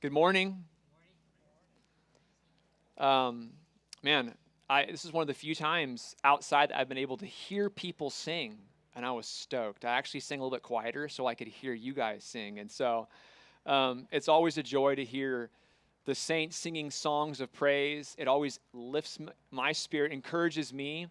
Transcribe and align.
Good 0.00 0.12
morning. 0.12 0.64
Um, 2.96 3.50
man, 4.02 4.32
I, 4.70 4.86
this 4.86 5.04
is 5.04 5.12
one 5.12 5.20
of 5.20 5.28
the 5.28 5.34
few 5.34 5.54
times 5.54 6.16
outside 6.24 6.70
that 6.70 6.78
I've 6.78 6.88
been 6.88 6.96
able 6.96 7.18
to 7.18 7.26
hear 7.26 7.68
people 7.68 8.08
sing, 8.08 8.56
and 8.96 9.04
I 9.04 9.10
was 9.12 9.26
stoked. 9.26 9.84
I 9.84 9.90
actually 9.90 10.20
sang 10.20 10.38
a 10.38 10.42
little 10.42 10.56
bit 10.56 10.62
quieter 10.62 11.06
so 11.10 11.26
I 11.26 11.34
could 11.34 11.48
hear 11.48 11.74
you 11.74 11.92
guys 11.92 12.24
sing. 12.24 12.60
And 12.60 12.70
so 12.70 13.08
um, 13.66 14.06
it's 14.10 14.26
always 14.26 14.56
a 14.56 14.62
joy 14.62 14.94
to 14.94 15.04
hear 15.04 15.50
the 16.06 16.14
saints 16.14 16.56
singing 16.56 16.90
songs 16.90 17.42
of 17.42 17.52
praise. 17.52 18.16
It 18.18 18.26
always 18.26 18.58
lifts 18.72 19.18
my 19.50 19.72
spirit, 19.72 20.12
encourages 20.12 20.72
me, 20.72 21.08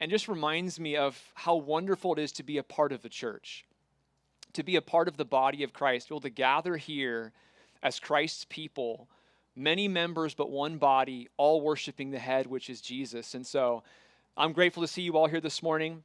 and 0.00 0.12
just 0.12 0.28
reminds 0.28 0.78
me 0.78 0.94
of 0.96 1.20
how 1.34 1.56
wonderful 1.56 2.12
it 2.12 2.20
is 2.20 2.30
to 2.34 2.44
be 2.44 2.58
a 2.58 2.62
part 2.62 2.92
of 2.92 3.02
the 3.02 3.08
church, 3.08 3.64
to 4.52 4.62
be 4.62 4.76
a 4.76 4.80
part 4.80 5.08
of 5.08 5.16
the 5.16 5.24
body 5.24 5.64
of 5.64 5.72
Christ, 5.72 6.06
to 6.06 6.10
be 6.10 6.14
able 6.14 6.20
to 6.20 6.30
gather 6.30 6.76
here 6.76 7.32
as 7.82 8.00
Christ's 8.00 8.46
people, 8.48 9.08
many 9.54 9.88
members 9.88 10.34
but 10.34 10.50
one 10.50 10.78
body, 10.78 11.28
all 11.36 11.60
worshiping 11.60 12.10
the 12.10 12.18
head, 12.18 12.46
which 12.46 12.70
is 12.70 12.80
Jesus. 12.80 13.34
And 13.34 13.46
so 13.46 13.82
I'm 14.36 14.52
grateful 14.52 14.82
to 14.82 14.88
see 14.88 15.02
you 15.02 15.16
all 15.16 15.26
here 15.26 15.40
this 15.40 15.62
morning. 15.62 16.02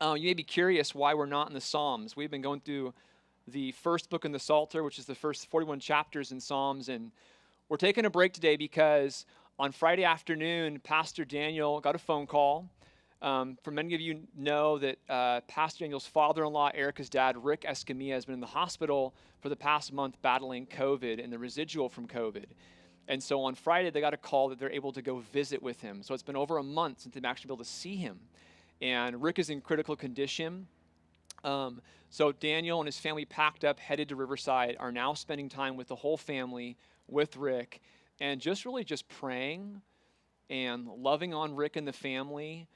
Uh, 0.00 0.14
you 0.14 0.28
may 0.28 0.34
be 0.34 0.42
curious 0.42 0.94
why 0.94 1.12
we're 1.14 1.26
not 1.26 1.48
in 1.48 1.54
the 1.54 1.60
Psalms. 1.60 2.16
We've 2.16 2.30
been 2.30 2.42
going 2.42 2.60
through 2.60 2.94
the 3.46 3.72
first 3.72 4.08
book 4.08 4.24
in 4.24 4.32
the 4.32 4.38
Psalter, 4.38 4.82
which 4.82 4.98
is 4.98 5.06
the 5.06 5.14
first 5.14 5.50
41 5.50 5.80
chapters 5.80 6.32
in 6.32 6.40
Psalms, 6.40 6.88
and 6.88 7.10
we're 7.68 7.76
taking 7.76 8.04
a 8.04 8.10
break 8.10 8.32
today 8.32 8.56
because 8.56 9.26
on 9.58 9.72
Friday 9.72 10.04
afternoon, 10.04 10.80
Pastor 10.80 11.24
Daniel 11.24 11.80
got 11.80 11.94
a 11.94 11.98
phone 11.98 12.26
call. 12.26 12.68
Um, 13.22 13.58
for 13.62 13.70
many 13.70 13.94
of 13.94 14.00
you 14.00 14.22
know 14.34 14.78
that 14.78 14.98
uh, 15.08 15.40
Pastor 15.42 15.84
Daniel's 15.84 16.06
father-in-law, 16.06 16.70
Erica's 16.74 17.10
dad, 17.10 17.42
Rick 17.44 17.62
Escamilla, 17.68 18.14
has 18.14 18.24
been 18.24 18.34
in 18.34 18.40
the 18.40 18.46
hospital 18.46 19.14
for 19.40 19.50
the 19.50 19.56
past 19.56 19.92
month 19.92 20.20
battling 20.22 20.66
COVID 20.66 21.22
and 21.22 21.30
the 21.30 21.38
residual 21.38 21.90
from 21.90 22.08
COVID. 22.08 22.46
And 23.08 23.22
so 23.22 23.42
on 23.42 23.54
Friday, 23.54 23.90
they 23.90 24.00
got 24.00 24.14
a 24.14 24.18
call 24.18 24.48
that 24.48 24.58
they're 24.58 24.70
able 24.70 24.92
to 24.92 25.02
go 25.02 25.18
visit 25.32 25.62
with 25.62 25.80
him. 25.80 26.02
So 26.02 26.14
it's 26.14 26.22
been 26.22 26.36
over 26.36 26.58
a 26.58 26.62
month 26.62 27.00
since 27.00 27.14
they've 27.14 27.24
actually 27.24 27.48
been 27.48 27.56
able 27.56 27.64
to 27.64 27.70
see 27.70 27.96
him. 27.96 28.20
And 28.80 29.20
Rick 29.20 29.38
is 29.38 29.50
in 29.50 29.60
critical 29.60 29.96
condition. 29.96 30.66
Um, 31.44 31.82
so 32.08 32.32
Daniel 32.32 32.80
and 32.80 32.86
his 32.86 32.98
family 32.98 33.26
packed 33.26 33.64
up, 33.64 33.78
headed 33.78 34.08
to 34.08 34.16
Riverside, 34.16 34.76
are 34.80 34.92
now 34.92 35.12
spending 35.12 35.48
time 35.48 35.76
with 35.76 35.88
the 35.88 35.96
whole 35.96 36.16
family, 36.16 36.76
with 37.06 37.36
Rick, 37.36 37.82
and 38.20 38.40
just 38.40 38.64
really 38.64 38.84
just 38.84 39.08
praying 39.08 39.82
and 40.48 40.86
loving 40.86 41.34
on 41.34 41.54
Rick 41.54 41.76
and 41.76 41.86
the 41.86 41.92
family 41.92 42.66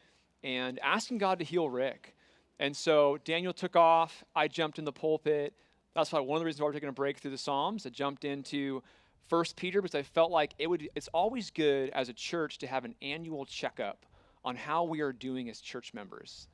and 0.45 0.79
asking 0.81 1.19
God 1.19 1.41
to 1.41 1.45
heal 1.45 1.69
Rick. 1.69 2.15
And 2.61 2.77
so 2.77 3.19
Daniel 3.25 3.53
took 3.53 3.75
off. 3.75 4.23
I 4.37 4.47
jumped 4.47 4.79
in 4.79 4.85
the 4.85 4.93
pulpit. 4.93 5.55
That's 5.95 6.13
why 6.13 6.21
one 6.21 6.37
of 6.37 6.41
the 6.41 6.45
reasons 6.45 6.61
why 6.61 6.67
we're 6.67 6.73
taking 6.75 6.89
a 6.89 6.93
break 6.93 7.19
through 7.19 7.33
the 7.33 7.39
Psalms. 7.39 7.87
I 7.87 7.91
jumped 7.91 8.25
into 8.25 8.83
First 9.29 9.57
Peter 9.57 9.81
because 9.81 9.95
I 9.95 10.03
felt 10.03 10.31
like 10.31 10.53
it 10.59 10.69
would. 10.69 10.89
It's 10.95 11.09
always 11.09 11.51
good 11.51 11.91
as 11.91 12.09
a 12.09 12.13
church 12.13 12.59
to 12.59 12.67
have 12.67 12.85
an 12.85 12.95
annual 13.03 13.45
checkup 13.45 14.05
on 14.45 14.55
how 14.55 14.85
we 14.85 15.01
are 15.01 15.13
doing 15.13 15.49
as 15.49 15.61
church 15.61 15.95
members, 15.95 16.49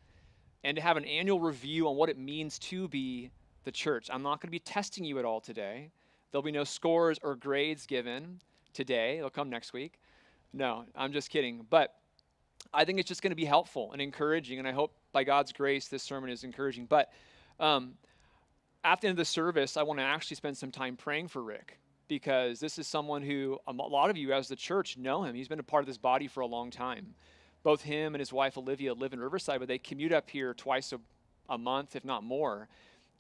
and 0.63 0.77
to 0.77 0.83
have 0.83 0.97
an 0.97 1.05
annual 1.05 1.41
review 1.41 1.89
on 1.89 1.97
what 1.97 2.09
it 2.09 2.17
means 2.17 2.59
to 2.61 2.87
be 2.87 3.31
the 3.65 3.73
church. 3.73 4.09
I'm 4.13 4.23
not 4.23 4.41
going 4.41 4.47
to 4.47 4.53
be 4.53 4.61
testing 4.61 5.05
you 5.05 5.19
at 5.19 5.25
all 5.25 5.41
today. 5.41 5.91
There'll 6.31 6.43
be 6.43 6.53
no 6.53 6.63
scores 6.63 7.19
or 7.23 7.35
grades 7.35 7.87
given 7.87 8.41
today. 8.73 9.19
They'll 9.19 9.31
come 9.31 9.51
next 9.51 9.73
week. 9.73 9.99
No, 10.53 10.85
I'm 10.95 11.13
just 11.13 11.31
kidding. 11.31 11.67
But 11.69 11.95
I 12.73 12.85
think 12.85 12.99
it's 12.99 13.09
just 13.09 13.23
going 13.23 13.33
to 13.33 13.37
be 13.37 13.45
helpful 13.45 13.93
and 13.93 14.01
encouraging, 14.01 14.59
and 14.59 14.69
I 14.69 14.73
hope 14.73 14.93
by 15.13 15.25
God's 15.25 15.53
grace 15.53 15.89
this 15.89 16.03
sermon 16.03 16.31
is 16.31 16.45
encouraging. 16.45 16.87
But 16.87 17.13
um, 17.59 17.95
the 18.83 18.89
end 18.91 19.05
of 19.05 19.17
the 19.17 19.25
service, 19.25 19.77
I 19.77 19.83
want 19.83 19.99
to 19.99 20.05
actually 20.05 20.37
spend 20.37 20.57
some 20.57 20.71
time 20.71 20.97
praying 20.97 21.29
for 21.29 21.43
Rick 21.43 21.79
because 22.09 22.59
this 22.59 22.79
is 22.79 22.87
someone 22.87 23.23
who 23.23 23.59
a 23.67 23.73
lot 23.73 24.11
of 24.11 24.17
you 24.17 24.33
as 24.33 24.49
the 24.49 24.57
church 24.57 24.97
know 24.97 25.23
him. 25.23 25.35
He's 25.35 25.49
been 25.49 25.61
a 25.61 25.65
part 25.65 25.83
of 25.83 25.87
this 25.87 25.99
body 25.99 26.27
for 26.27 26.41
a 26.41 26.47
long 26.47 26.71
time. 26.71 27.15
Both 27.63 27.83
him 27.83 28.15
and 28.15 28.21
his 28.21 28.33
wife 28.33 28.57
Olivia 28.57 28.95
live 28.95 29.13
in 29.13 29.21
Riverside, 29.21 29.61
but 29.61 29.69
they 29.69 29.79
commute 29.79 30.13
up 30.13 30.31
here 30.31 30.55
twice 30.55 30.93
a, 30.93 30.99
a 31.49 31.59
month, 31.59 31.95
if 31.95 32.05
not 32.05 32.25
more, 32.25 32.69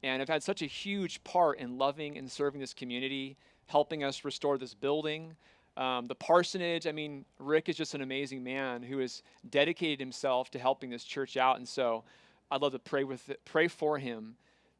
and 0.02 0.20
have 0.20 0.28
had 0.28 0.42
such 0.42 0.62
a 0.62 0.66
huge 0.66 1.22
part 1.24 1.58
in 1.58 1.76
loving 1.76 2.16
and 2.16 2.30
serving 2.30 2.60
this 2.60 2.72
community, 2.72 3.36
helping 3.66 4.02
us 4.02 4.24
restore 4.24 4.58
this 4.58 4.74
building. 4.74 5.36
Um, 5.76 6.08
the 6.08 6.14
parsonage, 6.14 6.86
I 6.86 6.92
mean, 6.92 7.24
Rick 7.38 7.68
is 7.68 7.76
just 7.76 7.94
an 7.94 8.02
amazing 8.02 8.42
man 8.42 8.82
who 8.82 8.98
has 8.98 9.22
dedicated 9.48 10.00
himself 10.00 10.50
to 10.50 10.58
helping 10.58 10.90
this 10.90 11.04
church 11.04 11.36
out. 11.36 11.56
And 11.56 11.68
so 11.68 12.04
I'd 12.50 12.60
love 12.60 12.72
to 12.72 12.78
pray, 12.78 13.04
with 13.04 13.30
pray 13.44 13.68
for 13.68 13.98
him 13.98 14.36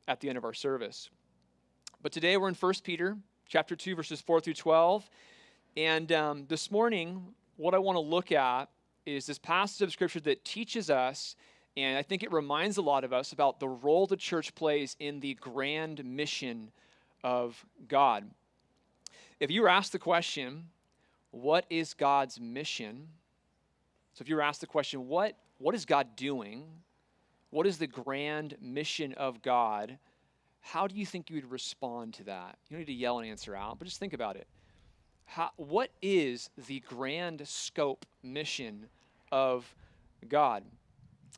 at 0.09 0.21
the 0.21 0.28
end 0.28 0.37
of 0.37 0.45
our 0.45 0.55
service. 0.55 1.09
But 2.03 2.12
today 2.12 2.37
we're 2.37 2.49
in 2.49 2.55
1 2.55 2.75
Peter 2.83 3.17
chapter 3.47 3.77
2, 3.77 3.95
verses 3.95 4.21
4 4.21 4.41
through 4.41 4.55
12. 4.55 5.09
And 5.77 6.11
um, 6.12 6.47
this 6.49 6.71
morning, 6.71 7.34
what 7.57 7.75
I 7.75 7.78
want 7.78 7.97
to 7.97 8.01
look 8.01 8.33
at 8.33 8.69
is 9.07 9.27
this 9.27 9.39
passage 9.39 9.83
of 9.83 9.93
scripture 9.93 10.21
that 10.21 10.45
teaches 10.45 10.91
us, 10.91 11.37
and 11.77 11.97
I 11.97 12.03
think 12.03 12.22
it 12.22 12.33
reminds 12.33 12.77
a 12.77 12.83
lot 12.83 13.05
of 13.05 13.12
us 13.12 13.33
about 13.33 13.61
the 13.61 13.69
role 13.69 14.07
the 14.07 14.17
church 14.17 14.55
plays 14.55 14.97
in 14.99 15.21
the 15.21 15.34
grand 15.34 16.05
mission 16.05 16.71
of 17.22 17.65
God. 17.89 18.25
If 19.39 19.51
you 19.51 19.62
were 19.62 19.69
asked 19.69 19.93
the 19.93 19.99
question, 19.99 20.65
what 21.30 21.64
is 21.70 21.94
God's 21.94 22.41
mission? 22.41 23.08
So 24.14 24.22
if 24.22 24.28
you 24.28 24.36
were 24.36 24.42
asked 24.42 24.60
the 24.60 24.66
question, 24.66 25.08
what, 25.08 25.36
what 25.58 25.74
is 25.74 25.84
God 25.84 26.16
doing? 26.16 26.64
What 27.50 27.66
is 27.66 27.78
the 27.78 27.86
grand 27.86 28.56
mission 28.60 29.12
of 29.14 29.42
God? 29.42 29.98
How 30.60 30.86
do 30.86 30.94
you 30.94 31.06
think 31.06 31.30
you 31.30 31.36
would 31.36 31.50
respond 31.50 32.14
to 32.14 32.24
that? 32.24 32.58
You 32.68 32.74
don't 32.74 32.80
need 32.80 32.92
to 32.92 32.92
yell 32.92 33.18
an 33.18 33.26
answer 33.26 33.56
out, 33.56 33.78
but 33.78 33.86
just 33.86 33.98
think 33.98 34.12
about 34.12 34.36
it. 34.36 34.46
How, 35.24 35.50
what 35.56 35.91
is 36.02 36.50
the 36.66 36.80
grand 36.80 37.47
scope 37.47 38.04
mission 38.22 38.86
of 39.30 39.72
God? 40.28 40.64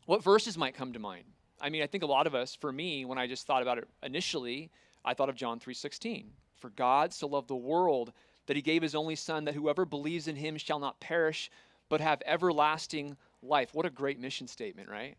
What 0.06 0.22
verses 0.22 0.56
might 0.56 0.74
come 0.74 0.92
to 0.94 0.98
mind? 0.98 1.24
I 1.60 1.69
mean, 1.69 1.82
I 1.82 1.86
think 1.86 2.03
a 2.03 2.06
lot 2.06 2.26
of 2.26 2.34
us, 2.34 2.54
for 2.54 2.72
me, 2.72 3.04
when 3.04 3.19
I 3.19 3.26
just 3.26 3.47
thought 3.47 3.62
about 3.62 3.78
it 3.78 3.88
initially, 4.03 4.70
I 5.04 5.14
thought 5.14 5.28
of 5.28 5.36
John 5.36 5.60
3:16. 5.60 6.26
For 6.56 6.70
God 6.70 7.12
so 7.12 7.26
loved 7.26 7.48
the 7.48 7.56
world 7.56 8.12
that 8.47 8.56
he 8.56 8.62
gave 8.62 8.82
his 8.82 8.94
only 8.94 9.16
son 9.16 9.44
that 9.44 9.54
whoever 9.54 9.84
believes 9.84 10.28
in 10.28 10.36
him 10.36 10.56
shall 10.56 10.78
not 10.78 11.00
perish 11.00 11.50
but 11.88 12.00
have 12.00 12.22
everlasting 12.25 13.16
life. 13.42 13.75
What 13.75 13.86
a 13.86 13.91
great 13.91 14.19
mission 14.19 14.47
statement, 14.47 14.88
right? 14.88 15.16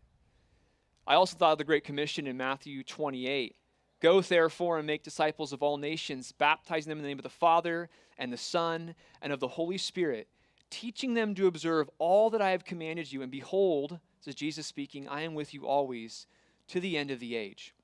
I 1.05 1.15
also 1.15 1.37
thought 1.37 1.53
of 1.53 1.57
the 1.57 1.63
Great 1.63 1.83
Commission 1.83 2.27
in 2.27 2.37
Matthew 2.37 2.83
28. 2.83 3.55
Go 3.99 4.21
therefore 4.21 4.77
and 4.77 4.87
make 4.87 5.03
disciples 5.03 5.53
of 5.53 5.61
all 5.61 5.77
nations, 5.77 6.31
baptizing 6.31 6.89
them 6.89 6.97
in 6.97 7.03
the 7.03 7.09
name 7.09 7.19
of 7.19 7.23
the 7.23 7.29
Father 7.29 7.89
and 8.17 8.31
the 8.31 8.37
Son 8.37 8.95
and 9.21 9.31
of 9.31 9.39
the 9.39 9.47
Holy 9.47 9.77
Spirit, 9.77 10.27
teaching 10.69 11.13
them 11.13 11.35
to 11.35 11.47
observe 11.47 11.89
all 11.99 12.29
that 12.29 12.41
I 12.41 12.51
have 12.51 12.65
commanded 12.65 13.11
you. 13.11 13.21
And 13.21 13.31
behold, 13.31 13.99
says 14.19 14.35
Jesus 14.35 14.65
speaking, 14.65 15.07
I 15.07 15.21
am 15.21 15.35
with 15.35 15.53
you 15.53 15.67
always 15.67 16.25
to 16.69 16.79
the 16.79 16.97
end 16.97 17.11
of 17.11 17.19
the 17.19 17.35
age. 17.35 17.75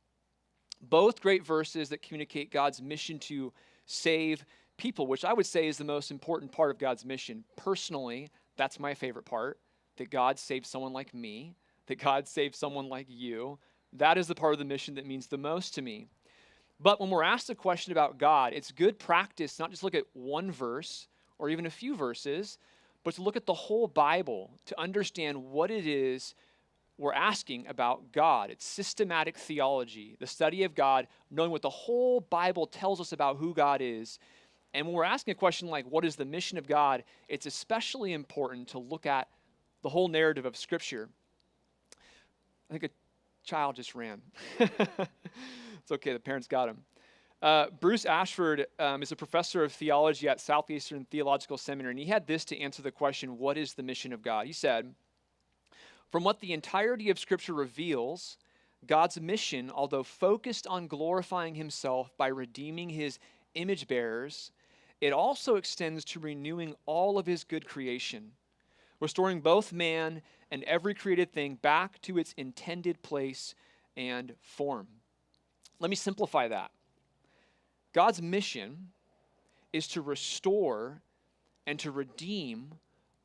Both 0.82 1.22
great 1.22 1.46
verses 1.46 1.90
that 1.90 2.02
communicate 2.02 2.52
God's 2.52 2.82
mission 2.82 3.20
to 3.20 3.54
save 3.86 4.46
people, 4.80 5.06
which 5.06 5.24
I 5.24 5.34
would 5.34 5.46
say 5.46 5.68
is 5.68 5.78
the 5.78 5.84
most 5.84 6.10
important 6.10 6.52
part 6.52 6.72
of 6.72 6.80
God's 6.80 7.06
mission. 7.06 7.44
Personally, 7.56 8.30
that's 8.58 8.80
my 8.80 8.96
favorite 8.96 9.26
part 9.26 9.60
that 9.98 10.10
God 10.10 10.40
saved 10.40 10.66
someone 10.66 10.94
like 10.94 11.14
me, 11.14 11.56
that 11.88 12.00
God 12.00 12.28
saved 12.28 12.56
someone 12.56 12.90
like 12.90 13.08
you. 13.10 13.60
That 13.94 14.18
is 14.18 14.28
the 14.28 14.36
part 14.36 14.54
of 14.54 14.60
the 14.60 14.66
mission 14.66 14.96
that 14.96 15.06
means 15.06 15.28
the 15.28 15.38
most 15.38 15.76
to 15.76 15.82
me. 15.82 16.08
But 16.80 17.00
when 17.00 17.10
we're 17.10 17.24
asked 17.24 17.50
a 17.50 17.56
question 17.56 17.92
about 17.92 18.18
God, 18.18 18.54
it's 18.54 18.72
good 18.72 18.98
practice 18.98 19.60
not 19.60 19.70
just 19.70 19.84
look 19.84 19.96
at 19.96 20.06
one 20.14 20.52
verse 20.52 21.08
or 21.38 21.50
even 21.50 21.66
a 21.66 21.70
few 21.70 21.96
verses, 21.96 22.58
but 23.04 23.14
to 23.16 23.22
look 23.22 23.36
at 23.36 23.46
the 23.46 23.54
whole 23.54 23.88
Bible 23.88 24.52
to 24.66 24.80
understand 24.80 25.44
what 25.44 25.70
it 25.70 25.86
is 25.86 26.34
we're 26.98 27.14
asking 27.14 27.66
about 27.68 28.12
God. 28.12 28.50
It's 28.50 28.66
systematic 28.66 29.38
theology, 29.38 30.18
the 30.20 30.28
study 30.28 30.64
of 30.64 30.76
God, 30.76 31.08
knowing 31.32 31.50
what 31.50 31.62
the 31.62 31.70
whole 31.70 32.20
Bible 32.20 32.68
tells 32.68 33.00
us 33.00 33.14
about 33.14 33.38
who 33.38 33.54
God 33.54 33.82
is 33.82 34.20
and 34.74 34.86
when 34.86 34.96
we're 34.96 35.04
asking 35.04 35.32
a 35.32 35.36
question 35.36 35.68
like, 35.68 35.86
what 35.86 36.06
is 36.06 36.16
the 36.16 36.26
mission 36.26 36.58
of 36.58 36.68
God, 36.68 37.04
it's 37.28 37.46
especially 37.46 38.14
important 38.14 38.68
to 38.70 38.80
look 38.80 39.06
at 39.06 39.28
the 39.82 39.90
whole 39.90 40.08
narrative 40.08 40.46
of 40.46 40.56
Scripture. 40.56 41.10
I 42.70 42.74
think 42.74 42.84
a 42.84 42.90
child 43.44 43.76
just 43.76 43.96
ran. 43.96 44.22
it's 44.60 45.92
okay, 45.92 46.14
the 46.14 46.20
parents 46.20 46.48
got 46.48 46.70
him. 46.70 46.78
Uh, 47.42 47.68
Bruce 47.80 48.06
Ashford 48.06 48.68
um, 48.80 49.02
is 49.02 49.12
a 49.12 49.16
professor 49.16 49.64
of 49.64 49.72
theology 49.72 50.28
at 50.28 50.42
Southeastern 50.42 51.06
Theological 51.06 51.58
Seminary, 51.58 51.94
and 51.94 52.00
he 52.00 52.06
had 52.06 52.28
this 52.28 52.44
to 52.46 52.60
answer 52.60 52.82
the 52.82 52.92
question, 52.92 53.38
What 53.38 53.58
is 53.58 53.74
the 53.74 53.84
mission 53.84 54.12
of 54.12 54.22
God? 54.22 54.46
He 54.46 54.54
said, 54.54 54.94
From 56.12 56.24
what 56.26 56.42
the 56.42 56.52
entirety 56.52 57.10
of 57.10 57.18
Scripture 57.18 57.54
reveals, 57.54 58.38
God's 58.86 59.20
mission, 59.20 59.72
although 59.74 60.04
focused 60.04 60.68
on 60.68 60.88
glorifying 60.88 61.56
himself 61.56 62.12
by 62.18 62.28
redeeming 62.28 62.90
his 62.90 63.20
image 63.56 63.88
bearers, 63.88 64.52
it 65.02 65.14
also 65.14 65.56
extends 65.56 66.04
to 66.06 66.20
renewing 66.20 66.76
all 66.86 67.18
of 67.18 67.26
his 67.26 67.44
good 67.44 67.66
creation, 67.66 68.32
restoring 69.00 69.40
both 69.40 69.72
man 69.72 70.22
and 70.52 70.64
every 70.64 70.94
created 70.94 71.32
thing 71.32 71.56
back 71.56 72.02
to 72.02 72.18
its 72.18 72.34
intended 72.38 73.02
place 73.02 73.56
and 73.96 74.34
form. 74.42 74.88
Let 75.80 75.90
me 75.90 75.96
simplify 75.96 76.48
that. 76.50 76.72
God's 77.94 78.22
mission 78.22 78.90
is 79.72 79.88
to 79.90 80.02
restore 80.02 81.02
and 81.66 81.80
to 81.80 81.92
redeem 81.92 82.74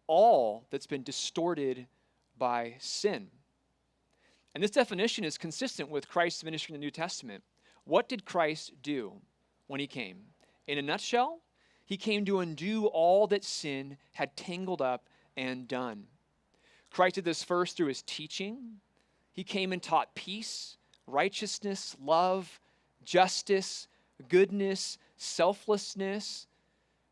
all 0.06 0.66
that's 0.70 0.86
been 0.86 1.02
distorted 1.02 1.86
by 2.38 2.74
sin. 2.78 3.28
And 4.54 4.62
this 4.62 4.70
definition 4.70 5.24
is 5.24 5.36
consistent 5.36 5.88
with 5.88 6.08
Christ's 6.08 6.44
ministry 6.44 6.74
in 6.74 6.80
the 6.80 6.84
New 6.84 6.90
Testament. 6.90 7.42
What 7.84 8.08
did 8.08 8.24
Christ 8.24 8.72
do 8.82 9.14
when 9.66 9.80
he 9.80 9.86
came? 9.86 10.18
In 10.66 10.78
a 10.78 10.82
nutshell, 10.82 11.40
he 11.84 11.96
came 11.96 12.24
to 12.24 12.40
undo 12.40 12.86
all 12.86 13.26
that 13.28 13.44
sin 13.44 13.98
had 14.12 14.36
tangled 14.36 14.80
up 14.80 15.08
and 15.36 15.68
done. 15.68 16.06
Christ 16.90 17.16
did 17.16 17.24
this 17.24 17.42
first 17.42 17.76
through 17.76 17.88
his 17.88 18.02
teaching. 18.02 18.80
He 19.32 19.44
came 19.44 19.72
and 19.72 19.82
taught 19.82 20.14
peace, 20.14 20.76
righteousness, 21.06 21.96
love, 22.00 22.60
justice, 23.04 23.88
goodness, 24.28 24.96
selflessness. 25.16 26.46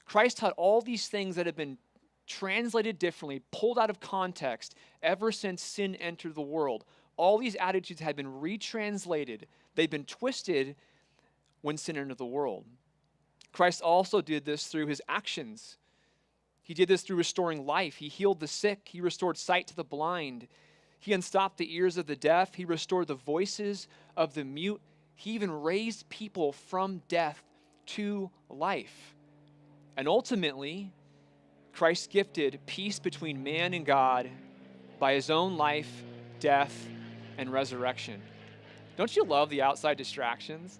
Christ 0.06 0.38
taught 0.38 0.54
all 0.56 0.80
these 0.80 1.08
things 1.08 1.36
that 1.36 1.46
have 1.46 1.56
been 1.56 1.78
translated 2.26 2.98
differently, 2.98 3.42
pulled 3.50 3.78
out 3.78 3.90
of 3.90 4.00
context 4.00 4.74
ever 5.02 5.32
since 5.32 5.62
sin 5.62 5.94
entered 5.96 6.34
the 6.34 6.40
world. 6.40 6.84
All 7.16 7.38
these 7.38 7.56
attitudes 7.56 8.00
had 8.00 8.16
been 8.16 8.40
retranslated, 8.40 9.46
they've 9.74 9.90
been 9.90 10.04
twisted 10.04 10.76
when 11.60 11.76
sin 11.76 11.96
entered 11.96 12.18
the 12.18 12.24
world. 12.24 12.64
Christ 13.52 13.82
also 13.82 14.20
did 14.20 14.44
this 14.44 14.66
through 14.66 14.86
his 14.86 15.02
actions. 15.08 15.76
He 16.62 16.74
did 16.74 16.88
this 16.88 17.02
through 17.02 17.16
restoring 17.16 17.66
life. 17.66 17.96
He 17.96 18.08
healed 18.08 18.40
the 18.40 18.48
sick, 18.48 18.88
he 18.90 19.00
restored 19.00 19.36
sight 19.36 19.66
to 19.68 19.76
the 19.76 19.84
blind, 19.84 20.48
he 20.98 21.12
unstopped 21.12 21.58
the 21.58 21.74
ears 21.74 21.96
of 21.96 22.06
the 22.06 22.16
deaf, 22.16 22.54
he 22.54 22.64
restored 22.64 23.08
the 23.08 23.14
voices 23.14 23.88
of 24.16 24.34
the 24.34 24.44
mute. 24.44 24.80
He 25.16 25.32
even 25.32 25.50
raised 25.50 26.08
people 26.08 26.52
from 26.52 27.02
death 27.08 27.42
to 27.86 28.30
life. 28.48 29.14
And 29.96 30.08
ultimately, 30.08 30.92
Christ 31.72 32.10
gifted 32.10 32.60
peace 32.66 32.98
between 32.98 33.42
man 33.42 33.74
and 33.74 33.84
God 33.84 34.30
by 34.98 35.14
his 35.14 35.30
own 35.30 35.56
life, 35.56 36.04
death, 36.38 36.88
and 37.36 37.52
resurrection. 37.52 38.22
Don't 38.96 39.16
you 39.16 39.24
love 39.24 39.48
the 39.48 39.62
outside 39.62 39.96
distractions? 39.96 40.78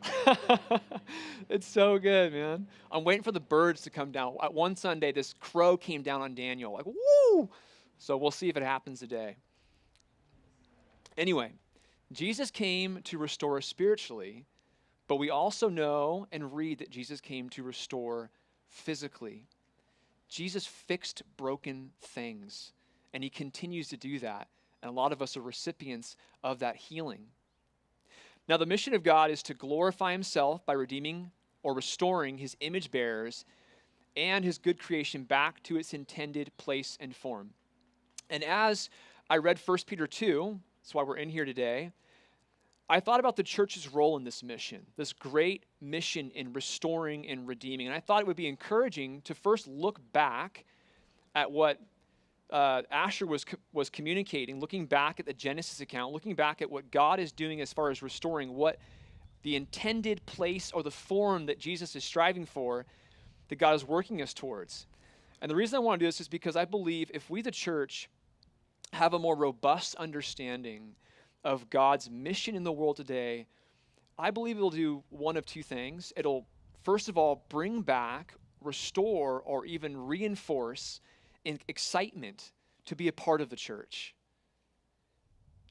it's 1.49 1.67
so 1.67 1.99
good, 1.99 2.32
man. 2.32 2.67
I'm 2.91 3.05
waiting 3.05 3.23
for 3.23 3.32
the 3.32 3.41
birds 3.41 3.81
to 3.82 3.91
come 3.91 4.12
down. 4.12 4.32
One 4.32 4.76
Sunday, 4.76 5.12
this 5.12 5.35
crow 5.41 5.76
came 5.76 6.03
down 6.03 6.20
on 6.20 6.35
Daniel. 6.35 6.73
Like, 6.73 6.87
woo! 6.87 7.49
So 7.99 8.17
we'll 8.17 8.31
see 8.31 8.50
if 8.50 8.56
it 8.56 8.62
happens 8.62 9.00
today. 9.00 9.37
Anyway, 11.17 11.53
Jesus 12.12 12.50
came 12.50 13.00
to 13.05 13.17
restore 13.17 13.56
us 13.56 13.67
spiritually, 13.67 14.44
but 15.09 15.17
we 15.17 15.31
also 15.31 15.69
know 15.69 16.26
and 16.32 16.55
read 16.55 16.79
that 16.81 16.91
Jesus 16.91 17.20
came 17.20 17.49
to 17.50 17.62
restore 17.62 18.31
physically. 18.69 19.47
Jesus 20.29 20.67
fixed 20.67 21.23
broken 21.37 21.91
things, 22.00 22.73
and 23.14 23.23
he 23.23 23.31
continues 23.31 23.88
to 23.88 23.97
do 23.97 24.19
that. 24.19 24.49
And 24.82 24.91
a 24.91 24.94
lot 24.94 25.12
of 25.12 25.23
us 25.23 25.37
are 25.37 25.43
recipients 25.43 26.17
of 26.43 26.59
that 26.59 26.76
healing. 26.76 27.26
Now, 28.48 28.56
the 28.56 28.66
mission 28.66 28.94
of 28.94 29.02
God 29.02 29.30
is 29.30 29.42
to 29.44 29.54
glorify 29.54 30.12
himself 30.12 30.66
by 30.66 30.72
redeeming 30.72 31.30
or 31.62 31.74
restoring 31.74 32.38
his 32.38 32.56
image 32.60 32.90
bearers 32.90 33.44
and 34.16 34.44
his 34.44 34.58
good 34.58 34.78
creation 34.78 35.24
back 35.24 35.62
to 35.64 35.76
its 35.76 35.94
intended 35.94 36.50
place 36.56 36.98
and 37.00 37.14
form. 37.14 37.50
And 38.30 38.42
as 38.42 38.90
I 39.30 39.36
read 39.36 39.58
1 39.64 39.78
Peter 39.86 40.06
2, 40.06 40.58
that's 40.82 40.94
why 40.94 41.02
we're 41.02 41.16
in 41.16 41.28
here 41.28 41.44
today, 41.44 41.92
I 42.88 43.00
thought 43.00 43.20
about 43.20 43.36
the 43.36 43.42
church's 43.42 43.92
role 43.92 44.16
in 44.16 44.24
this 44.24 44.42
mission, 44.42 44.84
this 44.96 45.12
great 45.12 45.64
mission 45.80 46.30
in 46.34 46.52
restoring 46.52 47.26
and 47.28 47.46
redeeming. 47.46 47.86
And 47.86 47.96
I 47.96 48.00
thought 48.00 48.20
it 48.20 48.26
would 48.26 48.36
be 48.36 48.48
encouraging 48.48 49.22
to 49.22 49.34
first 49.34 49.68
look 49.68 50.00
back 50.12 50.64
at 51.34 51.50
what 51.50 51.80
uh, 52.52 52.82
Ashford 52.90 53.31
was, 53.31 53.46
was 53.72 53.88
communicating, 53.88 54.60
looking 54.60 54.84
back 54.84 55.19
at 55.19 55.25
the 55.25 55.32
Genesis 55.32 55.81
account, 55.81 56.12
looking 56.12 56.34
back 56.34 56.60
at 56.60 56.70
what 56.70 56.90
God 56.90 57.19
is 57.19 57.32
doing 57.32 57.62
as 57.62 57.72
far 57.72 57.90
as 57.90 58.02
restoring 58.02 58.52
what 58.52 58.78
the 59.43 59.56
intended 59.56 60.25
place 60.26 60.70
or 60.70 60.82
the 60.82 60.90
form 60.90 61.46
that 61.46 61.58
Jesus 61.58 61.96
is 61.96 62.04
striving 62.04 62.44
for, 62.44 62.84
that 63.49 63.56
God 63.56 63.75
is 63.75 63.84
working 63.84 64.20
us 64.20 64.34
towards. 64.34 64.87
And 65.40 65.50
the 65.50 65.56
reason 65.56 65.76
I 65.76 65.81
want 65.81 65.99
to 65.99 66.04
do 66.04 66.08
this 66.08 66.20
is 66.20 66.28
because 66.28 66.54
I 66.54 66.66
believe 66.66 67.10
if 67.14 67.31
we, 67.31 67.40
the 67.40 67.50
church, 67.50 68.10
have 68.93 69.14
a 69.14 69.19
more 69.19 69.34
robust 69.34 69.94
understanding 69.94 70.94
of 71.44 71.70
God's 71.70 72.10
mission 72.10 72.54
in 72.54 72.64
the 72.64 72.70
world 72.70 72.96
today, 72.96 73.46
I 74.19 74.31
believe 74.31 74.58
it'll 74.58 74.70
do 74.70 75.02
one 75.08 75.38
of 75.38 75.46
two 75.46 75.62
things. 75.62 76.12
It'll, 76.16 76.46
first 76.84 77.08
of 77.08 77.16
all, 77.16 77.46
bring 77.49 77.81
back, 77.81 78.34
restore, 78.60 79.40
or 79.40 79.64
even 79.64 79.96
reinforce 79.96 81.00
excitement 81.44 82.52
to 82.86 82.96
be 82.96 83.08
a 83.08 83.12
part 83.12 83.40
of 83.40 83.48
the 83.48 83.56
church. 83.56 84.14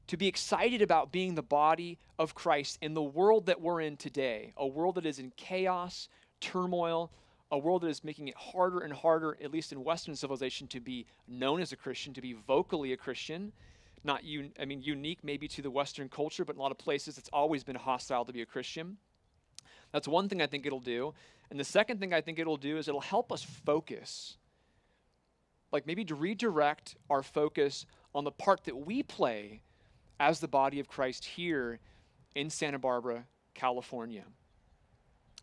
To 0.08 0.18
be 0.18 0.28
excited 0.28 0.82
about 0.82 1.12
being 1.12 1.36
the 1.36 1.42
body 1.42 1.98
of 2.20 2.36
Christ 2.36 2.78
in 2.82 2.94
the 2.94 3.02
world 3.02 3.46
that 3.46 3.62
we're 3.62 3.82
in 3.82 3.98
today, 3.98 4.54
a 4.58 4.68
world 4.68 4.96
that 4.96 5.06
is 5.06 5.20
in 5.20 5.32
chaos, 5.38 6.10
turmoil, 6.42 7.12
a 7.52 7.58
world 7.58 7.84
that 7.84 7.90
is 7.90 8.04
making 8.04 8.28
it 8.28 8.36
harder 8.36 8.80
and 8.80 8.94
harder, 8.94 9.38
at 9.42 9.52
least 9.52 9.72
in 9.72 9.84
Western 9.84 10.16
civilization, 10.16 10.68
to 10.68 10.80
be 10.80 11.06
known 11.28 11.62
as 11.62 11.72
a 11.72 11.76
Christian, 11.76 12.14
to 12.14 12.22
be 12.22 12.34
vocally 12.34 12.94
a 12.94 12.98
Christian. 12.98 13.52
Not 14.04 14.24
un- 14.24 14.54
I 14.60 14.66
mean, 14.66 14.82
unique 14.82 15.20
maybe 15.24 15.48
to 15.50 15.62
the 15.62 15.72
Western 15.72 16.10
culture, 16.10 16.44
but 16.44 16.56
in 16.56 16.60
a 16.60 16.62
lot 16.62 16.72
of 16.72 16.78
places 16.78 17.18
it's 17.18 17.30
always 17.32 17.64
been 17.64 17.76
hostile 17.76 18.26
to 18.26 18.34
be 18.34 18.42
a 18.42 18.46
Christian. 18.46 18.98
That's 19.92 20.08
one 20.08 20.30
thing 20.30 20.42
I 20.42 20.48
think 20.48 20.66
it'll 20.66 20.80
do. 20.80 21.14
And 21.50 21.60
the 21.60 21.66
second 21.66 22.00
thing 22.00 22.14
I 22.14 22.22
think 22.22 22.40
it'll 22.40 22.58
do 22.58 22.78
is 22.78 22.88
it'll 22.88 23.02
help 23.02 23.32
us 23.32 23.44
focus 23.44 24.38
like 25.72 25.88
maybe 25.88 26.06
to 26.06 26.16
redirect 26.16 26.96
our 27.10 27.24
focus 27.24 27.86
on 28.14 28.24
the 28.24 28.32
part 28.32 28.64
that 28.66 28.76
we 28.76 29.04
play 29.04 29.62
as 30.20 30.40
the 30.40 30.48
body 30.48 30.80
of 30.80 30.88
Christ 30.88 31.26
here 31.26 31.80
in 32.36 32.50
Santa 32.50 32.80
Barbara, 32.80 33.26
California. 33.54 34.24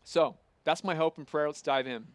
So 0.03 0.37
that's 0.63 0.83
my 0.83 0.95
hope 0.95 1.17
and 1.17 1.27
prayer. 1.27 1.47
Let's 1.47 1.61
dive 1.61 1.87
in. 1.87 2.05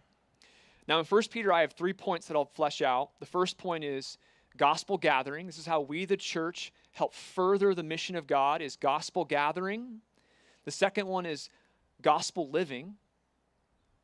Now, 0.86 0.98
in 0.98 1.04
1 1.04 1.22
Peter, 1.30 1.52
I 1.52 1.62
have 1.62 1.72
three 1.72 1.92
points 1.92 2.26
that 2.26 2.36
I'll 2.36 2.44
flesh 2.44 2.82
out. 2.82 3.10
The 3.18 3.26
first 3.26 3.56
point 3.58 3.84
is 3.84 4.18
gospel 4.56 4.98
gathering. 4.98 5.46
This 5.46 5.58
is 5.58 5.66
how 5.66 5.80
we, 5.80 6.04
the 6.04 6.16
church, 6.16 6.72
help 6.92 7.14
further 7.14 7.74
the 7.74 7.82
mission 7.82 8.16
of 8.16 8.26
God, 8.26 8.60
is 8.60 8.76
gospel 8.76 9.24
gathering. 9.24 10.00
The 10.64 10.70
second 10.70 11.06
one 11.06 11.26
is 11.26 11.48
gospel 12.02 12.50
living. 12.50 12.94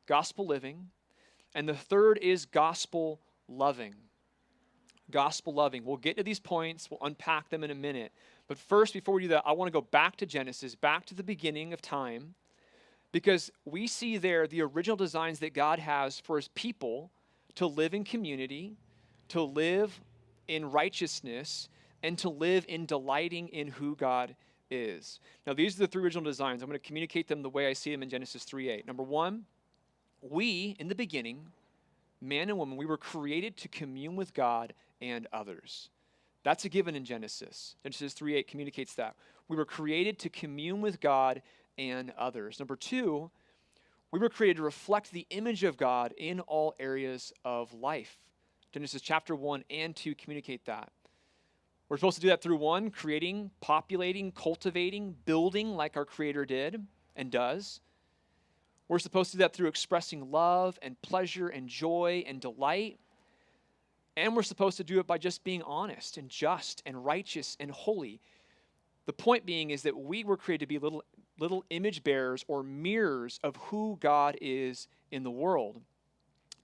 Gospel 0.07 0.45
living. 0.45 0.89
And 1.53 1.67
the 1.67 1.75
third 1.75 2.17
is 2.21 2.45
gospel 2.45 3.21
loving. 3.51 3.93
Gospel 5.11 5.53
loving. 5.53 5.83
We'll 5.83 5.97
get 5.97 6.17
to 6.17 6.23
these 6.23 6.39
points, 6.39 6.89
we'll 6.89 7.01
unpack 7.01 7.49
them 7.49 7.63
in 7.63 7.71
a 7.71 7.75
minute. 7.75 8.11
But 8.47 8.57
first, 8.57 8.93
before 8.93 9.15
we 9.15 9.23
do 9.23 9.27
that, 9.29 9.43
I 9.45 9.51
want 9.51 9.67
to 9.67 9.73
go 9.73 9.81
back 9.81 10.15
to 10.17 10.25
Genesis, 10.25 10.75
back 10.75 11.05
to 11.07 11.13
the 11.13 11.23
beginning 11.23 11.73
of 11.73 11.81
time, 11.81 12.35
because 13.11 13.51
we 13.65 13.87
see 13.87 14.17
there 14.17 14.47
the 14.47 14.61
original 14.61 14.97
designs 14.97 15.39
that 15.39 15.53
God 15.53 15.79
has 15.79 16.19
for 16.19 16.37
his 16.37 16.47
people 16.49 17.11
to 17.55 17.67
live 17.67 17.93
in 17.93 18.03
community, 18.03 18.77
to 19.29 19.41
live 19.41 19.99
in 20.47 20.71
righteousness, 20.71 21.69
and 22.03 22.17
to 22.19 22.29
live 22.29 22.65
in 22.67 22.85
delighting 22.85 23.49
in 23.49 23.67
who 23.67 23.95
God 23.95 24.35
is. 24.69 25.19
Now, 25.45 25.53
these 25.53 25.75
are 25.75 25.79
the 25.79 25.87
three 25.87 26.03
original 26.03 26.23
designs. 26.23 26.61
I'm 26.61 26.69
going 26.69 26.79
to 26.79 26.85
communicate 26.85 27.27
them 27.27 27.41
the 27.41 27.49
way 27.49 27.67
I 27.67 27.73
see 27.73 27.91
them 27.91 28.01
in 28.01 28.09
Genesis 28.09 28.43
3 28.43 28.69
8. 28.69 28.87
Number 28.87 29.03
one, 29.03 29.45
we, 30.21 30.75
in 30.79 30.87
the 30.87 30.95
beginning, 30.95 31.47
man 32.21 32.49
and 32.49 32.57
woman, 32.57 32.77
we 32.77 32.85
were 32.85 32.97
created 32.97 33.57
to 33.57 33.67
commune 33.67 34.15
with 34.15 34.33
God 34.33 34.73
and 35.01 35.27
others. 35.33 35.89
That's 36.43 36.65
a 36.65 36.69
given 36.69 36.95
in 36.95 37.05
Genesis. 37.05 37.75
Genesis 37.83 38.13
3 38.13 38.35
8 38.35 38.47
communicates 38.47 38.95
that. 38.95 39.15
We 39.47 39.57
were 39.57 39.65
created 39.65 40.19
to 40.19 40.29
commune 40.29 40.81
with 40.81 40.99
God 40.99 41.41
and 41.77 42.11
others. 42.17 42.59
Number 42.59 42.75
two, 42.75 43.31
we 44.11 44.19
were 44.19 44.29
created 44.29 44.57
to 44.57 44.63
reflect 44.63 45.11
the 45.11 45.27
image 45.29 45.63
of 45.63 45.77
God 45.77 46.13
in 46.17 46.39
all 46.41 46.75
areas 46.79 47.33
of 47.45 47.73
life. 47.73 48.17
Genesis 48.71 49.01
chapter 49.01 49.35
1 49.35 49.65
and 49.69 49.95
2 49.95 50.15
communicate 50.15 50.65
that. 50.65 50.91
We're 51.89 51.97
supposed 51.97 52.15
to 52.15 52.21
do 52.21 52.29
that 52.29 52.41
through 52.41 52.55
one, 52.55 52.89
creating, 52.89 53.51
populating, 53.59 54.31
cultivating, 54.31 55.13
building 55.25 55.75
like 55.75 55.97
our 55.97 56.05
Creator 56.05 56.45
did 56.45 56.87
and 57.17 57.29
does. 57.29 57.81
We're 58.91 58.99
supposed 58.99 59.31
to 59.31 59.37
do 59.37 59.43
that 59.43 59.53
through 59.53 59.69
expressing 59.69 60.31
love 60.31 60.77
and 60.81 61.01
pleasure 61.01 61.47
and 61.47 61.69
joy 61.69 62.25
and 62.27 62.41
delight. 62.41 62.99
And 64.17 64.35
we're 64.35 64.43
supposed 64.43 64.75
to 64.75 64.83
do 64.83 64.99
it 64.99 65.07
by 65.07 65.17
just 65.17 65.45
being 65.45 65.61
honest 65.61 66.17
and 66.17 66.27
just 66.27 66.83
and 66.85 67.05
righteous 67.05 67.55
and 67.61 67.71
holy. 67.71 68.19
The 69.05 69.13
point 69.13 69.45
being 69.45 69.69
is 69.69 69.83
that 69.83 69.95
we 69.95 70.25
were 70.25 70.35
created 70.35 70.65
to 70.65 70.67
be 70.67 70.77
little, 70.77 71.05
little 71.39 71.63
image 71.69 72.03
bearers 72.03 72.43
or 72.49 72.63
mirrors 72.63 73.39
of 73.45 73.55
who 73.55 73.97
God 74.01 74.37
is 74.41 74.89
in 75.09 75.23
the 75.23 75.31
world. 75.31 75.79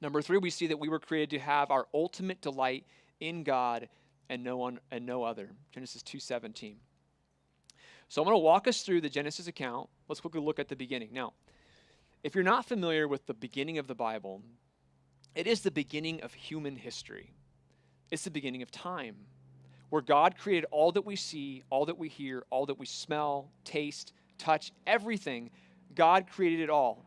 Number 0.02 0.22
three, 0.22 0.38
we 0.38 0.50
see 0.50 0.68
that 0.68 0.80
we 0.80 0.90
were 0.90 1.00
created 1.00 1.30
to 1.30 1.40
have 1.40 1.72
our 1.72 1.88
ultimate 1.94 2.42
delight 2.42 2.86
in 3.22 3.46
God 3.46 3.88
and 4.28 4.44
no 4.44 4.58
one 4.58 4.82
and 4.92 5.06
no 5.06 5.24
other. 5.24 5.52
Genesis 5.72 6.04
2:17. 6.04 6.76
So 8.10 8.22
I'm 8.22 8.26
going 8.26 8.36
to 8.36 8.40
walk 8.40 8.68
us 8.68 8.82
through 8.82 9.00
the 9.00 9.10
Genesis 9.10 9.48
account. 9.48 9.88
Let's 10.10 10.20
quickly 10.20 10.42
look 10.42 10.60
at 10.60 10.68
the 10.68 10.76
beginning. 10.76 11.12
Now, 11.14 11.32
If 12.24 12.36
you're 12.36 12.44
not 12.44 12.66
familiar 12.66 13.08
with 13.08 13.26
the 13.26 13.34
beginning 13.34 13.78
of 13.78 13.88
the 13.88 13.96
Bible, 13.96 14.42
it 15.36 15.48
is 15.48 15.62
the 15.62 15.72
beginning 15.72 16.22
of 16.22 16.34
human 16.34 16.76
history. 16.76 17.32
It's 18.10 18.24
the 18.24 18.32
beginning 18.32 18.62
of 18.64 18.72
time, 18.72 19.16
where 19.90 20.02
God 20.02 20.38
created 20.38 20.66
all 20.72 20.92
that 20.94 21.06
we 21.06 21.16
see, 21.16 21.64
all 21.70 21.86
that 21.86 21.98
we 21.98 22.10
hear, 22.10 22.44
all 22.50 22.66
that 22.66 22.80
we 22.80 22.86
smell, 22.86 23.50
taste, 23.64 24.14
touch, 24.38 24.72
everything. 24.88 25.52
God 25.94 26.26
created 26.28 26.62
it 26.62 26.70
all. 26.70 27.06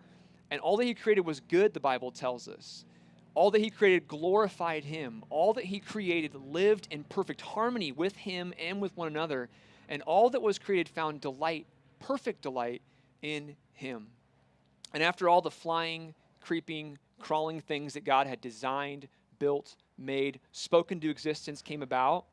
And 0.51 0.61
all 0.61 0.77
that 0.77 0.85
He 0.85 0.95
created 0.95 1.23
was 1.23 1.41
good, 1.41 1.75
the 1.75 1.81
Bible 1.81 2.13
tells 2.13 2.49
us. 2.49 2.85
All 3.35 3.51
that 3.51 3.61
He 3.61 3.71
created 3.71 4.07
glorified 4.07 4.85
Him. 4.85 5.25
All 5.31 5.55
that 5.55 5.65
He 5.65 5.81
created 5.81 6.35
lived 6.35 6.89
in 6.91 7.05
perfect 7.05 7.41
harmony 7.41 7.93
with 7.93 8.15
Him 8.17 8.53
and 8.59 8.81
with 8.81 8.97
one 8.97 9.09
another. 9.09 9.49
And 9.89 10.03
all 10.03 10.31
that 10.31 10.43
was 10.43 10.59
created 10.59 10.89
found 10.89 11.21
delight, 11.21 11.67
perfect 11.99 12.43
delight, 12.43 12.83
in 13.23 13.57
Him. 13.73 14.09
And 14.93 15.03
after 15.03 15.29
all 15.29 15.41
the 15.41 15.51
flying, 15.51 16.15
creeping, 16.41 16.99
crawling 17.19 17.61
things 17.61 17.95
that 17.95 18.05
God 18.05 18.27
had 18.27 18.41
designed, 18.41 19.09
built, 19.39 19.77
made, 19.99 20.41
spoken 20.53 21.01
to 21.01 21.11
existence 21.11 21.63
came 21.63 21.83
about, 21.83 22.25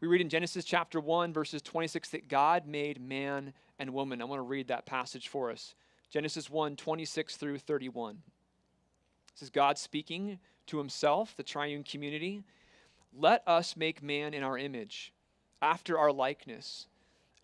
we 0.00 0.08
read 0.08 0.20
in 0.20 0.28
Genesis 0.28 0.64
chapter 0.64 1.00
1, 1.00 1.32
verses 1.32 1.62
26, 1.62 2.10
that 2.10 2.28
God 2.28 2.66
made 2.66 3.00
man 3.00 3.54
and 3.78 3.94
woman. 3.94 4.20
I 4.20 4.26
want 4.26 4.38
to 4.40 4.42
read 4.42 4.68
that 4.68 4.84
passage 4.84 5.28
for 5.28 5.50
us. 5.50 5.74
Genesis 6.10 6.50
1, 6.50 6.76
26 6.76 7.36
through 7.36 7.58
31. 7.58 8.18
This 9.34 9.42
is 9.42 9.50
God 9.50 9.78
speaking 9.78 10.38
to 10.66 10.78
himself, 10.78 11.34
the 11.36 11.42
triune 11.42 11.82
community. 11.82 12.42
Let 13.18 13.42
us 13.46 13.76
make 13.76 14.02
man 14.02 14.34
in 14.34 14.42
our 14.42 14.58
image, 14.58 15.12
after 15.62 15.98
our 15.98 16.12
likeness, 16.12 16.86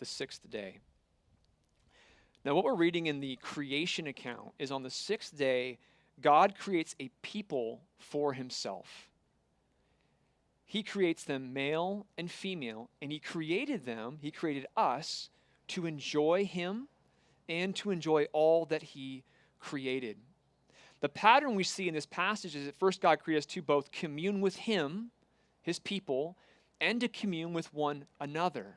the 0.00 0.06
sixth 0.06 0.50
day. 0.50 0.78
Now, 2.44 2.54
what 2.54 2.64
we're 2.64 2.74
reading 2.74 3.06
in 3.06 3.20
the 3.20 3.36
creation 3.36 4.06
account 4.08 4.52
is 4.58 4.72
on 4.72 4.82
the 4.82 4.90
sixth 4.90 5.36
day, 5.36 5.78
God 6.20 6.58
creates 6.58 6.96
a 6.98 7.10
people 7.22 7.82
for 7.98 8.32
himself. 8.32 9.10
He 10.70 10.84
creates 10.84 11.24
them 11.24 11.52
male 11.52 12.06
and 12.16 12.30
female, 12.30 12.90
and 13.02 13.10
He 13.10 13.18
created 13.18 13.84
them, 13.84 14.18
He 14.22 14.30
created 14.30 14.66
us 14.76 15.28
to 15.66 15.84
enjoy 15.84 16.44
Him 16.44 16.86
and 17.48 17.74
to 17.74 17.90
enjoy 17.90 18.28
all 18.32 18.66
that 18.66 18.80
He 18.80 19.24
created. 19.58 20.16
The 21.00 21.08
pattern 21.08 21.56
we 21.56 21.64
see 21.64 21.88
in 21.88 21.94
this 21.94 22.06
passage 22.06 22.54
is 22.54 22.66
that 22.66 22.78
first 22.78 23.00
God 23.00 23.18
created 23.18 23.40
us 23.40 23.46
to 23.46 23.62
both 23.62 23.90
commune 23.90 24.40
with 24.40 24.54
Him, 24.54 25.10
His 25.60 25.80
people, 25.80 26.36
and 26.80 27.00
to 27.00 27.08
commune 27.08 27.52
with 27.52 27.74
one 27.74 28.04
another. 28.20 28.76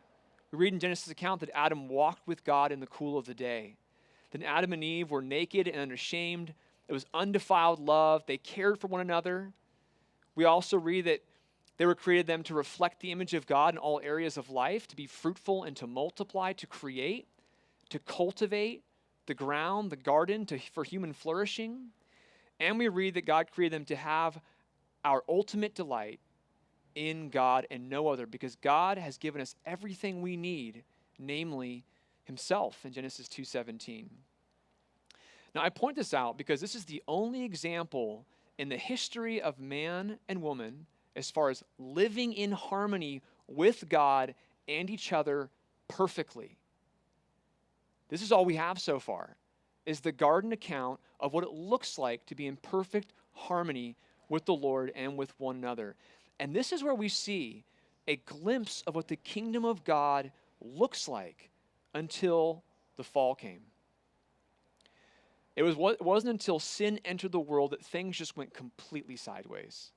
We 0.53 0.59
read 0.59 0.73
in 0.73 0.79
Genesis' 0.79 1.09
account 1.09 1.39
that 1.39 1.49
Adam 1.55 1.87
walked 1.89 2.27
with 2.27 2.43
God 2.43 2.71
in 2.71 2.79
the 2.79 2.85
cool 2.85 3.17
of 3.17 3.25
the 3.25 3.33
day. 3.33 3.75
Then 4.29 4.43
Adam 4.43 4.71
and 4.71 4.83
Eve 4.83 5.09
were 5.09 5.23
naked 5.23 5.67
and 5.67 5.77
unashamed. 5.77 6.53
It 6.87 6.93
was 6.93 7.07
undefiled 7.11 7.79
love. 7.79 8.23
They 8.27 8.37
cared 8.37 8.79
for 8.79 8.85
one 8.85 9.01
another. 9.01 9.51
We 10.35 10.45
also 10.45 10.77
read 10.77 11.05
that 11.05 11.23
they 11.77 11.87
were 11.87 11.95
created 11.95 12.27
them 12.27 12.43
to 12.43 12.53
reflect 12.53 12.99
the 12.99 13.11
image 13.11 13.33
of 13.33 13.47
God 13.47 13.73
in 13.73 13.79
all 13.79 13.99
areas 14.03 14.37
of 14.37 14.51
life, 14.51 14.87
to 14.89 14.95
be 14.95 15.07
fruitful 15.07 15.63
and 15.63 15.75
to 15.77 15.87
multiply, 15.87 16.53
to 16.53 16.67
create, 16.67 17.25
to 17.89 17.97
cultivate 17.97 18.83
the 19.25 19.33
ground, 19.33 19.89
the 19.89 19.95
garden, 19.95 20.45
to, 20.45 20.59
for 20.59 20.83
human 20.83 21.13
flourishing. 21.13 21.87
And 22.59 22.77
we 22.77 22.89
read 22.89 23.15
that 23.15 23.25
God 23.25 23.49
created 23.51 23.73
them 23.73 23.85
to 23.85 23.95
have 23.95 24.39
our 25.03 25.23
ultimate 25.27 25.73
delight 25.73 26.19
in 26.95 27.29
God 27.29 27.67
and 27.69 27.89
no 27.89 28.07
other, 28.07 28.25
because 28.25 28.55
God 28.55 28.97
has 28.97 29.17
given 29.17 29.41
us 29.41 29.55
everything 29.65 30.21
we 30.21 30.37
need, 30.37 30.83
namely 31.17 31.83
Himself 32.25 32.85
in 32.85 32.93
Genesis 32.93 33.27
2:17. 33.27 34.09
Now 35.55 35.61
I 35.61 35.69
point 35.69 35.95
this 35.95 36.13
out 36.13 36.37
because 36.37 36.61
this 36.61 36.75
is 36.75 36.85
the 36.85 37.03
only 37.07 37.43
example 37.43 38.25
in 38.57 38.69
the 38.69 38.77
history 38.77 39.41
of 39.41 39.59
man 39.59 40.19
and 40.27 40.41
woman 40.41 40.85
as 41.15 41.29
far 41.29 41.49
as 41.49 41.63
living 41.77 42.33
in 42.33 42.51
harmony 42.51 43.21
with 43.47 43.87
God 43.89 44.33
and 44.67 44.89
each 44.89 45.13
other 45.13 45.49
perfectly. 45.87 46.57
This 48.09 48.21
is 48.21 48.31
all 48.31 48.45
we 48.45 48.55
have 48.55 48.79
so 48.79 48.99
far 48.99 49.35
is 49.85 49.99
the 49.99 50.11
garden 50.11 50.53
account 50.53 50.99
of 51.19 51.33
what 51.33 51.43
it 51.43 51.51
looks 51.51 51.97
like 51.97 52.25
to 52.25 52.35
be 52.35 52.47
in 52.47 52.55
perfect 52.57 53.13
harmony 53.33 53.95
with 54.29 54.45
the 54.45 54.53
Lord 54.53 54.91
and 54.95 55.17
with 55.17 55.33
one 55.39 55.57
another. 55.57 55.95
And 56.43 56.53
this 56.53 56.73
is 56.73 56.83
where 56.83 56.93
we 56.93 57.07
see 57.07 57.63
a 58.05 58.17
glimpse 58.17 58.83
of 58.85 58.95
what 58.95 59.07
the 59.07 59.15
kingdom 59.15 59.63
of 59.63 59.85
God 59.85 60.29
looks 60.59 61.07
like 61.07 61.49
until 61.93 62.65
the 62.97 63.03
fall 63.05 63.33
came. 63.33 63.61
It, 65.55 65.63
was, 65.63 65.77
it 65.77 66.01
wasn't 66.01 66.31
until 66.31 66.59
sin 66.59 66.99
entered 67.05 67.31
the 67.31 67.39
world 67.39 67.71
that 67.71 67.81
things 67.81 68.17
just 68.17 68.35
went 68.35 68.53
completely 68.53 69.15
sideways 69.15 69.91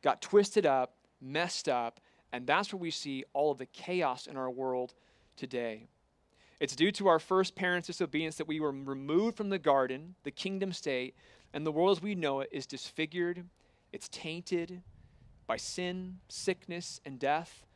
got 0.00 0.22
twisted 0.22 0.64
up, 0.64 0.94
messed 1.20 1.68
up, 1.68 2.00
and 2.32 2.46
that's 2.46 2.72
where 2.72 2.80
we 2.80 2.90
see 2.90 3.24
all 3.34 3.50
of 3.50 3.58
the 3.58 3.66
chaos 3.66 4.26
in 4.26 4.38
our 4.38 4.50
world 4.50 4.94
today. 5.36 5.86
It's 6.60 6.76
due 6.76 6.92
to 6.92 7.08
our 7.08 7.18
first 7.18 7.54
parents' 7.54 7.88
disobedience 7.88 8.36
that 8.36 8.48
we 8.48 8.58
were 8.58 8.72
removed 8.72 9.36
from 9.36 9.50
the 9.50 9.58
garden, 9.58 10.14
the 10.22 10.30
kingdom 10.30 10.72
state, 10.72 11.14
and 11.52 11.66
the 11.66 11.72
world 11.72 11.98
as 11.98 12.02
we 12.02 12.14
know 12.14 12.40
it 12.40 12.48
is 12.52 12.64
disfigured, 12.64 13.44
it's 13.92 14.08
tainted 14.08 14.80
by 15.48 15.56
sin, 15.56 16.18
sickness, 16.28 17.00
and 17.04 17.18
death. 17.18 17.66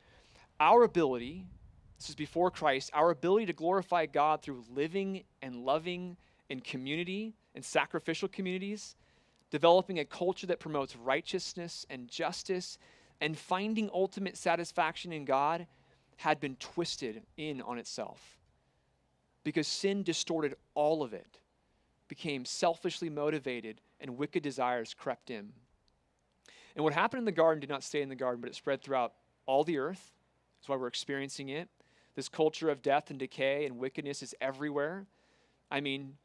Our 0.60 0.84
ability, 0.84 1.46
this 1.98 2.08
is 2.08 2.14
before 2.14 2.52
Christ, 2.52 2.92
our 2.94 3.10
ability 3.10 3.46
to 3.46 3.52
glorify 3.52 4.06
God 4.06 4.42
through 4.42 4.62
living 4.72 5.24
and 5.42 5.64
loving 5.64 6.16
in 6.48 6.60
community 6.60 7.34
and 7.56 7.64
sacrificial 7.64 8.28
communities 8.28 8.94
developing 9.52 9.98
a 9.98 10.04
culture 10.04 10.46
that 10.46 10.58
promotes 10.58 10.96
righteousness 10.96 11.84
and 11.90 12.08
justice, 12.08 12.78
and 13.20 13.36
finding 13.36 13.90
ultimate 13.92 14.36
satisfaction 14.36 15.12
in 15.12 15.26
God 15.26 15.66
had 16.16 16.40
been 16.40 16.56
twisted 16.56 17.22
in 17.36 17.60
on 17.60 17.78
itself. 17.78 18.38
Because 19.44 19.68
sin 19.68 20.02
distorted 20.02 20.54
all 20.74 21.02
of 21.02 21.12
it, 21.12 21.38
became 22.08 22.46
selfishly 22.46 23.10
motivated, 23.10 23.82
and 24.00 24.16
wicked 24.16 24.42
desires 24.42 24.94
crept 24.94 25.30
in. 25.30 25.52
And 26.74 26.84
what 26.84 26.92
happened 26.92 27.20
in 27.20 27.24
the 27.24 27.32
garden 27.32 27.60
did 27.60 27.70
not 27.70 27.82
stay 27.82 28.02
in 28.02 28.08
the 28.08 28.14
garden, 28.14 28.40
but 28.40 28.50
it 28.50 28.54
spread 28.54 28.82
throughout 28.82 29.12
all 29.46 29.64
the 29.64 29.78
earth. 29.78 30.12
That's 30.58 30.68
why 30.68 30.76
we're 30.76 30.86
experiencing 30.86 31.48
it. 31.48 31.68
This 32.14 32.28
culture 32.28 32.70
of 32.70 32.82
death 32.82 33.10
and 33.10 33.18
decay 33.18 33.66
and 33.66 33.78
wickedness 33.78 34.22
is 34.22 34.34
everywhere. 34.40 35.06
I 35.70 35.80
mean, 35.80 36.16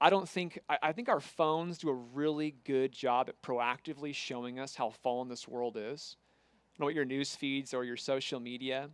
I 0.00 0.10
don't 0.10 0.28
think, 0.28 0.58
I, 0.68 0.78
I, 0.82 0.92
think 0.92 1.08
our 1.08 1.20
phones 1.20 1.78
do 1.78 1.88
a 1.90 1.94
really 1.94 2.54
good 2.64 2.92
job 2.92 3.28
at 3.28 3.40
proactively 3.42 4.14
showing 4.14 4.58
us 4.58 4.74
how 4.74 4.90
fallen 4.90 5.28
this 5.28 5.48
world 5.48 5.76
is. 5.78 6.16
Don't 6.74 6.80
know 6.80 6.86
what 6.86 6.94
your 6.94 7.04
news 7.04 7.34
feeds 7.34 7.74
or 7.74 7.84
your 7.84 7.96
social 7.96 8.40
media, 8.40 8.88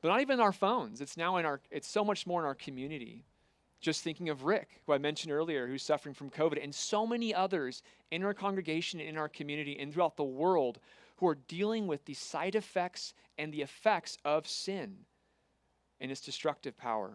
but 0.00 0.08
not 0.08 0.20
even 0.20 0.40
our 0.40 0.52
phones. 0.52 1.00
It's 1.00 1.16
now 1.16 1.36
in 1.36 1.44
our, 1.44 1.60
it's 1.70 1.88
so 1.88 2.04
much 2.04 2.26
more 2.26 2.40
in 2.40 2.46
our 2.46 2.54
community. 2.54 3.24
Just 3.82 4.02
thinking 4.02 4.28
of 4.28 4.44
Rick, 4.44 4.80
who 4.86 4.92
I 4.92 4.98
mentioned 4.98 5.32
earlier, 5.32 5.66
who's 5.66 5.82
suffering 5.82 6.14
from 6.14 6.30
COVID, 6.30 6.62
and 6.62 6.72
so 6.74 7.04
many 7.04 7.34
others 7.34 7.82
in 8.12 8.22
our 8.22 8.32
congregation, 8.32 9.00
in 9.00 9.18
our 9.18 9.28
community, 9.28 9.76
and 9.78 9.92
throughout 9.92 10.16
the 10.16 10.24
world 10.24 10.78
who 11.16 11.26
are 11.26 11.34
dealing 11.34 11.88
with 11.88 12.04
the 12.04 12.14
side 12.14 12.54
effects 12.54 13.12
and 13.36 13.52
the 13.52 13.60
effects 13.60 14.18
of 14.24 14.46
sin 14.46 14.98
and 16.00 16.10
its 16.10 16.20
destructive 16.20 16.76
power. 16.76 17.12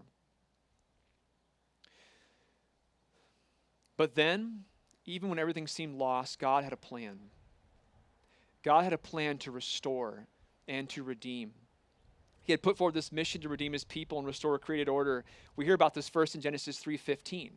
But 3.95 4.15
then, 4.15 4.65
even 5.05 5.29
when 5.29 5.39
everything 5.39 5.67
seemed 5.67 5.95
lost, 5.95 6.37
God 6.37 6.63
had 6.63 6.73
a 6.73 6.77
plan. 6.77 7.17
God 8.61 8.83
had 8.83 8.93
a 8.93 8.97
plan 8.97 9.37
to 9.39 9.51
restore 9.51 10.27
and 10.67 10.89
to 10.89 11.01
redeem. 11.01 11.53
He 12.47 12.53
had 12.53 12.63
put 12.63 12.77
forward 12.77 12.93
this 12.93 13.11
mission 13.11 13.41
to 13.41 13.49
redeem 13.49 13.73
his 13.73 13.83
people 13.83 14.17
and 14.17 14.25
restore 14.25 14.55
a 14.55 14.59
created 14.59 14.87
order. 14.87 15.25
We 15.57 15.65
hear 15.65 15.73
about 15.73 15.93
this 15.93 16.07
first 16.07 16.33
in 16.33 16.39
Genesis 16.39 16.79
3:15. 16.79 17.51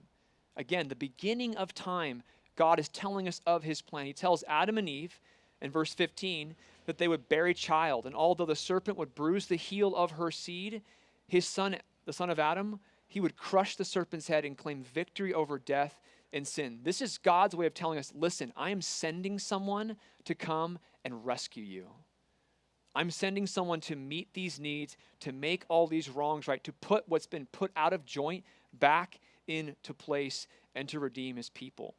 Again, 0.57 0.89
the 0.89 0.97
beginning 0.97 1.57
of 1.57 1.73
time, 1.73 2.25
God 2.57 2.81
is 2.81 2.89
telling 2.89 3.29
us 3.29 3.41
of 3.47 3.63
his 3.63 3.83
plan. 3.83 4.07
He 4.07 4.13
tells 4.13 4.43
Adam 4.49 4.79
and 4.79 4.89
Eve 4.89 5.21
in 5.63 5.71
verse 5.71 5.95
15 5.95 6.57
that 6.87 6.99
they 6.99 7.07
would 7.07 7.29
bear 7.29 7.47
a 7.47 7.55
child, 7.55 8.05
and 8.05 8.17
although 8.17 8.45
the 8.45 8.57
serpent 8.57 8.99
would 8.99 9.15
bruise 9.15 9.47
the 9.47 9.55
heel 9.55 9.95
of 9.95 10.11
her 10.11 10.33
seed, 10.33 10.83
his 11.29 11.47
son, 11.47 11.79
the 12.05 12.13
son 12.13 12.29
of 12.29 12.41
Adam, 12.41 12.81
he 13.07 13.21
would 13.21 13.37
crush 13.37 13.77
the 13.77 13.85
serpent's 13.85 14.27
head 14.27 14.45
and 14.45 14.59
claim 14.59 14.83
victory 14.83 15.33
over 15.33 15.57
death 15.57 16.01
and 16.33 16.49
sin. 16.49 16.81
This 16.83 17.01
is 17.01 17.17
God's 17.17 17.55
way 17.55 17.67
of 17.67 17.75
telling 17.75 18.01
us 18.01 18.13
listen, 18.13 18.53
I 18.57 18.71
am 18.71 18.83
sending 18.83 19.39
someone 19.39 19.97
to 20.25 20.35
come 20.35 20.81
and 21.05 21.25
rescue 21.25 21.63
you. 21.63 21.91
I'm 22.95 23.11
sending 23.11 23.47
someone 23.47 23.81
to 23.83 23.97
meet 23.97 24.33
these 24.35 24.59
needs, 24.59 24.97
to 25.21 25.33
make 25.33 25.65
all 25.69 25.87
these 25.87 26.09
wrongs 26.09 26.49
right, 26.49 26.63
to 26.65 26.73
put 26.73 27.09
what's 27.09 27.27
been 27.27 27.47
put 27.47 27.71
out 27.77 27.93
of 27.93 28.05
joint 28.05 28.45
back 28.73 29.21
into 29.47 29.95
place, 29.95 30.47
and 30.75 30.89
to 30.89 31.01
redeem 31.01 31.37
his 31.37 31.51
people. 31.51 31.95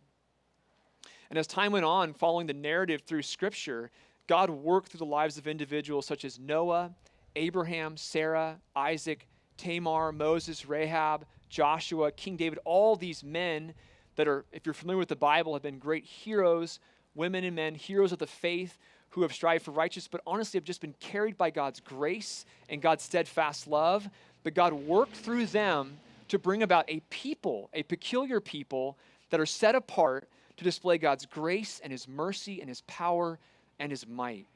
And 1.29 1.39
as 1.39 1.47
time 1.47 1.71
went 1.71 1.85
on, 1.85 2.13
following 2.13 2.47
the 2.47 2.53
narrative 2.53 3.01
through 3.05 3.21
Scripture, 3.23 3.89
God 4.27 4.49
worked 4.49 4.89
through 4.89 4.99
the 4.99 5.05
lives 5.05 5.37
of 5.37 5.47
individuals 5.47 6.05
such 6.05 6.25
as 6.25 6.39
Noah, 6.39 6.91
Abraham, 7.35 7.97
Sarah, 7.97 8.59
Isaac, 8.75 9.27
Tamar, 9.57 10.11
Moses, 10.11 10.65
Rahab, 10.65 11.25
Joshua, 11.49 12.11
King 12.11 12.37
David, 12.37 12.59
all 12.65 12.95
these 12.95 13.23
men 13.23 13.73
that 14.15 14.27
are, 14.27 14.45
if 14.51 14.65
you're 14.65 14.73
familiar 14.73 14.99
with 14.99 15.09
the 15.09 15.15
Bible, 15.15 15.53
have 15.53 15.61
been 15.61 15.79
great 15.79 16.05
heroes, 16.05 16.79
women 17.15 17.43
and 17.43 17.55
men, 17.55 17.75
heroes 17.75 18.11
of 18.11 18.19
the 18.19 18.27
faith 18.27 18.77
who 19.11 19.21
have 19.21 19.33
strived 19.33 19.63
for 19.63 19.71
righteousness, 19.71 20.09
but 20.11 20.21
honestly 20.25 20.57
have 20.57 20.65
just 20.65 20.81
been 20.81 20.95
carried 20.99 21.37
by 21.37 21.49
God's 21.49 21.79
grace 21.79 22.45
and 22.69 22.81
God's 22.81 23.03
steadfast 23.03 23.67
love. 23.67 24.09
But 24.43 24.53
God 24.53 24.73
worked 24.73 25.15
through 25.15 25.47
them 25.47 25.97
to 26.29 26.39
bring 26.39 26.63
about 26.63 26.85
a 26.89 27.01
people, 27.09 27.69
a 27.73 27.83
peculiar 27.83 28.39
people 28.39 28.97
that 29.29 29.39
are 29.39 29.45
set 29.45 29.75
apart 29.75 30.29
to 30.57 30.63
display 30.63 30.97
God's 30.97 31.25
grace 31.25 31.81
and 31.83 31.91
His 31.91 32.07
mercy 32.07 32.61
and 32.61 32.69
His 32.69 32.81
power 32.81 33.37
and 33.79 33.91
His 33.91 34.07
might. 34.07 34.47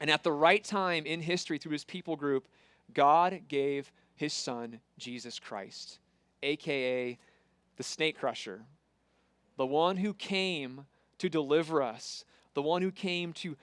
And 0.00 0.08
at 0.08 0.22
the 0.22 0.32
right 0.32 0.62
time 0.62 1.04
in 1.04 1.20
history, 1.20 1.58
through 1.58 1.72
His 1.72 1.84
people 1.84 2.14
group, 2.14 2.46
God 2.94 3.40
gave 3.48 3.90
His 4.14 4.32
Son, 4.32 4.78
Jesus 4.98 5.40
Christ, 5.40 5.98
aka 6.42 7.18
the 7.76 7.82
snake 7.82 8.18
crusher, 8.18 8.62
the 9.56 9.66
one 9.66 9.96
who 9.96 10.14
came 10.14 10.84
to 11.18 11.28
deliver 11.28 11.82
us 11.82 12.24
the 12.58 12.62
one 12.62 12.82
who 12.82 12.90
came 12.90 13.32
to 13.32 13.56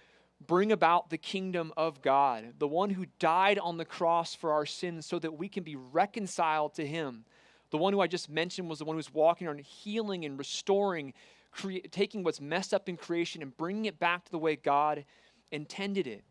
bring 0.47 0.71
about 0.71 1.09
the 1.09 1.17
kingdom 1.17 1.73
of 1.75 2.01
God, 2.01 2.53
the 2.59 2.67
one 2.67 2.89
who 2.89 3.07
died 3.19 3.59
on 3.59 3.75
the 3.75 3.83
cross 3.83 4.33
for 4.33 4.53
our 4.53 4.65
sins 4.65 5.05
so 5.05 5.19
that 5.19 5.37
we 5.37 5.49
can 5.49 5.63
be 5.63 5.75
reconciled 5.75 6.73
to 6.75 6.87
him. 6.87 7.25
The 7.71 7.77
one 7.77 7.91
who 7.91 7.99
I 7.99 8.07
just 8.07 8.29
mentioned 8.29 8.69
was 8.69 8.79
the 8.79 8.85
one 8.85 8.95
who's 8.95 9.13
walking 9.13 9.49
on 9.49 9.57
healing 9.57 10.23
and 10.23 10.39
restoring, 10.39 11.11
cre- 11.51 11.85
taking 11.91 12.23
what's 12.23 12.39
messed 12.39 12.73
up 12.73 12.87
in 12.87 12.95
creation 12.95 13.41
and 13.41 13.57
bringing 13.57 13.83
it 13.83 13.99
back 13.99 14.23
to 14.23 14.31
the 14.31 14.39
way 14.39 14.55
God 14.55 15.03
intended 15.51 16.07
it. 16.07 16.23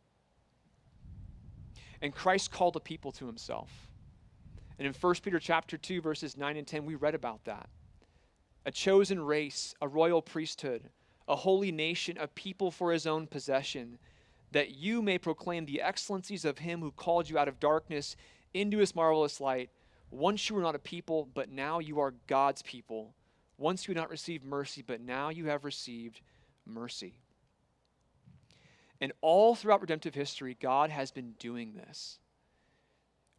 And 2.01 2.15
Christ 2.15 2.51
called 2.51 2.73
the 2.73 2.81
people 2.81 3.13
to 3.13 3.27
himself. 3.27 3.91
And 4.79 4.89
in 4.89 4.95
1 4.95 5.15
Peter 5.17 5.39
chapter 5.39 5.77
2 5.77 6.01
verses 6.01 6.39
9 6.39 6.57
and 6.57 6.67
10 6.67 6.87
we 6.87 6.95
read 6.95 7.15
about 7.15 7.45
that. 7.45 7.69
A 8.65 8.71
chosen 8.71 9.21
race, 9.21 9.75
a 9.83 9.87
royal 9.87 10.23
priesthood, 10.23 10.89
a 11.29 11.37
holy 11.37 11.73
nation, 11.73 12.17
a 12.19 12.29
people 12.29 12.71
for 12.71 12.93
his 12.93 13.07
own 13.07 13.27
possession, 13.27 13.99
that 14.53 14.77
you 14.77 15.03
may 15.03 15.19
proclaim 15.19 15.67
the 15.67 15.81
excellencies 15.81 16.45
of 16.45 16.59
him 16.59 16.81
who 16.81 16.93
called 16.93 17.29
you 17.29 17.39
out 17.39 17.49
of 17.49 17.61
darkness 17.61 18.17
into 18.53 18.79
his 18.79 18.95
marvelous 18.95 19.41
light. 19.41 19.71
Once 20.11 20.49
you 20.49 20.55
were 20.55 20.63
not 20.63 20.77
a 20.77 20.79
people, 20.79 21.29
but 21.35 21.51
now 21.51 21.79
you 21.81 21.99
are 21.99 22.15
God's 22.27 22.63
people. 22.63 23.15
Once 23.59 23.87
you 23.87 23.95
had 23.95 24.01
not 24.01 24.11
received 24.11 24.45
mercy, 24.45 24.83
but 24.87 25.01
now 25.01 25.29
you 25.29 25.47
have 25.47 25.65
received 25.65 26.21
mercy. 26.67 27.19
And 29.01 29.13
all 29.21 29.55
throughout 29.55 29.81
redemptive 29.81 30.15
history, 30.15 30.57
God 30.61 30.91
has 30.91 31.11
been 31.11 31.35
doing 31.39 31.75
this 31.75 32.19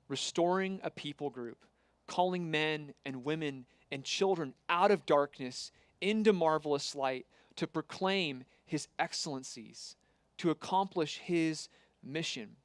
restoring 0.07 0.79
a 0.83 0.89
people 0.91 1.31
group, 1.31 1.65
calling 2.07 2.51
men 2.51 2.93
and 3.05 3.23
women 3.23 3.65
and 3.91 4.03
children 4.03 4.53
out 4.69 4.91
of 4.91 5.05
darkness 5.05 5.71
into 6.01 6.31
marvelous 6.31 6.93
light 6.93 7.25
to 7.55 7.67
proclaim 7.67 8.43
his 8.65 8.87
excellencies, 8.99 9.95
to 10.37 10.49
accomplish 10.49 11.17
his 11.17 11.69
mission. 12.03 12.55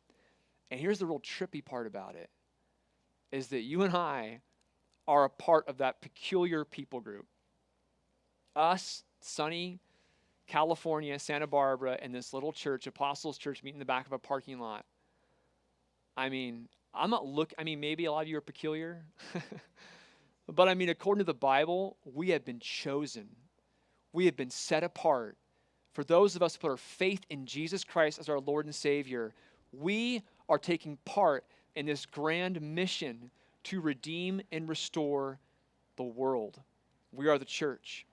And 0.70 0.80
here's 0.80 0.98
the 0.98 1.06
real 1.06 1.20
trippy 1.20 1.64
part 1.64 1.86
about 1.86 2.14
it 2.14 2.30
is 3.32 3.48
that 3.48 3.60
you 3.60 3.82
and 3.82 3.94
I 3.94 4.40
are 5.06 5.24
a 5.24 5.30
part 5.30 5.68
of 5.68 5.78
that 5.78 6.00
peculiar 6.00 6.64
people 6.64 7.00
group. 7.00 7.26
Us, 8.56 9.04
sunny 9.20 9.80
California, 10.50 11.16
Santa 11.18 11.46
Barbara, 11.46 11.96
and 12.02 12.12
this 12.12 12.32
little 12.32 12.52
church, 12.52 12.88
Apostles 12.88 13.38
Church, 13.38 13.62
meet 13.62 13.72
in 13.72 13.78
the 13.78 13.84
back 13.84 14.06
of 14.06 14.12
a 14.12 14.18
parking 14.18 14.58
lot. 14.58 14.84
I 16.16 16.28
mean, 16.28 16.68
I'm 16.92 17.08
not 17.08 17.24
look. 17.24 17.54
I 17.56 17.62
mean, 17.62 17.78
maybe 17.78 18.06
a 18.06 18.12
lot 18.12 18.22
of 18.22 18.28
you 18.28 18.36
are 18.36 18.42
peculiar, 18.42 19.04
but 20.48 20.68
I 20.68 20.74
mean, 20.74 20.88
according 20.88 21.20
to 21.20 21.24
the 21.24 21.34
Bible, 21.34 21.96
we 22.04 22.30
have 22.30 22.44
been 22.44 22.58
chosen 22.58 23.28
we 24.12 24.26
have 24.26 24.36
been 24.36 24.50
set 24.50 24.82
apart. 24.84 25.36
For 25.92 26.04
those 26.04 26.36
of 26.36 26.42
us 26.42 26.54
who 26.54 26.60
put 26.60 26.70
our 26.70 26.76
faith 26.76 27.20
in 27.30 27.46
Jesus 27.46 27.84
Christ 27.84 28.18
as 28.18 28.28
our 28.28 28.40
Lord 28.40 28.64
and 28.64 28.74
Savior, 28.74 29.34
we 29.72 30.22
are 30.48 30.58
taking 30.58 30.96
part 31.04 31.44
in 31.74 31.86
this 31.86 32.06
grand 32.06 32.60
mission 32.60 33.30
to 33.64 33.80
redeem 33.80 34.40
and 34.50 34.68
restore 34.68 35.38
the 35.96 36.02
world. 36.02 36.60
We 37.12 37.28
are 37.28 37.38
the 37.38 37.44
church. 37.44 38.06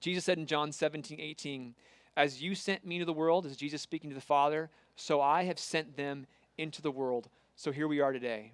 Jesus 0.00 0.24
said 0.24 0.38
in 0.38 0.46
John 0.46 0.72
17, 0.72 1.20
18, 1.20 1.74
As 2.16 2.42
you 2.42 2.54
sent 2.54 2.84
me 2.84 2.96
into 2.96 3.06
the 3.06 3.12
world, 3.12 3.46
as 3.46 3.56
Jesus 3.56 3.82
speaking 3.82 4.10
to 4.10 4.14
the 4.14 4.20
Father, 4.20 4.70
so 4.96 5.20
I 5.20 5.44
have 5.44 5.58
sent 5.58 5.96
them 5.96 6.26
into 6.58 6.82
the 6.82 6.90
world. 6.90 7.28
So 7.56 7.72
here 7.72 7.88
we 7.88 8.00
are 8.00 8.12
today, 8.12 8.52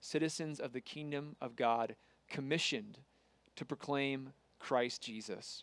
citizens 0.00 0.58
of 0.58 0.72
the 0.72 0.80
kingdom 0.80 1.36
of 1.40 1.54
God, 1.54 1.94
commissioned 2.28 2.98
to 3.56 3.64
proclaim 3.64 4.32
Christ 4.58 5.02
Jesus. 5.02 5.62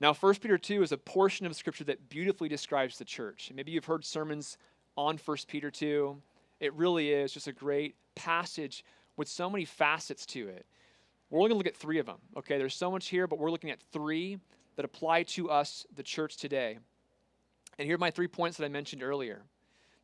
Now, 0.00 0.12
1 0.12 0.34
Peter 0.36 0.58
2 0.58 0.82
is 0.82 0.92
a 0.92 0.98
portion 0.98 1.46
of 1.46 1.56
scripture 1.56 1.84
that 1.84 2.10
beautifully 2.10 2.50
describes 2.50 2.98
the 2.98 3.04
church. 3.04 3.50
Maybe 3.54 3.72
you've 3.72 3.86
heard 3.86 4.04
sermons 4.04 4.58
on 4.96 5.16
1 5.16 5.36
Peter 5.48 5.70
2. 5.70 6.16
It 6.60 6.74
really 6.74 7.10
is 7.10 7.32
just 7.32 7.48
a 7.48 7.52
great 7.52 7.94
passage 8.14 8.84
with 9.16 9.26
so 9.26 9.48
many 9.48 9.64
facets 9.64 10.26
to 10.26 10.48
it. 10.48 10.66
We're 11.30 11.38
only 11.38 11.48
going 11.48 11.62
to 11.62 11.66
look 11.66 11.74
at 11.74 11.80
three 11.80 11.98
of 11.98 12.06
them. 12.06 12.18
Okay, 12.36 12.58
there's 12.58 12.74
so 12.74 12.90
much 12.90 13.08
here, 13.08 13.26
but 13.26 13.38
we're 13.38 13.50
looking 13.50 13.70
at 13.70 13.80
three 13.90 14.38
that 14.76 14.84
apply 14.84 15.22
to 15.22 15.50
us, 15.50 15.86
the 15.94 16.02
church 16.02 16.36
today. 16.36 16.78
And 17.78 17.86
here 17.86 17.96
are 17.96 17.98
my 17.98 18.10
three 18.10 18.28
points 18.28 18.58
that 18.58 18.64
I 18.64 18.68
mentioned 18.68 19.02
earlier. 19.02 19.42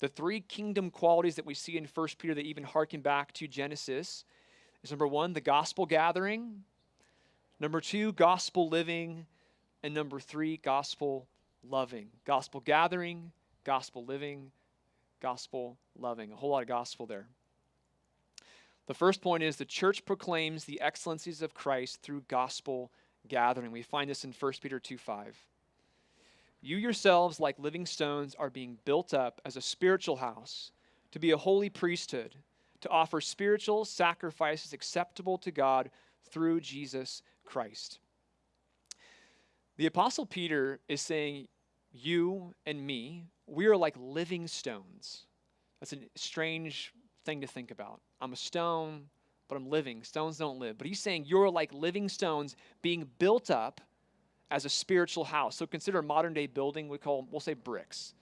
The 0.01 0.09
three 0.09 0.41
kingdom 0.41 0.91
qualities 0.91 1.37
that 1.37 1.47
we 1.47 1.55
see 1.55 1.77
in 1.77 1.87
1 1.87 2.09
Peter 2.19 2.35
that 2.35 2.47
even 2.47 2.65
harken 2.65 3.03
back 3.03 3.33
to 3.35 3.47
Genesis 3.47 4.25
is 4.83 4.91
number 4.91 5.07
one, 5.07 5.35
the 5.35 5.41
gospel 5.41 5.85
gathering. 5.85 6.65
Number 7.61 7.81
two, 7.81 8.13
gospel 8.13 8.69
living. 8.69 9.27
And 9.83 9.95
number 9.95 10.21
three, 10.21 10.59
gospel 10.59 11.27
loving. 11.69 12.09
Gospel 12.25 12.61
gathering, 12.61 13.33
gospel 13.65 14.05
living, 14.05 14.51
gospel 15.21 15.77
loving. 15.99 16.33
A 16.33 16.37
whole 16.37 16.51
lot 16.51 16.63
of 16.63 16.69
gospel 16.69 17.07
there. 17.07 17.27
The 18.87 18.95
first 18.95 19.21
point 19.21 19.43
is 19.43 19.57
the 19.57 19.65
church 19.65 20.05
proclaims 20.05 20.65
the 20.65 20.81
excellencies 20.81 21.43
of 21.43 21.55
Christ 21.55 22.03
through 22.03 22.25
gospel 22.29 22.91
gathering. 23.29 23.71
We 23.71 23.83
find 23.83 24.11
this 24.11 24.25
in 24.25 24.33
1 24.33 24.53
Peter 24.61 24.81
2 24.81 24.99
5. 24.99 25.37
You 26.61 26.77
yourselves, 26.77 27.41
like 27.41 27.59
living 27.59 27.87
stones, 27.87 28.37
are 28.37 28.51
being 28.51 28.79
built 28.85 29.15
up 29.15 29.41
as 29.45 29.57
a 29.57 29.61
spiritual 29.61 30.17
house, 30.17 30.71
to 31.11 31.19
be 31.19 31.33
a 31.33 31.37
holy 31.37 31.69
priesthood, 31.69 32.37
to 32.81 32.89
offer 32.89 33.21
spiritual 33.21 33.85
sacrifices 33.85 34.73
acceptable 34.73 35.39
to 35.39 35.51
God 35.51 35.91
through 36.31 36.61
Jesus 36.61 37.23
Christ. 37.45 37.99
The 39.77 39.87
Apostle 39.87 40.27
Peter 40.27 40.81
is 40.89 41.01
saying, 41.01 41.49
You 41.93 42.55
and 42.67 42.87
me, 42.87 43.27
we 43.47 43.67
are 43.67 43.77
like 43.77 43.95
living 43.99 44.47
stones. 44.47 45.27
That's 45.81 45.95
a 45.95 45.99
strange 46.15 46.93
thing 47.25 47.41
to 47.41 47.47
think 47.47 47.71
about. 47.71 48.01
I'm 48.21 48.33
a 48.33 48.37
stone, 48.37 49.07
but 49.49 49.57
I'm 49.57 49.69
living. 49.69 50.03
Stones 50.03 50.39
don't 50.39 50.59
live. 50.59 50.79
But 50.79 50.87
he's 50.87 51.01
saying 51.01 51.25
you're 51.27 51.51
like 51.51 51.73
living 51.73 52.09
stones 52.09 52.55
being 52.83 53.09
built 53.19 53.51
up 53.51 53.81
as 54.51 54.65
a 54.65 54.69
spiritual 54.69 55.25
house. 55.25 55.57
So 55.57 55.67
consider 55.67 56.01
a 56.01 56.03
modern 56.03 56.35
day 56.35 56.47
building, 56.47 56.89
we 56.89 56.99
call, 56.99 57.27
we'll 57.31 57.41
say 57.41 57.55
bricks. 57.55 58.15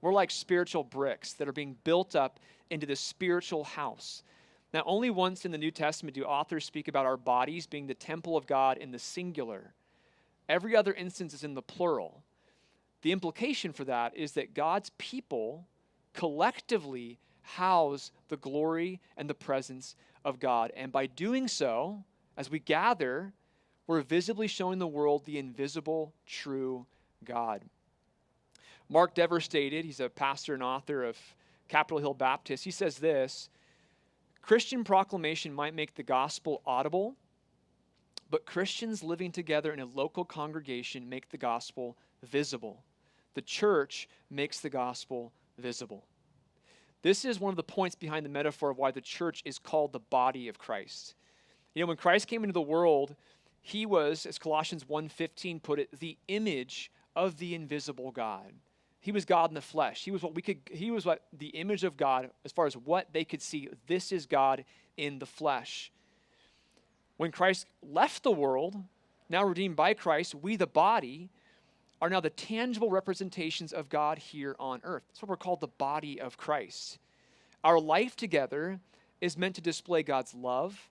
We're 0.00 0.12
like 0.12 0.30
spiritual 0.30 0.84
bricks 0.84 1.32
that 1.34 1.48
are 1.48 1.52
being 1.52 1.76
built 1.84 2.16
up 2.16 2.40
into 2.70 2.86
this 2.86 3.00
spiritual 3.00 3.64
house. 3.64 4.24
Now, 4.74 4.82
only 4.84 5.10
once 5.10 5.44
in 5.44 5.52
the 5.52 5.58
New 5.58 5.70
Testament 5.70 6.14
do 6.14 6.24
authors 6.24 6.64
speak 6.64 6.88
about 6.88 7.06
our 7.06 7.16
bodies 7.16 7.66
being 7.66 7.86
the 7.86 7.94
temple 7.94 8.36
of 8.36 8.46
God 8.46 8.78
in 8.78 8.90
the 8.90 8.98
singular. 8.98 9.72
Every 10.48 10.76
other 10.76 10.94
instance 10.94 11.34
is 11.34 11.44
in 11.44 11.54
the 11.54 11.62
plural. 11.62 12.22
The 13.02 13.12
implication 13.12 13.72
for 13.72 13.84
that 13.84 14.16
is 14.16 14.32
that 14.32 14.54
God's 14.54 14.90
people 14.98 15.66
collectively 16.12 17.18
house 17.42 18.10
the 18.28 18.36
glory 18.36 19.00
and 19.16 19.30
the 19.30 19.34
presence 19.34 19.94
of 20.24 20.40
God. 20.40 20.72
And 20.76 20.90
by 20.90 21.06
doing 21.06 21.46
so, 21.46 22.04
as 22.36 22.50
we 22.50 22.58
gather, 22.58 23.32
we're 23.86 24.02
visibly 24.02 24.48
showing 24.48 24.78
the 24.78 24.86
world 24.86 25.24
the 25.24 25.38
invisible, 25.38 26.12
true 26.26 26.86
God. 27.24 27.62
Mark 28.88 29.14
Dever 29.14 29.40
stated, 29.40 29.84
he's 29.84 30.00
a 30.00 30.08
pastor 30.08 30.54
and 30.54 30.62
author 30.62 31.04
of 31.04 31.16
Capitol 31.68 31.98
Hill 31.98 32.14
Baptist, 32.14 32.64
he 32.64 32.70
says 32.70 32.98
this 32.98 33.48
Christian 34.42 34.84
proclamation 34.84 35.52
might 35.52 35.74
make 35.74 35.94
the 35.94 36.04
gospel 36.04 36.62
audible, 36.64 37.16
but 38.30 38.46
Christians 38.46 39.02
living 39.02 39.32
together 39.32 39.72
in 39.72 39.80
a 39.80 39.86
local 39.86 40.24
congregation 40.24 41.08
make 41.08 41.28
the 41.30 41.38
gospel 41.38 41.96
visible. 42.22 42.82
The 43.34 43.42
church 43.42 44.08
makes 44.30 44.60
the 44.60 44.70
gospel 44.70 45.32
visible. 45.58 46.04
This 47.02 47.24
is 47.24 47.38
one 47.38 47.50
of 47.50 47.56
the 47.56 47.62
points 47.62 47.94
behind 47.94 48.24
the 48.24 48.30
metaphor 48.30 48.70
of 48.70 48.78
why 48.78 48.90
the 48.90 49.00
church 49.00 49.42
is 49.44 49.58
called 49.58 49.92
the 49.92 50.00
body 50.00 50.48
of 50.48 50.58
Christ. 50.58 51.14
You 51.74 51.82
know, 51.82 51.88
when 51.88 51.96
Christ 51.96 52.26
came 52.26 52.42
into 52.42 52.54
the 52.54 52.60
world, 52.60 53.14
he 53.60 53.84
was, 53.84 54.26
as 54.26 54.38
Colossians 54.38 54.84
1:15 54.84 55.60
put 55.60 55.78
it, 55.78 56.00
the 56.00 56.16
image 56.28 56.90
of 57.14 57.38
the 57.38 57.54
invisible 57.54 58.10
God. 58.10 58.52
He 59.00 59.12
was 59.12 59.24
God 59.24 59.50
in 59.50 59.54
the 59.54 59.60
flesh. 59.60 60.04
He 60.04 60.10
was 60.10 60.22
what 60.22 60.34
we 60.34 60.42
could 60.42 60.60
he 60.70 60.90
was 60.90 61.04
what 61.04 61.22
the 61.32 61.48
image 61.48 61.84
of 61.84 61.96
God 61.96 62.30
as 62.44 62.52
far 62.52 62.66
as 62.66 62.76
what 62.76 63.12
they 63.12 63.24
could 63.24 63.42
see. 63.42 63.68
This 63.86 64.10
is 64.10 64.26
God 64.26 64.64
in 64.96 65.18
the 65.18 65.26
flesh. 65.26 65.92
When 67.16 67.32
Christ 67.32 67.66
left 67.82 68.22
the 68.22 68.30
world, 68.30 68.76
now 69.28 69.44
redeemed 69.44 69.76
by 69.76 69.94
Christ, 69.94 70.34
we 70.34 70.56
the 70.56 70.66
body 70.66 71.30
are 72.00 72.10
now 72.10 72.20
the 72.20 72.30
tangible 72.30 72.90
representations 72.90 73.72
of 73.72 73.88
God 73.88 74.18
here 74.18 74.54
on 74.58 74.80
earth. 74.84 75.02
That's 75.08 75.22
what 75.22 75.30
we're 75.30 75.36
called 75.36 75.60
the 75.60 75.68
body 75.68 76.20
of 76.20 76.36
Christ. 76.36 76.98
Our 77.64 77.80
life 77.80 78.16
together 78.16 78.80
is 79.20 79.38
meant 79.38 79.54
to 79.54 79.60
display 79.60 80.02
God's 80.02 80.34
love, 80.34 80.90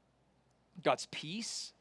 God's 0.83 1.07
peace, 1.11 1.73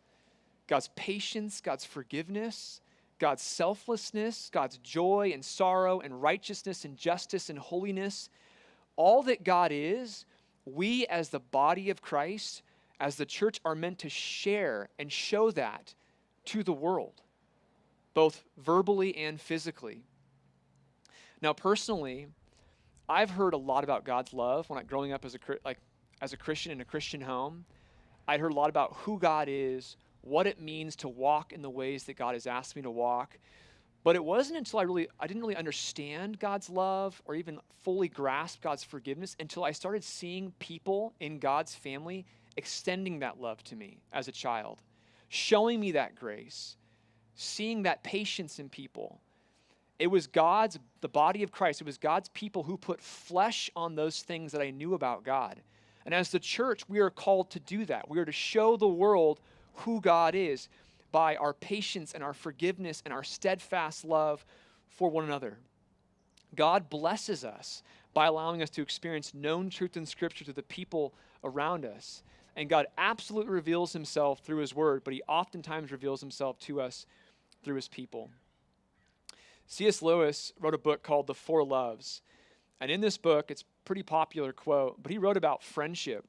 God's 0.66 0.90
patience, 0.94 1.60
God's 1.60 1.84
forgiveness, 1.84 2.80
God's 3.18 3.42
selflessness, 3.42 4.50
God's 4.52 4.76
joy 4.78 5.30
and 5.32 5.44
sorrow 5.44 6.00
and 6.00 6.20
righteousness 6.22 6.84
and 6.84 6.96
justice 6.96 7.48
and 7.48 7.58
holiness. 7.58 8.28
All 8.96 9.22
that 9.24 9.42
God 9.42 9.70
is, 9.72 10.26
we 10.66 11.06
as 11.06 11.30
the 11.30 11.40
body 11.40 11.90
of 11.90 12.02
Christ, 12.02 12.62
as 13.00 13.16
the 13.16 13.26
church, 13.26 13.60
are 13.64 13.74
meant 13.74 13.98
to 14.00 14.08
share 14.08 14.88
and 14.98 15.10
show 15.10 15.50
that 15.50 15.94
to 16.46 16.62
the 16.62 16.72
world 16.72 17.22
both 18.14 18.44
verbally 18.56 19.16
and 19.16 19.40
physically. 19.40 20.04
Now, 21.42 21.52
personally, 21.52 22.28
I've 23.08 23.30
heard 23.30 23.52
a 23.52 23.58
lot 23.58 23.84
about 23.84 24.04
God's 24.04 24.32
love 24.32 24.70
when 24.70 24.78
I 24.78 24.82
growing 24.84 25.12
up 25.12 25.24
as 25.24 25.34
a 25.34 25.38
like 25.64 25.78
as 26.22 26.32
a 26.32 26.36
Christian 26.36 26.72
in 26.72 26.80
a 26.80 26.84
Christian 26.84 27.20
home. 27.20 27.66
I'd 28.26 28.40
heard 28.40 28.52
a 28.52 28.54
lot 28.54 28.70
about 28.70 28.94
who 28.98 29.18
God 29.18 29.48
is, 29.50 29.96
what 30.22 30.46
it 30.46 30.58
means 30.58 30.96
to 30.96 31.08
walk 31.08 31.52
in 31.52 31.60
the 31.60 31.68
ways 31.68 32.04
that 32.04 32.16
God 32.16 32.34
has 32.34 32.46
asked 32.46 32.76
me 32.76 32.82
to 32.82 32.90
walk. 32.90 33.38
But 34.04 34.16
it 34.16 34.24
wasn't 34.24 34.58
until 34.58 34.78
I 34.78 34.84
really 34.84 35.08
I 35.20 35.26
didn't 35.26 35.42
really 35.42 35.56
understand 35.56 36.38
God's 36.38 36.70
love 36.70 37.20
or 37.26 37.34
even 37.34 37.58
fully 37.82 38.08
grasp 38.08 38.62
God's 38.62 38.84
forgiveness 38.84 39.36
until 39.38 39.64
I 39.64 39.72
started 39.72 40.04
seeing 40.04 40.52
people 40.60 41.14
in 41.20 41.38
God's 41.40 41.74
family 41.74 42.24
extending 42.56 43.20
that 43.20 43.40
love 43.40 43.62
to 43.64 43.76
me 43.76 43.98
as 44.12 44.28
a 44.28 44.32
child, 44.32 44.80
showing 45.28 45.80
me 45.80 45.92
that 45.92 46.14
grace 46.14 46.76
seeing 47.34 47.82
that 47.82 48.02
patience 48.02 48.58
in 48.58 48.68
people. 48.68 49.20
It 49.98 50.06
was 50.08 50.26
God's, 50.26 50.78
the 51.00 51.08
body 51.08 51.42
of 51.42 51.52
Christ, 51.52 51.80
it 51.80 51.86
was 51.86 51.98
God's 51.98 52.28
people 52.30 52.62
who 52.62 52.76
put 52.76 53.00
flesh 53.00 53.70
on 53.76 53.94
those 53.94 54.22
things 54.22 54.52
that 54.52 54.60
I 54.60 54.70
knew 54.70 54.94
about 54.94 55.24
God. 55.24 55.60
And 56.04 56.12
as 56.12 56.30
the 56.30 56.38
church, 56.38 56.88
we 56.88 56.98
are 57.00 57.10
called 57.10 57.50
to 57.50 57.60
do 57.60 57.84
that. 57.86 58.08
We 58.08 58.18
are 58.18 58.24
to 58.24 58.32
show 58.32 58.76
the 58.76 58.88
world 58.88 59.40
who 59.74 60.00
God 60.00 60.34
is 60.34 60.68
by 61.12 61.36
our 61.36 61.54
patience 61.54 62.12
and 62.12 62.22
our 62.22 62.34
forgiveness 62.34 63.02
and 63.04 63.14
our 63.14 63.24
steadfast 63.24 64.04
love 64.04 64.44
for 64.88 65.08
one 65.08 65.24
another. 65.24 65.58
God 66.54 66.90
blesses 66.90 67.44
us 67.44 67.82
by 68.12 68.26
allowing 68.26 68.62
us 68.62 68.70
to 68.70 68.82
experience 68.82 69.32
known 69.32 69.70
truth 69.70 69.96
in 69.96 70.06
Scripture 70.06 70.44
to 70.44 70.52
the 70.52 70.62
people 70.62 71.14
around 71.42 71.84
us. 71.84 72.22
And 72.56 72.68
God 72.68 72.86
absolutely 72.96 73.52
reveals 73.52 73.92
himself 73.92 74.40
through 74.40 74.58
his 74.58 74.74
word, 74.74 75.02
but 75.04 75.12
he 75.12 75.22
oftentimes 75.28 75.90
reveals 75.90 76.20
himself 76.20 76.58
to 76.60 76.80
us 76.80 77.06
through 77.62 77.76
his 77.76 77.88
people. 77.88 78.30
C.S. 79.66 80.02
Lewis 80.02 80.52
wrote 80.60 80.74
a 80.74 80.78
book 80.78 81.02
called 81.02 81.26
The 81.26 81.34
Four 81.34 81.64
Loves. 81.64 82.22
And 82.80 82.90
in 82.90 83.00
this 83.00 83.16
book, 83.16 83.50
it's 83.50 83.62
a 83.62 83.64
pretty 83.84 84.02
popular 84.02 84.52
quote, 84.52 85.02
but 85.02 85.10
he 85.10 85.18
wrote 85.18 85.36
about 85.36 85.62
friendship. 85.62 86.24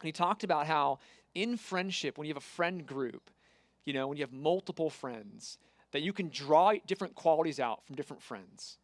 And 0.00 0.06
he 0.06 0.12
talked 0.12 0.44
about 0.44 0.66
how 0.66 0.98
in 1.34 1.56
friendship, 1.56 2.18
when 2.18 2.26
you 2.26 2.30
have 2.30 2.42
a 2.42 2.46
friend 2.46 2.86
group, 2.86 3.30
you 3.84 3.92
know, 3.92 4.06
when 4.06 4.16
you 4.16 4.22
have 4.22 4.32
multiple 4.32 4.90
friends, 4.90 5.58
that 5.92 6.02
you 6.02 6.12
can 6.12 6.28
draw 6.28 6.72
different 6.86 7.14
qualities 7.14 7.58
out 7.58 7.84
from 7.86 7.96
different 7.96 8.22
friends. 8.22 8.78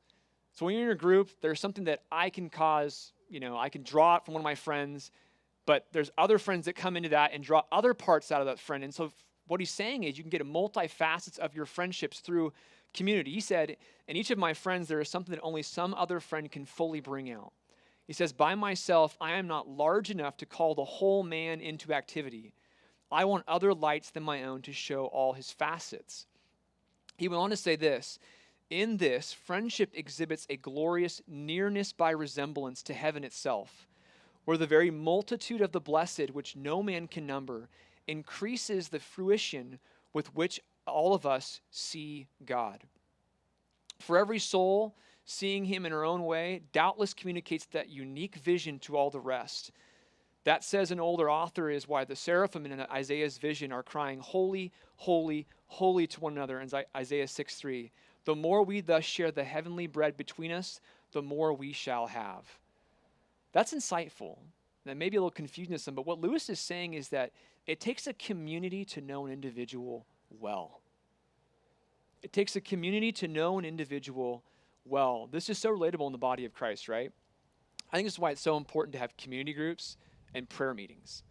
So 0.53 0.67
when 0.67 0.75
you're 0.75 0.87
in 0.87 0.93
a 0.93 0.99
group, 0.99 1.31
there's 1.41 1.61
something 1.61 1.85
that 1.85 2.03
I 2.11 2.31
can 2.31 2.51
cause, 2.51 3.13
you 3.29 3.41
know, 3.41 3.57
I 3.57 3.69
can 3.69 3.83
draw 3.83 4.17
it 4.17 4.25
from 4.25 4.35
one 4.35 4.41
of 4.41 4.45
my 4.45 4.55
friends, 4.55 5.11
but 5.69 5.85
there's 5.93 6.11
other 6.17 6.39
friends 6.39 6.65
that 6.65 6.77
come 6.77 6.97
into 6.97 7.11
that 7.11 7.35
and 7.35 7.45
draw 7.45 7.63
other 7.71 7.93
parts 7.93 8.33
out 8.33 8.41
of 8.41 8.47
that 8.47 8.59
friend. 8.59 8.83
And 8.83 8.95
so 8.95 9.13
what 9.49 9.61
he's 9.61 9.71
saying 9.71 10.05
is 10.05 10.17
you 10.17 10.25
can 10.25 10.31
get 10.31 10.41
a 10.41 10.45
multifacets 10.45 11.39
of 11.39 11.55
your 11.55 11.67
friendships 11.67 12.21
through 12.21 12.55
community. 12.95 13.33
He 13.33 13.41
said, 13.41 13.77
In 14.07 14.17
each 14.17 14.31
of 14.31 14.39
my 14.39 14.55
friends, 14.55 14.89
there 14.89 14.99
is 14.99 15.11
something 15.11 15.35
that 15.35 15.43
only 15.43 15.61
some 15.61 15.93
other 15.93 16.21
friend 16.21 16.51
can 16.51 16.65
fully 16.65 17.01
bring 17.01 17.31
out. 17.31 17.53
He 18.07 18.15
says, 18.15 18.33
By 18.33 18.55
myself, 18.55 19.15
I 19.21 19.33
am 19.33 19.47
not 19.47 19.69
large 19.69 20.11
enough 20.11 20.39
to 20.39 20.47
call 20.47 20.75
the 20.75 20.87
whole 20.87 21.23
man 21.23 21.61
into 21.61 21.93
activity. 21.93 22.55
I 23.13 23.27
want 23.27 23.45
other 23.47 23.75
lights 23.75 24.09
than 24.09 24.23
my 24.23 24.45
own 24.45 24.63
to 24.63 24.73
show 24.73 25.05
all 25.05 25.35
his 25.35 25.51
facets. 25.51 26.27
He 27.19 27.29
went 27.29 27.43
on 27.43 27.51
to 27.51 27.57
say 27.59 27.77
this 27.77 28.19
In 28.71 28.97
this, 28.97 29.35
friendship 29.35 29.91
exhibits 29.93 30.47
a 30.49 30.57
glorious 30.57 31.21
nearness 31.29 31.93
by 31.93 32.13
resemblance 32.13 32.83
to 32.85 32.95
heaven 32.95 33.23
itself, 33.23 33.87
where 34.49 34.57
the 34.57 34.67
very 34.67 34.91
multitude 34.91 35.61
of 35.61 35.73
the 35.73 35.79
blessed, 35.81 36.31
which 36.31 36.57
no 36.57 36.83
man 36.83 37.07
can 37.07 37.27
number, 37.27 37.69
increases 38.07 38.89
the 38.89 38.99
fruition 38.99 39.79
with 40.15 40.35
which 40.35 40.59
all 40.87 41.13
of 41.13 41.27
us 41.27 41.61
see 41.71 42.27
God. 42.47 42.83
For 43.99 44.17
every 44.17 44.39
soul, 44.39 44.97
seeing 45.27 45.67
Him 45.67 45.85
in 45.85 45.93
her 45.93 46.03
own 46.03 46.25
way 46.25 46.63
doubtless 46.73 47.13
communicates 47.13 47.67
that 47.73 47.91
unique 47.91 48.37
vision 48.37 48.79
to 48.79 48.97
all 48.97 49.11
the 49.11 49.21
rest. 49.21 49.71
That 50.45 50.65
says 50.65 50.91
an 50.91 50.99
older 50.99 51.31
author 51.31 51.69
is 51.69 51.87
why 51.87 52.07
the 52.07 52.17
seraphim 52.17 52.65
in 52.65 52.81
Isaiah's 52.81 53.37
vision 53.37 53.71
are 53.71 53.83
crying, 53.83 54.19
Holy, 54.19 54.73
holy, 54.97 55.47
holy 55.67 56.07
to 56.07 56.21
one 56.21 56.33
another 56.33 56.59
in 56.63 56.71
Isaiah 56.97 57.29
6 57.29 57.55
3. 57.55 57.93
The 58.25 58.35
more 58.35 58.63
we 58.63 58.81
thus 58.81 59.05
share 59.05 59.31
the 59.31 59.45
heavenly 59.45 59.87
bread 59.87 60.17
between 60.17 60.53
us, 60.53 60.81
the 61.13 61.21
more 61.21 61.53
we 61.53 61.75
shall 61.75 62.07
have. 62.07 62.59
That's 63.53 63.73
insightful. 63.73 64.39
That 64.85 64.97
may 64.97 65.11
be 65.11 65.17
a 65.17 65.21
little 65.21 65.31
confusing 65.31 65.73
to 65.73 65.79
some, 65.79 65.95
but 65.95 66.07
what 66.07 66.21
Lewis 66.21 66.49
is 66.49 66.61
saying 66.61 66.95
is 66.95 67.09
that 67.11 67.33
it 67.67 67.81
takes 67.81 68.07
a 68.07 68.15
community 68.15 68.85
to 68.87 69.01
know 69.01 69.27
an 69.27 69.33
individual 69.33 70.07
well. 70.31 70.81
It 72.23 72.33
takes 72.33 72.57
a 72.57 72.61
community 72.61 73.13
to 73.13 73.29
know 73.29 73.59
an 73.59 73.65
individual 73.65 74.43
well. 74.85 75.29
This 75.31 75.49
is 75.49 75.59
so 75.59 75.71
relatable 75.71 76.07
in 76.07 76.13
the 76.13 76.19
body 76.19 76.45
of 76.45 76.55
Christ, 76.55 76.89
right? 76.89 77.13
I 77.93 77.97
think 77.97 78.07
this 78.07 78.15
is 78.15 78.19
why 78.19 78.31
it's 78.31 78.41
so 78.41 78.57
important 78.57 78.93
to 78.95 78.99
have 78.99 79.17
community 79.17 79.53
groups 79.53 79.97
and 80.35 80.49
prayer 80.49 80.75
meetings. 80.75 81.23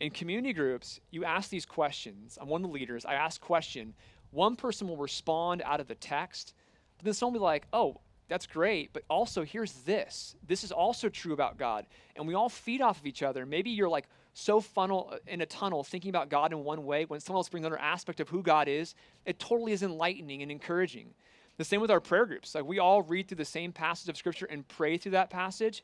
In 0.00 0.10
community 0.10 0.52
groups, 0.52 1.00
you 1.10 1.24
ask 1.24 1.48
these 1.48 1.66
questions. 1.66 2.38
I'm 2.40 2.48
one 2.48 2.62
of 2.62 2.70
the 2.70 2.74
leaders. 2.74 3.04
I 3.04 3.14
ask 3.14 3.40
question. 3.40 3.94
One 4.30 4.56
person 4.56 4.88
will 4.88 4.96
respond 4.96 5.62
out 5.64 5.80
of 5.80 5.88
the 5.88 5.94
text, 5.94 6.54
but 6.98 7.04
then 7.04 7.14
someone 7.14 7.34
will 7.34 7.40
be 7.40 7.44
like, 7.44 7.66
"Oh, 7.72 8.00
that's 8.28 8.46
great, 8.46 8.92
but 8.92 9.04
also 9.08 9.44
here's 9.44 9.72
this. 9.84 10.36
This 10.46 10.64
is 10.64 10.72
also 10.72 11.08
true 11.08 11.32
about 11.32 11.58
God." 11.58 11.86
And 12.16 12.26
we 12.26 12.34
all 12.34 12.48
feed 12.48 12.80
off 12.80 13.00
of 13.00 13.06
each 13.06 13.22
other. 13.22 13.46
Maybe 13.46 13.70
you're 13.70 13.88
like, 13.88 14.06
so 14.38 14.60
funnel 14.60 15.08
uh, 15.12 15.16
in 15.26 15.40
a 15.40 15.46
tunnel 15.46 15.82
thinking 15.82 16.10
about 16.10 16.28
God 16.28 16.52
in 16.52 16.62
one 16.62 16.84
way, 16.84 17.06
when 17.06 17.20
someone 17.20 17.38
else 17.38 17.48
brings 17.48 17.64
another 17.64 17.80
aspect 17.80 18.20
of 18.20 18.28
who 18.28 18.42
God 18.42 18.68
is, 18.68 18.94
it 19.24 19.38
totally 19.38 19.72
is 19.72 19.82
enlightening 19.82 20.42
and 20.42 20.50
encouraging. 20.50 21.14
The 21.56 21.64
same 21.64 21.80
with 21.80 21.90
our 21.90 22.00
prayer 22.00 22.26
groups. 22.26 22.54
Like 22.54 22.66
we 22.66 22.78
all 22.78 23.00
read 23.00 23.28
through 23.28 23.38
the 23.38 23.46
same 23.46 23.72
passage 23.72 24.10
of 24.10 24.16
scripture 24.16 24.46
and 24.46 24.68
pray 24.68 24.98
through 24.98 25.12
that 25.12 25.30
passage. 25.30 25.82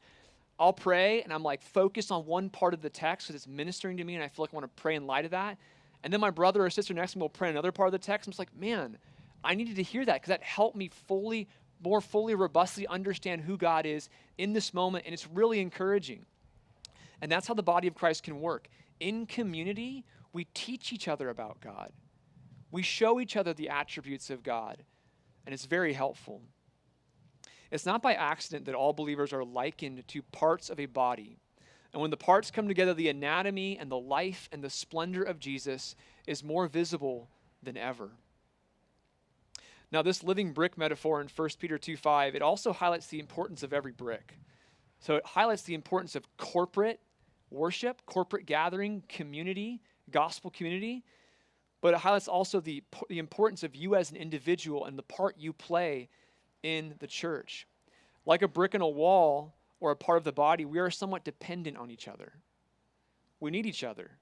I'll 0.58 0.74
pray 0.74 1.22
and 1.22 1.32
I'm 1.32 1.42
like 1.42 1.62
focused 1.62 2.12
on 2.12 2.26
one 2.26 2.50
part 2.50 2.74
of 2.74 2.82
the 2.82 2.90
text 2.90 3.26
because 3.26 3.36
it's 3.36 3.48
ministering 3.48 3.96
to 3.96 4.04
me 4.04 4.16
and 4.16 4.22
I 4.22 4.28
feel 4.28 4.42
like 4.42 4.52
I 4.52 4.56
want 4.56 4.76
to 4.76 4.82
pray 4.82 4.96
in 4.96 5.06
light 5.06 5.24
of 5.24 5.30
that. 5.30 5.56
And 6.04 6.12
then 6.12 6.20
my 6.20 6.30
brother 6.30 6.62
or 6.62 6.68
sister 6.68 6.92
next 6.92 7.12
to 7.12 7.18
me 7.18 7.22
will 7.22 7.30
pray 7.30 7.48
another 7.48 7.72
part 7.72 7.86
of 7.86 7.92
the 7.92 7.98
text. 7.98 8.26
I'm 8.26 8.32
just 8.32 8.38
like, 8.38 8.54
man, 8.54 8.98
I 9.42 9.54
needed 9.54 9.76
to 9.76 9.82
hear 9.82 10.04
that 10.04 10.16
because 10.16 10.28
that 10.28 10.42
helped 10.42 10.76
me 10.76 10.90
fully, 11.08 11.48
more 11.82 12.00
fully, 12.00 12.34
robustly 12.34 12.86
understand 12.86 13.42
who 13.42 13.56
God 13.56 13.86
is 13.86 14.08
in 14.38 14.52
this 14.52 14.72
moment. 14.72 15.04
And 15.04 15.12
it's 15.12 15.28
really 15.28 15.60
encouraging. 15.60 16.26
And 17.20 17.30
that's 17.30 17.46
how 17.46 17.54
the 17.54 17.62
body 17.62 17.88
of 17.88 17.94
Christ 17.94 18.22
can 18.22 18.40
work. 18.40 18.68
In 19.00 19.26
community, 19.26 20.04
we 20.32 20.44
teach 20.54 20.92
each 20.92 21.08
other 21.08 21.28
about 21.28 21.60
God, 21.60 21.92
we 22.70 22.82
show 22.82 23.20
each 23.20 23.36
other 23.36 23.52
the 23.52 23.68
attributes 23.68 24.30
of 24.30 24.42
God, 24.42 24.82
and 25.44 25.52
it's 25.52 25.66
very 25.66 25.92
helpful. 25.92 26.40
It's 27.70 27.86
not 27.86 28.02
by 28.02 28.12
accident 28.14 28.66
that 28.66 28.74
all 28.74 28.92
believers 28.92 29.32
are 29.32 29.44
likened 29.44 30.06
to 30.06 30.22
parts 30.22 30.68
of 30.68 30.78
a 30.78 30.86
body. 30.86 31.38
And 31.92 32.02
when 32.02 32.10
the 32.10 32.18
parts 32.18 32.50
come 32.50 32.68
together, 32.68 32.92
the 32.92 33.08
anatomy 33.08 33.78
and 33.78 33.90
the 33.90 33.98
life 33.98 34.48
and 34.52 34.62
the 34.62 34.70
splendor 34.70 35.22
of 35.22 35.38
Jesus 35.38 35.96
is 36.26 36.44
more 36.44 36.66
visible 36.66 37.28
than 37.62 37.76
ever. 37.78 38.10
Now, 39.92 40.00
this 40.00 40.24
living 40.24 40.52
brick 40.52 40.78
metaphor 40.78 41.20
in 41.20 41.28
1 41.28 41.48
Peter 41.58 41.76
2 41.76 41.98
5, 41.98 42.34
it 42.34 42.42
also 42.42 42.72
highlights 42.72 43.08
the 43.08 43.20
importance 43.20 43.62
of 43.62 43.74
every 43.74 43.92
brick. 43.92 44.38
So 45.00 45.16
it 45.16 45.26
highlights 45.26 45.62
the 45.62 45.74
importance 45.74 46.16
of 46.16 46.24
corporate 46.38 47.00
worship, 47.50 48.00
corporate 48.06 48.46
gathering, 48.46 49.02
community, 49.08 49.82
gospel 50.10 50.50
community, 50.50 51.04
but 51.82 51.92
it 51.92 52.00
highlights 52.00 52.28
also 52.28 52.60
the, 52.60 52.82
the 53.10 53.18
importance 53.18 53.62
of 53.62 53.76
you 53.76 53.94
as 53.94 54.10
an 54.10 54.16
individual 54.16 54.86
and 54.86 54.96
the 54.96 55.02
part 55.02 55.36
you 55.38 55.52
play 55.52 56.08
in 56.62 56.94
the 57.00 57.06
church. 57.06 57.66
Like 58.24 58.40
a 58.40 58.48
brick 58.48 58.74
in 58.74 58.80
a 58.80 58.88
wall 58.88 59.54
or 59.80 59.90
a 59.90 59.96
part 59.96 60.18
of 60.18 60.24
the 60.24 60.32
body, 60.32 60.64
we 60.64 60.78
are 60.78 60.90
somewhat 60.90 61.24
dependent 61.24 61.76
on 61.76 61.90
each 61.90 62.08
other. 62.08 62.32
We 63.40 63.50
need 63.50 63.66
each 63.66 63.84
other. 63.84 64.12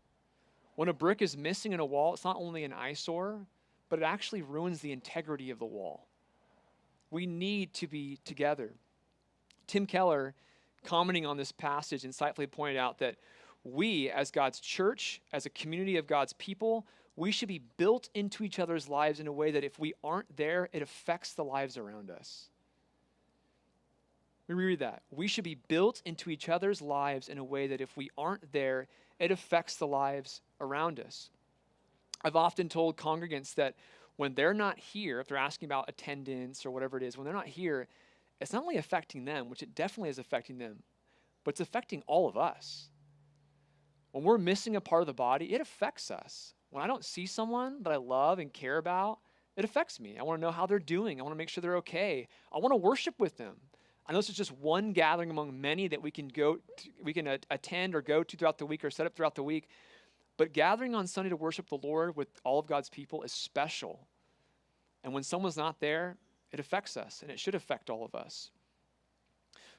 When 0.75 0.89
a 0.89 0.95
brick 0.95 1.21
is 1.21 1.37
missing 1.37 1.73
in 1.73 1.81
a 1.81 1.85
wall, 1.85 2.15
it's 2.15 2.25
not 2.25 2.37
only 2.37 2.65
an 2.65 2.73
eyesore, 2.73 3.47
but 3.91 3.99
it 3.99 4.05
actually 4.05 4.41
ruins 4.41 4.81
the 4.81 4.93
integrity 4.93 5.51
of 5.51 5.59
the 5.59 5.67
wall. 5.67 6.07
We 7.11 7.27
need 7.27 7.75
to 7.75 7.87
be 7.87 8.19
together. 8.25 8.71
Tim 9.67 9.85
Keller, 9.85 10.35
commenting 10.85 11.27
on 11.27 11.37
this 11.37 11.53
passage, 11.53 12.03
insightfully 12.05 12.51
pointed 12.51 12.79
out 12.79 12.99
that 13.01 13.17
we, 13.65 14.09
as 14.09 14.31
God's 14.31 14.61
church, 14.61 15.21
as 15.33 15.45
a 15.45 15.51
community 15.51 15.99
of 15.99 16.07
God's 16.07 16.33
people, 16.35 16.87
we 17.17 17.33
should 17.33 17.49
be 17.49 17.61
built 17.77 18.09
into 18.15 18.45
each 18.45 18.59
other's 18.59 18.89
lives 18.89 19.21
in 19.21 19.27
a 19.27 19.33
way 19.33 19.51
that 19.51 19.65
if 19.65 19.79
we 19.79 19.93
aren't 20.03 20.35
there, 20.37 20.71
it 20.73 20.81
affects 20.81 21.35
the 21.35 21.45
lives 21.45 21.77
around 21.77 22.11
us. 22.11 22.49
Me 24.49 24.55
read 24.55 24.79
that. 24.79 25.03
We 25.11 25.29
should 25.29 25.45
be 25.45 25.57
built 25.69 26.01
into 26.05 26.31
each 26.31 26.49
other's 26.49 26.81
lives 26.81 27.29
in 27.29 27.39
a 27.39 27.45
way 27.45 27.67
that 27.69 27.81
if 27.81 27.97
we 27.97 28.11
aren't 28.17 28.53
there, 28.53 28.89
it 29.19 29.31
affects 29.31 29.77
the 29.77 29.87
lives 29.87 30.41
around 30.61 30.99
us. 30.99 31.31
I've 32.23 32.37
often 32.37 32.69
told 32.69 32.97
congregants 32.97 33.55
that 33.55 33.77
when 34.17 34.35
they're 34.35 34.55
not 34.55 34.79
here, 34.79 35.21
if 35.21 35.29
they're 35.29 35.39
asking 35.39 35.67
about 35.67 35.89
attendance 35.89 36.67
or 36.67 36.71
whatever 36.71 36.97
it 36.97 37.03
is, 37.03 37.17
when 37.17 37.25
they're 37.25 37.35
not 37.35 37.47
here, 37.47 37.89
it's 38.41 38.53
not 38.53 38.63
only 38.63 38.77
affecting 38.77 39.25
them, 39.25 39.49
which 39.49 39.63
it 39.63 39.75
definitely 39.75 40.11
is 40.11 40.19
affecting 40.19 40.59
them, 40.59 40.83
but 41.45 41.53
it's 41.53 41.61
affecting 41.61 42.03
all 42.07 42.29
of 42.29 42.37
us. 42.37 42.89
When 44.13 44.25
we're 44.25 44.39
missing 44.39 44.77
a 44.77 44.81
part 44.81 45.03
of 45.03 45.07
the 45.07 45.15
body, 45.15 45.55
it 45.55 45.61
affects 45.61 46.11
us. 46.11 46.55
When 46.71 46.83
I 46.83 46.87
don't 46.87 47.05
see 47.05 47.27
someone 47.27 47.83
that 47.83 47.93
I 47.93 47.97
love 47.97 48.39
and 48.39 48.53
care 48.53 48.79
about, 48.79 49.19
it 49.57 49.65
affects 49.65 50.01
me. 50.01 50.17
I 50.19 50.23
want 50.23 50.41
to 50.41 50.47
know 50.47 50.53
how 50.53 50.67
they're 50.67 50.79
doing. 50.79 51.21
I 51.21 51.23
want 51.23 51.33
to 51.33 51.39
make 51.39 51.49
sure 51.49 51.63
they're 51.63 51.77
okay. 51.77 52.29
I 52.53 52.59
want 52.59 52.73
to 52.73 52.77
worship 52.77 53.19
with 53.19 53.37
them. 53.37 53.57
I 54.07 54.13
know 54.13 54.19
this 54.19 54.29
is 54.29 54.37
just 54.37 54.53
one 54.53 54.93
gathering 54.93 55.31
among 55.31 55.61
many 55.61 55.87
that 55.89 56.03
we 56.03 56.11
can 56.11 56.29
go, 56.29 56.57
to, 56.57 56.89
we 57.03 57.13
can 57.13 57.39
attend 57.51 57.95
or 57.95 58.03
go 58.03 58.23
to 58.23 58.37
throughout 58.37 58.59
the 58.59 58.67
week 58.67 58.85
or 58.85 58.91
set 58.91 59.07
up 59.07 59.15
throughout 59.15 59.35
the 59.35 59.43
week. 59.43 59.69
But 60.41 60.55
gathering 60.55 60.95
on 60.95 61.07
Sunday 61.07 61.29
to 61.29 61.37
worship 61.37 61.69
the 61.69 61.77
Lord 61.77 62.17
with 62.17 62.29
all 62.45 62.59
of 62.59 62.67
God's 62.67 62.89
people 62.89 63.23
is 63.25 63.31
special. 63.31 64.01
And 65.05 65.13
when 65.13 65.23
someone's 65.23 65.59
not 65.59 65.81
there, 65.81 66.17
it 66.51 66.59
affects 66.59 66.97
us, 66.97 67.21
and 67.21 67.31
it 67.31 67.39
should 67.39 67.55
affect 67.55 67.91
all 67.91 68.07
of 68.07 68.15
us. 68.15 68.51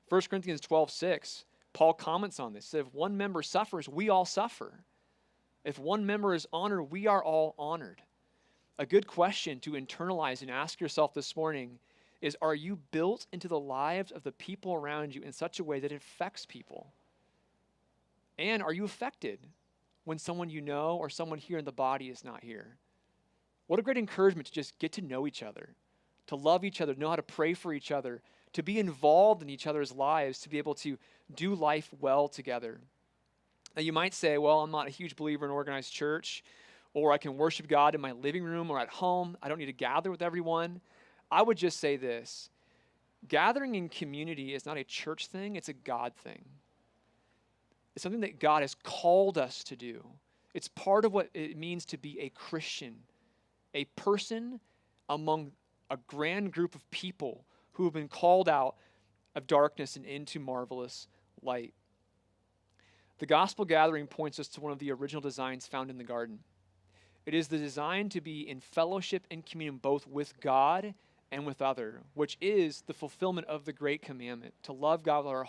1 0.10 0.21
Corinthians 0.30 0.62
12, 0.62 0.91
6, 0.91 1.45
Paul 1.74 1.95
comments 1.95 2.39
on 2.39 2.54
this. 2.54 2.76
If 2.76 2.93
one 2.93 3.17
member 3.17 3.41
suffers, 3.41 3.89
we 3.89 4.10
all 4.10 4.24
suffer. 4.24 4.84
If 5.65 5.80
one 5.80 6.06
member 6.06 6.36
is 6.36 6.45
honored, 6.54 6.91
we 6.91 7.08
are 7.08 7.24
all 7.24 7.56
honored. 7.58 8.04
A 8.78 8.86
good 8.86 9.08
question 9.08 9.60
to 9.62 9.71
internalize 9.71 10.43
and 10.43 10.52
ask 10.52 10.80
yourself 10.80 11.15
this 11.15 11.36
morning 11.36 11.80
is 12.21 12.38
Are 12.39 12.54
you 12.54 12.78
built 12.91 13.26
into 13.32 13.47
the 13.47 13.60
lives 13.60 14.12
of 14.12 14.21
the 14.21 14.32
people 14.34 14.76
around 14.76 15.15
you 15.15 15.24
in 15.24 15.34
such 15.34 15.60
a 15.60 15.63
way 15.63 15.80
that 15.80 15.91
it 15.91 15.95
affects 15.95 16.45
people? 16.45 16.93
And 18.38 18.62
are 18.62 18.74
you 18.74 18.86
affected 18.86 19.39
when 20.04 20.18
someone 20.18 20.50
you 20.50 20.62
know 20.62 20.98
or 20.98 21.10
someone 21.10 21.40
here 21.40 21.58
in 21.58 21.66
the 21.66 21.72
body 21.72 22.10
is 22.10 22.24
not 22.24 22.44
here. 22.44 22.78
What 23.68 23.80
a 23.80 23.84
great 23.84 23.98
encouragement 23.98 24.48
to 24.48 24.54
just 24.54 24.78
get 24.80 24.92
to 24.94 25.02
know 25.02 25.28
each 25.28 25.44
other, 25.44 25.70
to 26.28 26.36
love 26.36 26.66
each 26.66 26.82
other, 26.82 26.96
know 26.96 27.10
how 27.10 27.16
to 27.16 27.24
pray 27.24 27.54
for 27.54 27.74
each 27.74 27.92
other, 27.92 28.22
to 28.54 28.64
be 28.64 28.80
involved 28.80 29.42
in 29.42 29.50
each 29.50 29.68
other's 29.68 29.92
lives, 29.94 30.40
to 30.42 30.50
be 30.50 30.58
able 30.58 30.76
to 30.76 30.98
do 31.34 31.56
life 31.56 31.90
well 32.00 32.28
together. 32.28 32.80
Now, 33.76 33.82
you 33.82 33.94
might 33.94 34.14
say, 34.14 34.38
well, 34.38 34.60
I'm 34.60 34.72
not 34.72 34.88
a 34.88 34.92
huge 34.92 35.16
believer 35.16 35.46
in 35.46 35.52
organized 35.52 35.94
church, 35.94 36.44
or 36.94 37.14
I 37.14 37.18
can 37.18 37.38
worship 37.38 37.68
God 37.68 37.96
in 37.96 38.02
my 38.02 38.12
living 38.12 38.44
room 38.44 38.70
or 38.70 38.80
at 38.80 38.90
home. 38.90 39.38
I 39.42 39.48
don't 39.48 39.60
need 39.60 39.68
to 39.68 39.74
gather 39.74 40.12
with 40.12 40.22
everyone. 40.22 40.82
I 41.32 41.42
would 41.42 41.58
just 41.58 41.80
say 41.80 41.96
this 41.96 42.50
gathering 43.28 43.76
in 43.76 43.88
community 43.88 44.54
is 44.54 44.66
not 44.66 44.78
a 44.78 44.84
church 44.84 45.28
thing, 45.28 45.56
it's 45.56 45.70
a 45.70 45.74
God 45.74 46.14
thing. 46.16 46.44
It's 47.96 48.04
something 48.04 48.22
that 48.22 48.40
God 48.40 48.62
has 48.62 48.76
called 48.84 49.38
us 49.38 49.64
to 49.66 49.76
do. 49.76 50.06
It's 50.54 50.68
part 50.68 51.06
of 51.06 51.14
what 51.14 51.30
it 51.34 51.58
means 51.58 51.86
to 51.86 51.98
be 51.98 52.20
a 52.20 52.30
Christian, 52.30 52.96
a 53.74 53.86
person 53.96 54.60
among 55.10 55.52
a 55.90 55.98
grand 56.08 56.54
group 56.54 56.76
of 56.76 56.90
people 56.92 57.46
who 57.74 57.84
have 57.86 57.94
been 57.94 58.08
called 58.08 58.50
out 58.50 58.76
of 59.36 59.48
darkness 59.48 59.96
and 59.96 60.06
into 60.06 60.40
marvelous 60.40 61.08
light. 61.42 61.74
The 63.20 63.26
gospel 63.26 63.66
gathering 63.66 64.08
points 64.08 64.40
us 64.40 64.48
to 64.50 64.62
one 64.62 64.72
of 64.72 64.80
the 64.80 64.92
original 64.92 65.22
designs 65.22 65.68
found 65.68 65.90
in 65.90 65.98
the 65.98 66.04
garden. 66.04 66.40
It 67.26 67.34
is 67.34 67.50
the 67.50 67.58
design 67.58 68.10
to 68.10 68.22
be 68.22 68.50
in 68.50 68.60
fellowship 68.60 69.28
and 69.30 69.46
communion 69.46 69.78
both 69.78 70.08
with 70.08 70.40
God 70.42 70.96
and 71.32 71.46
with 71.46 71.62
other, 71.62 72.02
which 72.14 72.38
is 72.42 72.82
the 72.88 72.94
fulfillment 72.94 73.48
of 73.48 73.64
the 73.64 73.74
great 73.74 74.02
commandment 74.02 74.54
to 74.64 74.74
love 74.74 75.04
God 75.04 75.24
with 75.24 75.34
our 75.34 75.44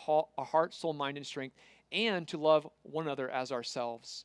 heart, 0.44 0.74
soul, 0.74 0.92
mind, 0.92 1.16
and 1.16 1.26
strength, 1.26 1.56
and 1.92 2.26
to 2.28 2.38
love 2.38 2.66
one 2.82 3.06
another 3.06 3.30
as 3.30 3.52
ourselves. 3.52 4.24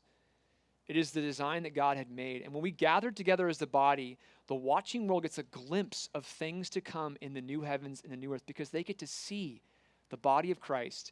It 0.87 0.95
is 0.95 1.11
the 1.11 1.21
design 1.21 1.63
that 1.63 1.75
God 1.75 1.97
had 1.97 2.09
made. 2.09 2.41
And 2.41 2.53
when 2.53 2.63
we 2.63 2.71
gather 2.71 3.11
together 3.11 3.47
as 3.49 3.57
the 3.57 3.67
body, 3.67 4.17
the 4.47 4.55
watching 4.55 5.05
world 5.07 5.23
gets 5.23 5.37
a 5.37 5.43
glimpse 5.43 6.09
of 6.13 6.25
things 6.25 6.69
to 6.71 6.81
come 6.81 7.17
in 7.19 7.33
the 7.33 7.41
new 7.41 7.61
heavens 7.61 8.01
and 8.01 8.11
the 8.11 8.17
new 8.17 8.33
earth 8.33 8.45
because 8.45 8.69
they 8.69 8.83
get 8.83 8.99
to 8.99 9.07
see 9.07 9.61
the 10.09 10.17
body 10.17 10.49
of 10.51 10.61
Christ 10.61 11.11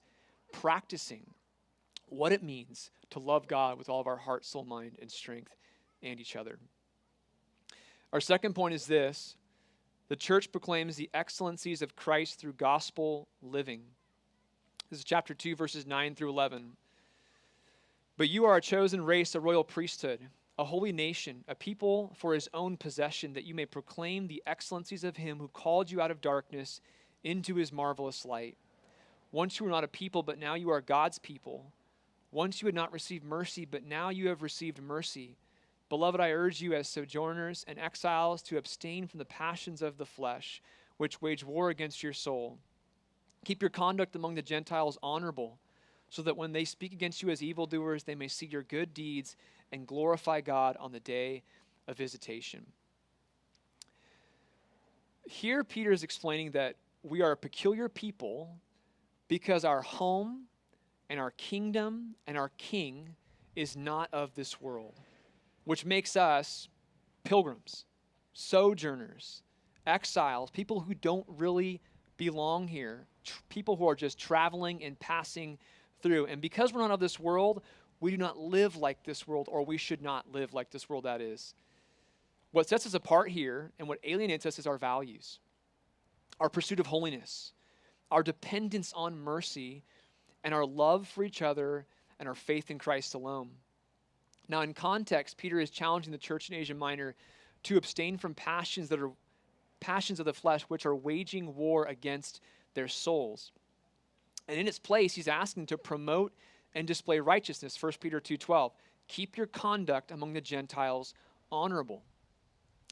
practicing 0.53 1.25
what 2.07 2.31
it 2.31 2.41
means 2.41 2.91
to 3.09 3.19
love 3.19 3.47
God 3.47 3.77
with 3.77 3.89
all 3.89 3.99
of 3.99 4.07
our 4.07 4.15
heart, 4.15 4.45
soul, 4.45 4.63
mind, 4.63 4.97
and 5.01 5.11
strength 5.11 5.55
and 6.01 6.19
each 6.19 6.35
other. 6.35 6.57
Our 8.13 8.21
second 8.21 8.53
point 8.53 8.73
is 8.73 8.85
this 8.85 9.35
the 10.07 10.15
church 10.15 10.51
proclaims 10.51 10.95
the 10.95 11.09
excellencies 11.13 11.81
of 11.81 11.95
Christ 11.95 12.39
through 12.39 12.53
gospel 12.53 13.27
living. 13.41 13.81
This 14.91 14.99
is 14.99 15.05
chapter 15.05 15.33
2, 15.33 15.55
verses 15.55 15.87
9 15.87 16.13
through 16.13 16.29
11. 16.29 16.73
But 18.17 18.29
you 18.29 18.45
are 18.45 18.55
a 18.55 18.61
chosen 18.61 19.03
race, 19.03 19.33
a 19.33 19.39
royal 19.39 19.63
priesthood, 19.63 20.19
a 20.59 20.63
holy 20.63 20.91
nation, 20.91 21.43
a 21.47 21.55
people 21.55 22.13
for 22.15 22.35
his 22.35 22.47
own 22.53 22.77
possession, 22.77 23.33
that 23.33 23.45
you 23.45 23.55
may 23.55 23.65
proclaim 23.65 24.27
the 24.27 24.43
excellencies 24.45 25.03
of 25.03 25.17
him 25.17 25.39
who 25.39 25.47
called 25.47 25.89
you 25.89 26.01
out 26.01 26.11
of 26.11 26.21
darkness 26.21 26.81
into 27.23 27.55
his 27.55 27.73
marvelous 27.73 28.25
light. 28.25 28.57
Once 29.31 29.59
you 29.59 29.65
were 29.65 29.71
not 29.71 29.83
a 29.83 29.87
people, 29.87 30.21
but 30.21 30.37
now 30.37 30.53
you 30.53 30.69
are 30.69 30.81
God's 30.81 31.17
people. 31.17 31.65
Once 32.31 32.61
you 32.61 32.67
had 32.67 32.75
not 32.75 32.93
received 32.93 33.25
mercy, 33.25 33.65
but 33.65 33.83
now 33.83 34.09
you 34.09 34.27
have 34.27 34.43
received 34.43 34.79
mercy. 34.79 35.35
Beloved, 35.89 36.21
I 36.21 36.29
urge 36.29 36.61
you 36.61 36.75
as 36.75 36.87
sojourners 36.87 37.65
and 37.67 37.79
exiles 37.79 38.43
to 38.43 38.57
abstain 38.57 39.07
from 39.07 39.17
the 39.17 39.25
passions 39.25 39.81
of 39.81 39.97
the 39.97 40.05
flesh, 40.05 40.61
which 40.97 41.23
wage 41.23 41.43
war 41.43 41.69
against 41.69 42.03
your 42.03 42.13
soul. 42.13 42.59
Keep 43.45 43.61
your 43.61 43.69
conduct 43.69 44.15
among 44.15 44.33
the 44.33 44.41
Gentiles 44.41 44.97
honorable, 45.03 45.59
so 46.09 46.21
that 46.23 46.35
when 46.35 46.51
they 46.51 46.65
speak 46.65 46.93
against 46.93 47.21
you 47.21 47.29
as 47.29 47.43
evildoers, 47.43 48.03
they 48.03 48.15
may 48.15 48.27
see 48.27 48.47
your 48.47 48.63
good 48.63 48.93
deeds 48.93 49.37
and 49.71 49.87
glorify 49.87 50.41
God 50.41 50.75
on 50.79 50.91
the 50.91 50.99
day 50.99 51.43
of 51.87 51.95
visitation. 51.97 52.65
Here, 55.27 55.63
Peter 55.63 55.91
is 55.91 56.03
explaining 56.03 56.51
that 56.51 56.75
we 57.03 57.21
are 57.21 57.31
a 57.31 57.37
peculiar 57.37 57.87
people 57.87 58.57
because 59.27 59.63
our 59.63 59.81
home 59.81 60.45
and 61.09 61.19
our 61.19 61.31
kingdom 61.31 62.15
and 62.25 62.37
our 62.37 62.49
king 62.57 63.09
is 63.55 63.77
not 63.77 64.09
of 64.11 64.33
this 64.33 64.59
world, 64.59 64.99
which 65.65 65.85
makes 65.85 66.15
us 66.15 66.67
pilgrims, 67.23 67.85
sojourners, 68.33 69.43
exiles, 69.85 70.49
people 70.49 70.79
who 70.79 70.95
don't 70.95 71.25
really 71.27 71.79
belong 72.17 72.67
here 72.67 73.07
people 73.49 73.75
who 73.75 73.87
are 73.87 73.95
just 73.95 74.17
traveling 74.17 74.83
and 74.83 74.99
passing 74.99 75.57
through. 76.01 76.25
And 76.25 76.41
because 76.41 76.73
we're 76.73 76.81
not 76.81 76.91
of 76.91 76.99
this 76.99 77.19
world, 77.19 77.61
we 77.99 78.11
do 78.11 78.17
not 78.17 78.37
live 78.37 78.75
like 78.75 79.03
this 79.03 79.27
world, 79.27 79.47
or 79.51 79.63
we 79.63 79.77
should 79.77 80.01
not 80.01 80.31
live 80.31 80.53
like 80.53 80.71
this 80.71 80.89
world, 80.89 81.05
that 81.05 81.21
is. 81.21 81.53
What 82.51 82.69
sets 82.69 82.85
us 82.85 82.93
apart 82.93 83.29
here 83.29 83.71
and 83.79 83.87
what 83.87 83.99
alienates 84.03 84.45
us 84.45 84.59
is 84.59 84.67
our 84.67 84.77
values, 84.77 85.39
our 86.39 86.49
pursuit 86.49 86.79
of 86.79 86.87
holiness, 86.87 87.53
our 88.11 88.23
dependence 88.23 88.93
on 88.95 89.17
mercy, 89.17 89.83
and 90.43 90.53
our 90.53 90.65
love 90.65 91.07
for 91.07 91.23
each 91.23 91.41
other 91.41 91.85
and 92.19 92.29
our 92.29 92.35
faith 92.35 92.69
in 92.69 92.77
Christ 92.77 93.13
alone. 93.13 93.49
Now, 94.47 94.61
in 94.61 94.73
context, 94.73 95.37
Peter 95.37 95.59
is 95.59 95.69
challenging 95.69 96.11
the 96.11 96.17
church 96.17 96.49
in 96.49 96.55
Asia 96.55 96.75
Minor 96.75 97.15
to 97.63 97.77
abstain 97.77 98.17
from 98.17 98.35
passions 98.35 98.89
that 98.89 99.01
are 99.01 99.11
passions 99.79 100.19
of 100.19 100.25
the 100.25 100.33
flesh 100.33 100.61
which 100.63 100.85
are 100.85 100.95
waging 100.95 101.55
war 101.55 101.85
against 101.85 102.41
their 102.75 102.87
souls. 102.87 103.51
And 104.47 104.59
in 104.59 104.67
its 104.67 104.79
place, 104.79 105.15
he's 105.15 105.27
asking 105.27 105.65
to 105.67 105.77
promote 105.77 106.33
and 106.75 106.85
display 106.85 107.19
righteousness. 107.19 107.75
1 107.75 107.99
Peter 107.99 108.19
2:12. 108.19 108.73
Keep 109.07 109.37
your 109.37 109.47
conduct 109.47 110.11
among 110.11 110.33
the 110.33 110.41
Gentiles 110.41 111.13
honorable. 111.51 112.03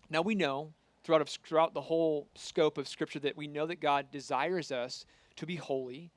Now 0.10 0.22
we 0.22 0.36
know 0.36 0.74
throughout, 1.04 1.28
throughout 1.44 1.74
the 1.74 1.82
whole 1.82 2.28
scope 2.36 2.78
of 2.78 2.88
Scripture 2.88 3.20
that 3.20 3.38
we 3.38 3.48
know 3.48 3.66
that 3.68 3.80
God 3.80 4.10
desires 4.12 4.72
us 4.72 5.06
to 5.36 5.46
be 5.46 5.56
holy, 5.56 6.12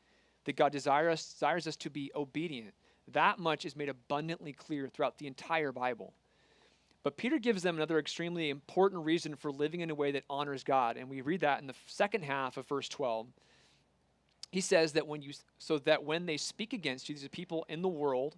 that 0.45 0.57
God 0.57 0.73
desires 0.73 1.33
desires 1.33 1.67
us 1.67 1.77
to 1.77 1.91
be 1.91 2.11
obedient. 2.15 2.75
That 3.09 3.39
much 3.39 3.65
is 3.65 3.77
made 3.77 3.89
abundantly 3.89 4.53
clear 4.53 4.89
throughout 4.89 5.19
the 5.19 5.27
entire 5.27 5.73
Bible. 5.73 6.15
But 7.03 7.17
Peter 7.17 7.39
gives 7.39 7.63
them 7.63 7.77
another 7.77 7.99
extremely 8.01 8.51
important 8.51 9.05
reason 9.05 9.37
for 9.37 9.53
living 9.53 9.81
in 9.81 9.91
a 9.91 9.95
way 9.95 10.11
that 10.11 10.25
honors 10.29 10.65
God. 10.65 10.97
And 10.97 11.09
we 11.09 11.21
read 11.21 11.41
that 11.41 11.61
in 11.61 11.69
the 11.69 11.75
second 11.87 12.25
half 12.25 12.57
of 12.57 12.67
verse 12.67 12.89
12. 12.89 13.29
He 14.51 14.61
says 14.61 14.93
that 14.93 15.07
when 15.07 15.23
you 15.23 15.33
so 15.59 15.79
that 15.81 16.05
when 16.05 16.27
they 16.27 16.37
speak 16.37 16.73
against 16.73 17.09
you, 17.09 17.15
these 17.15 17.29
people 17.29 17.67
in 17.69 17.83
the 17.83 17.89
world, 17.89 18.37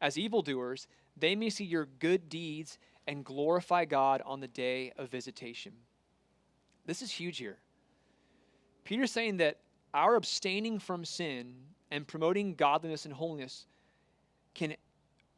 as 0.00 0.18
evildoers, 0.18 0.86
they 1.16 1.34
may 1.34 1.50
see 1.50 1.64
your 1.64 1.86
good 1.98 2.28
deeds 2.28 2.78
and 3.06 3.24
glorify 3.24 3.84
God 3.84 4.22
on 4.24 4.40
the 4.40 4.48
day 4.48 4.92
of 4.96 5.08
visitation. 5.08 5.72
This 6.86 7.02
is 7.02 7.10
huge 7.10 7.38
here. 7.38 7.58
Peter's 8.84 9.10
saying 9.10 9.38
that 9.38 9.58
our 9.94 10.16
abstaining 10.16 10.78
from 10.78 11.04
sin 11.04 11.54
and 11.90 12.06
promoting 12.06 12.54
godliness 12.54 13.04
and 13.04 13.14
holiness 13.14 13.66
can 14.54 14.74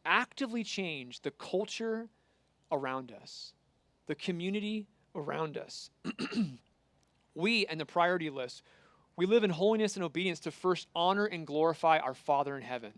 actively 0.04 0.64
change 0.64 1.20
the 1.20 1.30
culture 1.32 2.08
around 2.72 3.12
us, 3.12 3.52
the 4.06 4.14
community 4.14 4.86
around 5.14 5.58
us. 5.58 5.90
we, 7.34 7.66
and 7.66 7.80
the 7.80 7.86
priority 7.86 8.30
list, 8.30 8.62
we 9.16 9.26
live 9.26 9.44
in 9.44 9.50
holiness 9.50 9.96
and 9.96 10.04
obedience 10.04 10.40
to 10.40 10.50
first 10.50 10.88
honor 10.94 11.26
and 11.26 11.46
glorify 11.46 11.98
our 11.98 12.14
Father 12.14 12.56
in 12.56 12.62
heaven. 12.62 12.92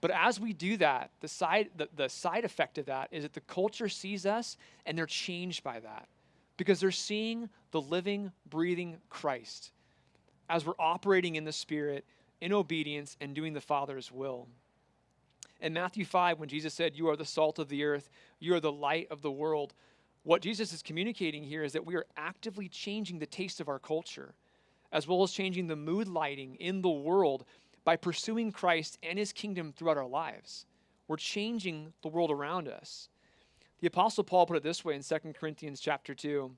But 0.00 0.10
as 0.10 0.40
we 0.40 0.52
do 0.52 0.76
that, 0.78 1.10
the 1.20 1.28
side, 1.28 1.70
the, 1.76 1.88
the 1.94 2.08
side 2.08 2.44
effect 2.44 2.78
of 2.78 2.86
that 2.86 3.08
is 3.12 3.22
that 3.22 3.34
the 3.34 3.40
culture 3.40 3.88
sees 3.88 4.26
us 4.26 4.56
and 4.84 4.98
they're 4.98 5.06
changed 5.06 5.62
by 5.62 5.80
that 5.80 6.08
because 6.56 6.80
they're 6.80 6.90
seeing 6.90 7.48
the 7.70 7.80
living, 7.80 8.32
breathing 8.48 8.96
Christ 9.08 9.72
as 10.48 10.66
we're 10.66 10.74
operating 10.78 11.36
in 11.36 11.44
the 11.44 11.52
Spirit, 11.52 12.04
in 12.40 12.52
obedience, 12.52 13.16
and 13.20 13.34
doing 13.34 13.54
the 13.54 13.60
Father's 13.60 14.12
will. 14.12 14.48
In 15.60 15.72
Matthew 15.72 16.04
5, 16.04 16.40
when 16.40 16.48
Jesus 16.48 16.74
said, 16.74 16.96
You 16.96 17.08
are 17.08 17.16
the 17.16 17.24
salt 17.24 17.58
of 17.58 17.68
the 17.68 17.84
earth, 17.84 18.10
you 18.40 18.54
are 18.54 18.60
the 18.60 18.72
light 18.72 19.06
of 19.10 19.22
the 19.22 19.30
world, 19.30 19.72
what 20.24 20.42
Jesus 20.42 20.72
is 20.72 20.82
communicating 20.82 21.42
here 21.42 21.64
is 21.64 21.72
that 21.72 21.84
we 21.84 21.96
are 21.96 22.06
actively 22.16 22.68
changing 22.68 23.18
the 23.18 23.26
taste 23.26 23.60
of 23.60 23.68
our 23.68 23.78
culture, 23.78 24.34
as 24.92 25.08
well 25.08 25.22
as 25.22 25.32
changing 25.32 25.66
the 25.66 25.76
mood 25.76 26.08
lighting 26.08 26.56
in 26.56 26.82
the 26.82 26.90
world 26.90 27.44
by 27.84 27.96
pursuing 27.96 28.52
Christ 28.52 28.98
and 29.02 29.18
his 29.18 29.32
kingdom 29.32 29.72
throughout 29.72 29.96
our 29.96 30.06
lives. 30.06 30.66
We're 31.08 31.16
changing 31.16 31.92
the 32.02 32.08
world 32.08 32.30
around 32.30 32.68
us. 32.68 33.08
The 33.80 33.88
apostle 33.88 34.24
Paul 34.24 34.46
put 34.46 34.56
it 34.56 34.62
this 34.62 34.84
way 34.84 34.94
in 34.94 35.02
2 35.02 35.32
Corinthians 35.38 35.80
chapter 35.80 36.14
2. 36.14 36.50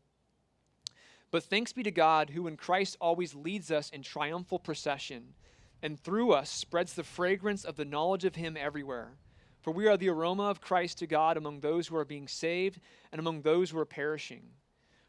But 1.30 1.44
thanks 1.44 1.72
be 1.72 1.82
to 1.82 1.90
God 1.90 2.30
who 2.30 2.46
in 2.46 2.56
Christ 2.56 2.96
always 3.00 3.34
leads 3.34 3.70
us 3.70 3.90
in 3.90 4.02
triumphal 4.02 4.58
procession 4.58 5.34
and 5.82 6.00
through 6.00 6.32
us 6.32 6.50
spreads 6.50 6.94
the 6.94 7.04
fragrance 7.04 7.64
of 7.64 7.76
the 7.76 7.84
knowledge 7.84 8.24
of 8.24 8.36
him 8.36 8.56
everywhere. 8.56 9.18
For 9.60 9.70
we 9.70 9.86
are 9.86 9.98
the 9.98 10.08
aroma 10.08 10.44
of 10.44 10.62
Christ 10.62 10.98
to 10.98 11.06
God 11.06 11.36
among 11.36 11.60
those 11.60 11.88
who 11.88 11.96
are 11.96 12.06
being 12.06 12.28
saved 12.28 12.80
and 13.12 13.18
among 13.18 13.42
those 13.42 13.70
who 13.70 13.78
are 13.78 13.84
perishing. 13.84 14.42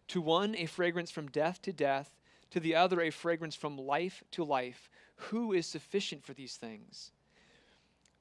To 0.09 0.21
one, 0.21 0.53
a 0.55 0.65
fragrance 0.65 1.11
from 1.11 1.29
death 1.29 1.61
to 1.63 1.71
death, 1.71 2.11
to 2.51 2.59
the 2.59 2.75
other, 2.75 3.01
a 3.01 3.09
fragrance 3.09 3.55
from 3.55 3.77
life 3.77 4.23
to 4.31 4.43
life. 4.43 4.89
Who 5.15 5.53
is 5.53 5.65
sufficient 5.65 6.23
for 6.23 6.33
these 6.33 6.55
things? 6.55 7.11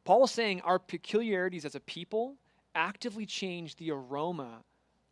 Paul 0.05 0.25
is 0.25 0.31
saying 0.31 0.61
our 0.63 0.79
peculiarities 0.79 1.65
as 1.65 1.75
a 1.75 1.81
people 1.81 2.35
actively 2.75 3.27
change 3.27 3.77
the 3.77 3.91
aroma 3.91 4.63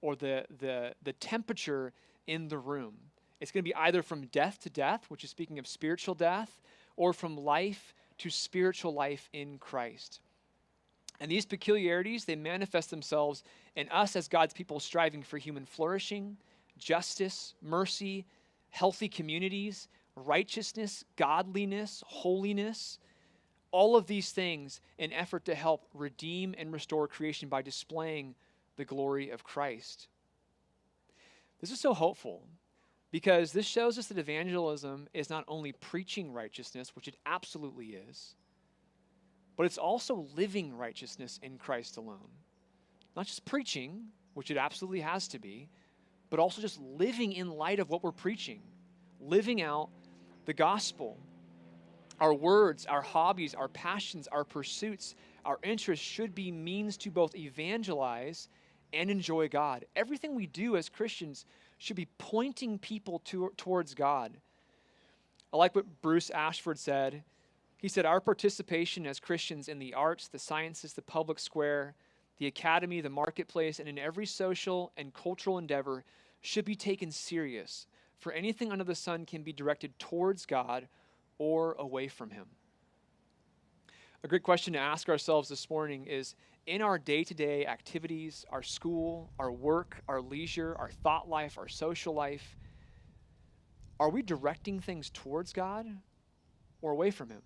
or 0.00 0.16
the, 0.16 0.44
the, 0.58 0.94
the 1.02 1.12
temperature 1.14 1.92
in 2.26 2.48
the 2.48 2.58
room. 2.58 2.94
It's 3.40 3.50
going 3.50 3.64
to 3.64 3.68
be 3.68 3.74
either 3.74 4.02
from 4.02 4.26
death 4.26 4.60
to 4.62 4.70
death, 4.70 5.04
which 5.08 5.24
is 5.24 5.30
speaking 5.30 5.58
of 5.58 5.66
spiritual 5.66 6.14
death, 6.14 6.60
or 6.96 7.12
from 7.12 7.36
life 7.36 7.94
to 8.18 8.30
spiritual 8.30 8.94
life 8.94 9.28
in 9.32 9.58
Christ. 9.58 10.20
And 11.20 11.30
these 11.30 11.46
peculiarities, 11.46 12.24
they 12.24 12.36
manifest 12.36 12.90
themselves 12.90 13.42
in 13.76 13.88
us 13.90 14.16
as 14.16 14.28
God's 14.28 14.52
people 14.52 14.80
striving 14.80 15.22
for 15.22 15.38
human 15.38 15.64
flourishing, 15.64 16.36
justice, 16.78 17.54
mercy, 17.62 18.26
healthy 18.72 19.08
communities, 19.08 19.86
righteousness, 20.16 21.04
godliness, 21.16 22.02
holiness, 22.06 22.98
all 23.70 23.96
of 23.96 24.06
these 24.06 24.32
things 24.32 24.80
in 24.98 25.12
effort 25.12 25.44
to 25.44 25.54
help 25.54 25.86
redeem 25.94 26.54
and 26.58 26.72
restore 26.72 27.06
creation 27.06 27.48
by 27.48 27.62
displaying 27.62 28.34
the 28.76 28.84
glory 28.84 29.30
of 29.30 29.44
Christ. 29.44 30.08
This 31.60 31.70
is 31.70 31.80
so 31.80 31.94
hopeful 31.94 32.42
because 33.10 33.52
this 33.52 33.66
shows 33.66 33.98
us 33.98 34.06
that 34.06 34.18
evangelism 34.18 35.06
is 35.12 35.28
not 35.28 35.44
only 35.46 35.72
preaching 35.72 36.32
righteousness, 36.32 36.96
which 36.96 37.08
it 37.08 37.16
absolutely 37.26 37.98
is, 38.08 38.34
but 39.56 39.66
it's 39.66 39.78
also 39.78 40.26
living 40.34 40.76
righteousness 40.76 41.38
in 41.42 41.58
Christ 41.58 41.98
alone. 41.98 42.30
Not 43.14 43.26
just 43.26 43.44
preaching, 43.44 44.06
which 44.32 44.50
it 44.50 44.56
absolutely 44.56 45.00
has 45.00 45.28
to 45.28 45.38
be, 45.38 45.68
but 46.32 46.40
also 46.40 46.62
just 46.62 46.80
living 46.80 47.34
in 47.34 47.50
light 47.50 47.78
of 47.78 47.90
what 47.90 48.02
we're 48.02 48.10
preaching, 48.10 48.62
living 49.20 49.60
out 49.60 49.90
the 50.46 50.54
gospel. 50.54 51.18
Our 52.20 52.32
words, 52.32 52.86
our 52.86 53.02
hobbies, 53.02 53.52
our 53.54 53.68
passions, 53.68 54.28
our 54.28 54.42
pursuits, 54.42 55.14
our 55.44 55.58
interests 55.62 56.02
should 56.02 56.34
be 56.34 56.50
means 56.50 56.96
to 56.98 57.10
both 57.10 57.36
evangelize 57.36 58.48
and 58.94 59.10
enjoy 59.10 59.48
God. 59.48 59.84
Everything 59.94 60.34
we 60.34 60.46
do 60.46 60.78
as 60.78 60.88
Christians 60.88 61.44
should 61.76 61.96
be 61.96 62.08
pointing 62.16 62.78
people 62.78 63.18
to, 63.26 63.52
towards 63.58 63.92
God. 63.92 64.32
I 65.52 65.58
like 65.58 65.74
what 65.74 66.00
Bruce 66.00 66.30
Ashford 66.30 66.78
said. 66.78 67.24
He 67.76 67.88
said, 67.88 68.06
Our 68.06 68.22
participation 68.22 69.06
as 69.06 69.20
Christians 69.20 69.68
in 69.68 69.78
the 69.78 69.92
arts, 69.92 70.28
the 70.28 70.38
sciences, 70.38 70.94
the 70.94 71.02
public 71.02 71.38
square, 71.38 71.94
the 72.38 72.46
academy, 72.46 73.02
the 73.02 73.10
marketplace, 73.10 73.80
and 73.80 73.88
in 73.88 73.98
every 73.98 74.24
social 74.24 74.92
and 74.96 75.12
cultural 75.12 75.58
endeavor 75.58 76.04
should 76.42 76.64
be 76.64 76.74
taken 76.74 77.10
serious, 77.10 77.86
for 78.18 78.32
anything 78.32 78.70
under 78.70 78.84
the 78.84 78.94
sun 78.94 79.24
can 79.24 79.42
be 79.42 79.52
directed 79.52 79.98
towards 79.98 80.44
God 80.44 80.88
or 81.38 81.74
away 81.78 82.08
from 82.08 82.30
Him. 82.30 82.46
A 84.24 84.28
great 84.28 84.42
question 84.42 84.72
to 84.74 84.78
ask 84.78 85.08
ourselves 85.08 85.48
this 85.48 85.68
morning 85.70 86.06
is 86.06 86.34
in 86.66 86.82
our 86.82 86.98
day 86.98 87.24
to 87.24 87.34
day 87.34 87.66
activities, 87.66 88.44
our 88.50 88.62
school, 88.62 89.32
our 89.38 89.50
work, 89.50 90.02
our 90.06 90.20
leisure, 90.20 90.76
our 90.78 90.90
thought 91.02 91.28
life, 91.28 91.58
our 91.58 91.68
social 91.68 92.14
life, 92.14 92.56
are 93.98 94.10
we 94.10 94.22
directing 94.22 94.80
things 94.80 95.10
towards 95.10 95.52
God 95.52 95.86
or 96.80 96.92
away 96.92 97.10
from 97.10 97.30
Him? 97.30 97.42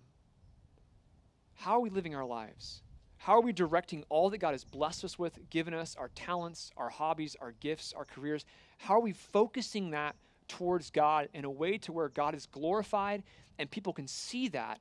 How 1.55 1.73
are 1.73 1.79
we 1.79 1.89
living 1.89 2.15
our 2.15 2.25
lives? 2.25 2.81
How 3.17 3.33
are 3.33 3.41
we 3.41 3.51
directing 3.51 4.03
all 4.09 4.29
that 4.29 4.37
God 4.37 4.51
has 4.51 4.63
blessed 4.63 5.03
us 5.03 5.19
with, 5.19 5.49
given 5.49 5.73
us, 5.73 5.95
our 5.97 6.09
talents, 6.09 6.71
our 6.77 6.89
hobbies, 6.89 7.35
our 7.41 7.51
gifts, 7.51 7.93
our 7.95 8.05
careers? 8.05 8.45
How 8.77 8.95
are 8.95 9.01
we 9.01 9.13
focusing 9.13 9.91
that 9.91 10.15
towards 10.47 10.89
God 10.89 11.27
in 11.33 11.43
a 11.43 11.49
way 11.49 11.77
to 11.79 11.91
where 11.91 12.09
God 12.09 12.35
is 12.35 12.45
glorified 12.45 13.23
and 13.57 13.69
people 13.69 13.91
can 13.91 14.07
see 14.07 14.47
that 14.49 14.79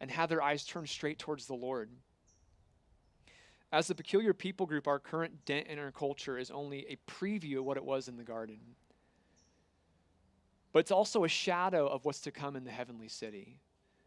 and 0.00 0.10
have 0.10 0.28
their 0.28 0.42
eyes 0.42 0.64
turned 0.64 0.88
straight 0.88 1.18
towards 1.18 1.46
the 1.46 1.54
Lord? 1.54 1.90
As 3.70 3.88
the 3.88 3.94
peculiar 3.94 4.32
people 4.32 4.66
group, 4.66 4.86
our 4.86 4.98
current 4.98 5.44
dent 5.44 5.66
in 5.66 5.78
our 5.78 5.90
culture 5.90 6.38
is 6.38 6.50
only 6.50 6.86
a 6.86 7.10
preview 7.10 7.58
of 7.58 7.64
what 7.64 7.76
it 7.76 7.84
was 7.84 8.08
in 8.08 8.16
the 8.16 8.22
garden. 8.22 8.60
But 10.72 10.80
it's 10.80 10.90
also 10.90 11.24
a 11.24 11.28
shadow 11.28 11.86
of 11.86 12.04
what's 12.04 12.20
to 12.20 12.30
come 12.30 12.56
in 12.56 12.64
the 12.64 12.70
heavenly 12.70 13.08
city. 13.08 13.58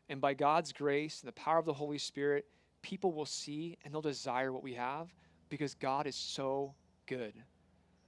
And 0.09 0.19
by 0.21 0.33
God's 0.33 0.71
grace 0.71 1.21
and 1.21 1.27
the 1.27 1.33
power 1.33 1.57
of 1.57 1.65
the 1.65 1.73
Holy 1.73 1.97
Spirit, 1.97 2.45
people 2.81 3.11
will 3.13 3.25
see 3.25 3.77
and 3.83 3.93
they'll 3.93 4.01
desire 4.01 4.51
what 4.51 4.63
we 4.63 4.73
have 4.73 5.13
because 5.49 5.73
God 5.75 6.07
is 6.07 6.15
so 6.15 6.73
good 7.07 7.33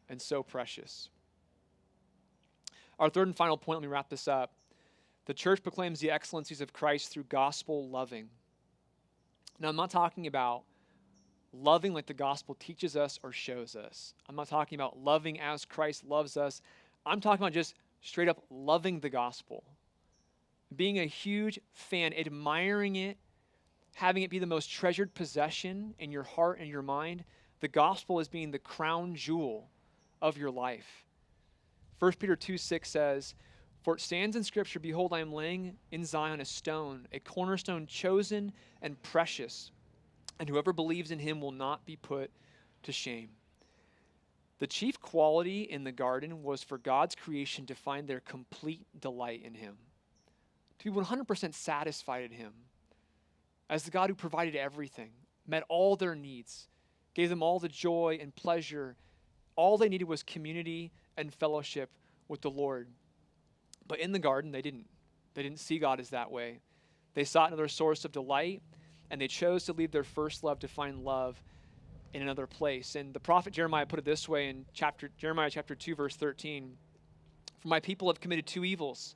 and 0.09 0.21
so 0.21 0.43
precious. 0.43 1.09
Our 2.99 3.09
third 3.09 3.27
and 3.27 3.35
final 3.35 3.57
point, 3.57 3.79
let 3.79 3.87
me 3.87 3.91
wrap 3.91 4.09
this 4.09 4.27
up. 4.27 4.53
The 5.25 5.33
church 5.33 5.63
proclaims 5.63 5.99
the 5.99 6.11
excellencies 6.11 6.61
of 6.61 6.73
Christ 6.73 7.11
through 7.11 7.23
gospel 7.23 7.89
loving. 7.89 8.29
Now, 9.59 9.69
I'm 9.69 9.75
not 9.75 9.89
talking 9.89 10.27
about 10.27 10.63
loving 11.53 11.93
like 11.93 12.07
the 12.07 12.13
gospel 12.13 12.55
teaches 12.55 12.95
us 12.95 13.19
or 13.23 13.31
shows 13.31 13.75
us. 13.75 14.13
I'm 14.27 14.35
not 14.35 14.49
talking 14.49 14.75
about 14.75 14.97
loving 14.97 15.39
as 15.39 15.65
Christ 15.65 16.03
loves 16.03 16.35
us. 16.35 16.61
I'm 17.05 17.21
talking 17.21 17.43
about 17.43 17.53
just 17.53 17.75
straight 18.01 18.27
up 18.27 18.43
loving 18.49 18.99
the 18.99 19.09
gospel. 19.09 19.63
Being 20.75 20.99
a 20.99 21.05
huge 21.05 21.59
fan, 21.71 22.13
admiring 22.13 22.95
it, 22.95 23.17
having 23.93 24.23
it 24.23 24.29
be 24.29 24.39
the 24.39 24.45
most 24.45 24.71
treasured 24.71 25.13
possession 25.13 25.93
in 25.99 26.11
your 26.11 26.23
heart 26.23 26.59
and 26.59 26.69
your 26.69 26.81
mind, 26.81 27.23
the 27.59 27.67
gospel 27.67 28.19
is 28.19 28.27
being 28.27 28.51
the 28.51 28.59
crown 28.59 29.15
jewel 29.15 29.69
of 30.21 30.37
your 30.37 30.51
life. 30.51 31.05
1 31.99 32.13
Peter 32.13 32.35
2 32.35 32.57
6 32.57 32.89
says, 32.89 33.35
For 33.83 33.95
it 33.95 34.01
stands 34.01 34.35
in 34.35 34.43
Scripture, 34.43 34.79
Behold, 34.79 35.13
I 35.13 35.19
am 35.19 35.31
laying 35.31 35.77
in 35.91 36.05
Zion 36.05 36.41
a 36.41 36.45
stone, 36.45 37.07
a 37.13 37.19
cornerstone 37.19 37.85
chosen 37.85 38.51
and 38.81 39.01
precious, 39.03 39.71
and 40.39 40.49
whoever 40.49 40.73
believes 40.73 41.11
in 41.11 41.19
him 41.19 41.39
will 41.39 41.51
not 41.51 41.85
be 41.85 41.95
put 41.95 42.31
to 42.83 42.91
shame. 42.91 43.29
The 44.59 44.67
chief 44.67 44.99
quality 44.99 45.63
in 45.63 45.83
the 45.83 45.91
garden 45.91 46.43
was 46.43 46.63
for 46.63 46.77
God's 46.77 47.15
creation 47.15 47.65
to 47.67 47.75
find 47.75 48.07
their 48.07 48.21
complete 48.21 48.85
delight 48.99 49.43
in 49.43 49.53
him, 49.53 49.77
to 50.79 50.91
be 50.91 50.99
100% 50.99 51.53
satisfied 51.53 52.23
in 52.23 52.31
him 52.31 52.53
as 53.69 53.83
the 53.83 53.91
God 53.91 54.09
who 54.09 54.15
provided 54.15 54.55
everything, 54.55 55.11
met 55.47 55.63
all 55.69 55.95
their 55.95 56.15
needs, 56.15 56.67
gave 57.13 57.29
them 57.29 57.43
all 57.43 57.59
the 57.59 57.69
joy 57.69 58.17
and 58.21 58.35
pleasure. 58.35 58.95
All 59.55 59.77
they 59.77 59.89
needed 59.89 60.07
was 60.07 60.23
community 60.23 60.91
and 61.17 61.33
fellowship 61.33 61.89
with 62.27 62.41
the 62.41 62.49
Lord. 62.49 62.87
But 63.87 63.99
in 63.99 64.11
the 64.11 64.19
garden, 64.19 64.51
they 64.51 64.61
didn't. 64.61 64.87
They 65.33 65.43
didn't 65.43 65.59
see 65.59 65.79
God 65.79 65.99
as 65.99 66.09
that 66.09 66.31
way. 66.31 66.59
They 67.13 67.23
sought 67.23 67.49
another 67.49 67.67
source 67.67 68.05
of 68.05 68.11
delight, 68.11 68.61
and 69.09 69.19
they 69.19 69.27
chose 69.27 69.65
to 69.65 69.73
leave 69.73 69.91
their 69.91 70.03
first 70.03 70.43
love 70.43 70.59
to 70.59 70.67
find 70.67 71.03
love 71.03 71.41
in 72.13 72.21
another 72.21 72.47
place. 72.47 72.95
And 72.95 73.13
the 73.13 73.19
prophet 73.19 73.53
Jeremiah 73.53 73.85
put 73.85 73.99
it 73.99 74.05
this 74.05 74.29
way 74.29 74.49
in 74.49 74.65
chapter 74.73 75.09
Jeremiah 75.17 75.49
chapter 75.49 75.75
2 75.75 75.95
verse 75.95 76.15
13. 76.15 76.77
For 77.59 77.67
my 77.67 77.79
people 77.79 78.07
have 78.09 78.19
committed 78.19 78.45
two 78.45 78.63
evils. 78.63 79.15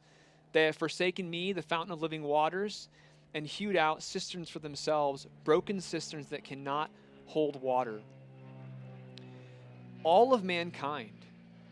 They 0.53 0.65
have 0.65 0.75
forsaken 0.75 1.29
me, 1.29 1.53
the 1.53 1.61
fountain 1.61 1.91
of 1.91 2.01
living 2.01 2.23
waters, 2.23 2.89
and 3.33 3.45
hewed 3.45 3.75
out 3.75 4.01
cisterns 4.03 4.49
for 4.49 4.59
themselves, 4.59 5.27
broken 5.43 5.79
cisterns 5.81 6.27
that 6.27 6.43
cannot 6.43 6.89
hold 7.25 7.61
water. 7.61 8.01
All 10.03 10.33
of 10.33 10.43
mankind 10.43 11.25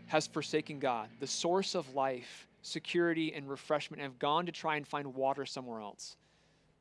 has 0.07 0.27
forsaken 0.27 0.79
God, 0.79 1.09
the 1.19 1.27
source 1.27 1.75
of 1.75 1.95
life, 1.95 2.47
security, 2.61 3.33
and 3.33 3.49
refreshment, 3.49 4.01
and 4.01 4.11
have 4.11 4.19
gone 4.19 4.45
to 4.45 4.51
try 4.51 4.75
and 4.75 4.87
find 4.87 5.15
water 5.15 5.45
somewhere 5.45 5.79
else. 5.79 6.17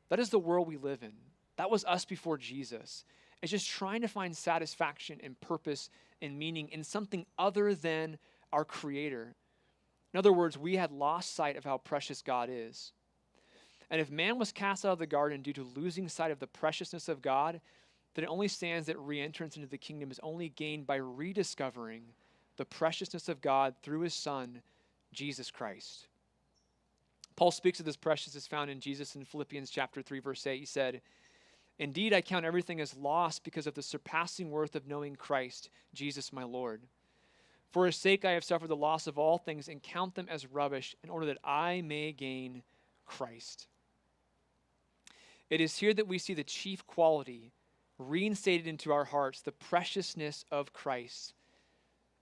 That 0.09 0.21
is 0.21 0.31
the 0.31 0.39
world 0.39 0.69
we 0.69 0.77
live 0.77 1.03
in. 1.03 1.13
That 1.57 1.71
was 1.71 1.85
us 1.85 2.05
before 2.05 2.37
Jesus. 2.37 3.05
It's 3.43 3.51
just 3.51 3.69
trying 3.69 4.01
to 4.03 4.09
find 4.09 4.37
satisfaction 4.37 5.21
and 5.23 5.41
purpose 5.41 5.91
and 6.21 6.39
meaning 6.39 6.69
in 6.71 6.83
something 6.83 7.27
other 7.39 7.75
than 7.75 8.19
our 8.53 8.65
Creator. 8.65 9.35
In 10.13 10.19
other 10.19 10.33
words, 10.33 10.57
we 10.57 10.77
had 10.77 10.93
lost 10.93 11.35
sight 11.35 11.57
of 11.57 11.65
how 11.65 11.79
precious 11.79 12.23
God 12.23 12.49
is. 12.51 12.93
And 13.95 14.01
if 14.01 14.11
man 14.11 14.41
was 14.41 14.51
cast 14.51 14.85
out 14.85 14.95
of 14.95 14.99
the 14.99 15.07
garden 15.07 15.41
due 15.41 15.53
to 15.53 15.63
losing 15.63 16.09
sight 16.09 16.33
of 16.33 16.41
the 16.41 16.49
preciousness 16.49 17.09
of 17.09 17.23
God, 17.23 17.61
then 18.15 18.25
it 18.25 18.29
only 18.29 18.49
stands 18.49 18.89
that 18.89 18.99
re 18.99 19.21
entrance 19.21 19.55
into 19.55 19.69
the 19.69 19.79
kingdom 19.79 20.11
is 20.11 20.19
only 20.21 20.49
gained 20.49 20.85
by 20.85 20.97
rediscovering 20.97 22.03
the 22.57 22.65
preciousness 22.65 23.29
of 23.29 23.41
God 23.41 23.77
through 23.85 24.01
his 24.01 24.13
Son, 24.13 24.63
Jesus 25.13 25.49
Christ. 25.49 26.09
Paul 27.37 27.53
speaks 27.53 27.79
of 27.79 27.87
this 27.87 27.95
preciousness 27.95 28.49
found 28.49 28.69
in 28.69 28.81
Jesus 28.81 29.15
in 29.15 29.25
Philippians 29.25 29.71
chapter 29.71 30.03
3 30.03 30.19
verse 30.19 30.45
8. 30.45 30.59
He 30.59 30.67
said, 30.67 31.01
"Indeed 31.79 32.13
I 32.13 32.21
count 32.21 32.45
everything 32.45 32.81
as 32.81 32.97
lost 32.97 33.45
because 33.45 33.69
of 33.69 33.75
the 33.75 33.83
surpassing 33.83 34.51
worth 34.51 34.75
of 34.75 34.89
knowing 34.89 35.15
Christ, 35.15 35.71
Jesus 35.93 36.33
my 36.33 36.43
Lord. 36.43 36.83
For 37.71 37.87
his 37.87 37.95
sake 37.95 38.25
I 38.25 38.33
have 38.33 38.43
suffered 38.43 38.71
the 38.71 38.75
loss 38.75 39.07
of 39.07 39.21
all 39.21 39.39
things 39.39 39.69
and 39.69 39.81
count 39.81 40.17
them 40.17 40.29
as 40.29 40.49
rubbish 40.49 40.97
in 41.05 41.11
order 41.11 41.27
that 41.27 41.39
I 41.45 41.81
may 41.83 42.11
gain 42.11 42.65
Christ." 43.07 43.69
It 45.51 45.61
is 45.61 45.79
here 45.79 45.95
that 45.95 46.09
we 46.09 46.19
see 46.19 46.35
the 46.35 46.45
chief 46.45 46.87
quality 46.87 47.53
reinstated 47.99 48.67
into 48.67 48.93
our 48.93 49.05
hearts, 49.05 49.41
the 49.41 49.53
preciousness 49.53 50.45
of 50.51 50.73
Christ. 50.73 51.35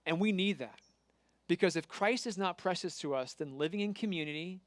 And 0.05 0.19
we 0.19 0.31
need 0.31 0.59
that. 0.59 0.79
Because 1.47 1.75
if 1.75 1.87
Christ 1.87 2.27
is 2.27 2.37
not 2.37 2.57
precious 2.57 2.97
to 2.99 3.15
us, 3.15 3.33
then 3.33 3.57
living 3.57 3.79
in 3.79 3.93
community, 3.93 4.61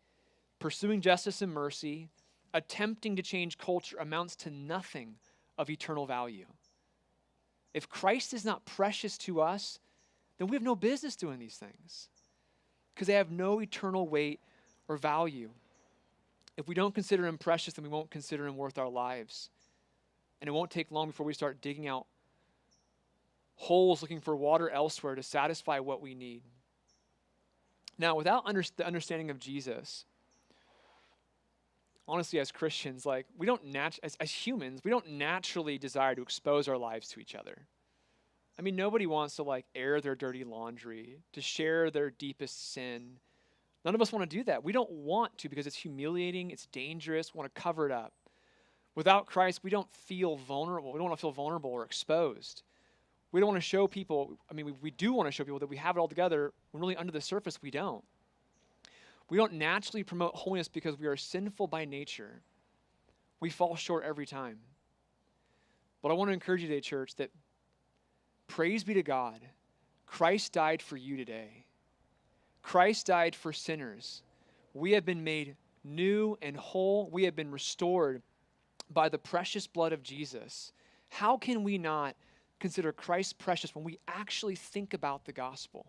pursuing 0.58 1.00
justice 1.00 1.42
and 1.42 1.52
mercy, 1.52 2.08
attempting 2.52 3.16
to 3.16 3.22
change 3.22 3.58
culture 3.58 3.96
amounts 3.98 4.36
to 4.36 4.50
nothing 4.50 5.16
of 5.58 5.70
eternal 5.70 6.06
value. 6.06 6.46
If 7.74 7.88
Christ 7.88 8.32
is 8.32 8.44
not 8.44 8.64
precious 8.64 9.18
to 9.18 9.40
us, 9.40 9.78
then 10.38 10.48
we 10.48 10.56
have 10.56 10.62
no 10.62 10.74
business 10.74 11.16
doing 11.16 11.38
these 11.38 11.56
things 11.56 12.08
because 12.94 13.06
they 13.06 13.14
have 13.14 13.30
no 13.30 13.60
eternal 13.60 14.08
weight 14.08 14.40
or 14.88 14.96
value. 14.96 15.50
If 16.56 16.68
we 16.68 16.74
don't 16.74 16.94
consider 16.94 17.26
him 17.26 17.38
precious, 17.38 17.74
then 17.74 17.82
we 17.82 17.88
won't 17.88 18.10
consider 18.10 18.46
him 18.46 18.56
worth 18.56 18.78
our 18.78 18.88
lives. 18.88 19.50
And 20.40 20.48
it 20.48 20.52
won't 20.52 20.70
take 20.70 20.90
long 20.90 21.08
before 21.08 21.26
we 21.26 21.34
start 21.34 21.60
digging 21.60 21.86
out 21.86 22.06
holes 23.56 24.02
looking 24.02 24.20
for 24.20 24.36
water 24.36 24.68
elsewhere 24.70 25.14
to 25.14 25.22
satisfy 25.22 25.78
what 25.78 26.00
we 26.00 26.14
need. 26.14 26.42
Now, 27.98 28.14
without 28.14 28.44
under- 28.46 28.62
the 28.76 28.86
understanding 28.86 29.30
of 29.30 29.38
Jesus, 29.38 30.04
honestly, 32.06 32.38
as 32.38 32.52
Christians, 32.52 33.06
like 33.06 33.26
we 33.36 33.46
don't 33.46 33.62
as, 33.74 34.16
as 34.20 34.30
humans, 34.30 34.80
we 34.84 34.90
don't 34.90 35.12
naturally 35.12 35.78
desire 35.78 36.14
to 36.14 36.22
expose 36.22 36.68
our 36.68 36.76
lives 36.76 37.08
to 37.08 37.20
each 37.20 37.34
other. 37.34 37.66
I 38.58 38.62
mean, 38.62 38.76
nobody 38.76 39.06
wants 39.06 39.36
to 39.36 39.42
like 39.42 39.66
air 39.74 40.00
their 40.00 40.14
dirty 40.14 40.44
laundry, 40.44 41.18
to 41.32 41.40
share 41.40 41.90
their 41.90 42.10
deepest 42.10 42.72
sin. 42.72 43.18
None 43.86 43.94
of 43.94 44.02
us 44.02 44.12
want 44.12 44.28
to 44.28 44.36
do 44.36 44.42
that. 44.44 44.64
We 44.64 44.72
don't 44.72 44.90
want 44.90 45.38
to 45.38 45.48
because 45.48 45.64
it's 45.68 45.76
humiliating, 45.76 46.50
it's 46.50 46.66
dangerous, 46.66 47.32
we 47.32 47.38
want 47.38 47.54
to 47.54 47.60
cover 47.60 47.86
it 47.86 47.92
up. 47.92 48.12
Without 48.96 49.26
Christ, 49.26 49.60
we 49.62 49.70
don't 49.70 49.88
feel 49.94 50.34
vulnerable. 50.36 50.92
We 50.92 50.98
don't 50.98 51.06
want 51.08 51.16
to 51.16 51.20
feel 51.20 51.30
vulnerable 51.30 51.70
or 51.70 51.84
exposed. 51.84 52.64
We 53.30 53.38
don't 53.38 53.46
want 53.46 53.58
to 53.58 53.66
show 53.66 53.86
people, 53.86 54.32
I 54.50 54.54
mean, 54.54 54.66
we, 54.66 54.72
we 54.82 54.90
do 54.90 55.12
want 55.12 55.28
to 55.28 55.30
show 55.30 55.44
people 55.44 55.60
that 55.60 55.68
we 55.68 55.76
have 55.76 55.96
it 55.96 56.00
all 56.00 56.08
together 56.08 56.52
when 56.72 56.80
really 56.80 56.96
under 56.96 57.12
the 57.12 57.20
surface 57.20 57.62
we 57.62 57.70
don't. 57.70 58.02
We 59.30 59.36
don't 59.36 59.52
naturally 59.52 60.02
promote 60.02 60.34
holiness 60.34 60.66
because 60.66 60.98
we 60.98 61.06
are 61.06 61.16
sinful 61.16 61.68
by 61.68 61.84
nature. 61.84 62.40
We 63.38 63.50
fall 63.50 63.76
short 63.76 64.02
every 64.02 64.26
time. 64.26 64.58
But 66.02 66.10
I 66.10 66.14
want 66.14 66.28
to 66.30 66.32
encourage 66.32 66.60
you 66.60 66.66
today, 66.66 66.80
church, 66.80 67.14
that 67.16 67.30
praise 68.48 68.82
be 68.82 68.94
to 68.94 69.04
God. 69.04 69.38
Christ 70.06 70.52
died 70.52 70.82
for 70.82 70.96
you 70.96 71.16
today. 71.16 71.65
Christ 72.66 73.06
died 73.06 73.36
for 73.36 73.52
sinners. 73.52 74.24
We 74.74 74.90
have 74.92 75.04
been 75.04 75.22
made 75.22 75.54
new 75.84 76.36
and 76.42 76.56
whole. 76.56 77.08
We 77.12 77.22
have 77.22 77.36
been 77.36 77.52
restored 77.52 78.22
by 78.90 79.08
the 79.08 79.18
precious 79.18 79.68
blood 79.68 79.92
of 79.92 80.02
Jesus. 80.02 80.72
How 81.08 81.36
can 81.36 81.62
we 81.62 81.78
not 81.78 82.16
consider 82.58 82.90
Christ 82.90 83.38
precious 83.38 83.72
when 83.72 83.84
we 83.84 84.00
actually 84.08 84.56
think 84.56 84.94
about 84.94 85.26
the 85.26 85.32
gospel? 85.32 85.86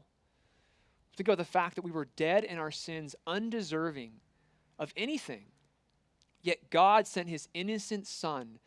Think 1.16 1.28
about 1.28 1.40
the 1.40 1.46
fact 1.46 1.78
that 1.78 1.84
we 1.84 1.90
were 1.90 2.10
dead 2.16 2.44
in 2.44 2.60
our 2.60 2.70
sins, 2.70 3.16
undeserving 3.26 4.12
of 4.78 4.94
anything. 4.96 5.46
Yet 6.44 6.70
God 6.70 7.08
sent 7.08 7.28
his 7.28 7.50
innocent 7.56 8.06
son 8.06 8.60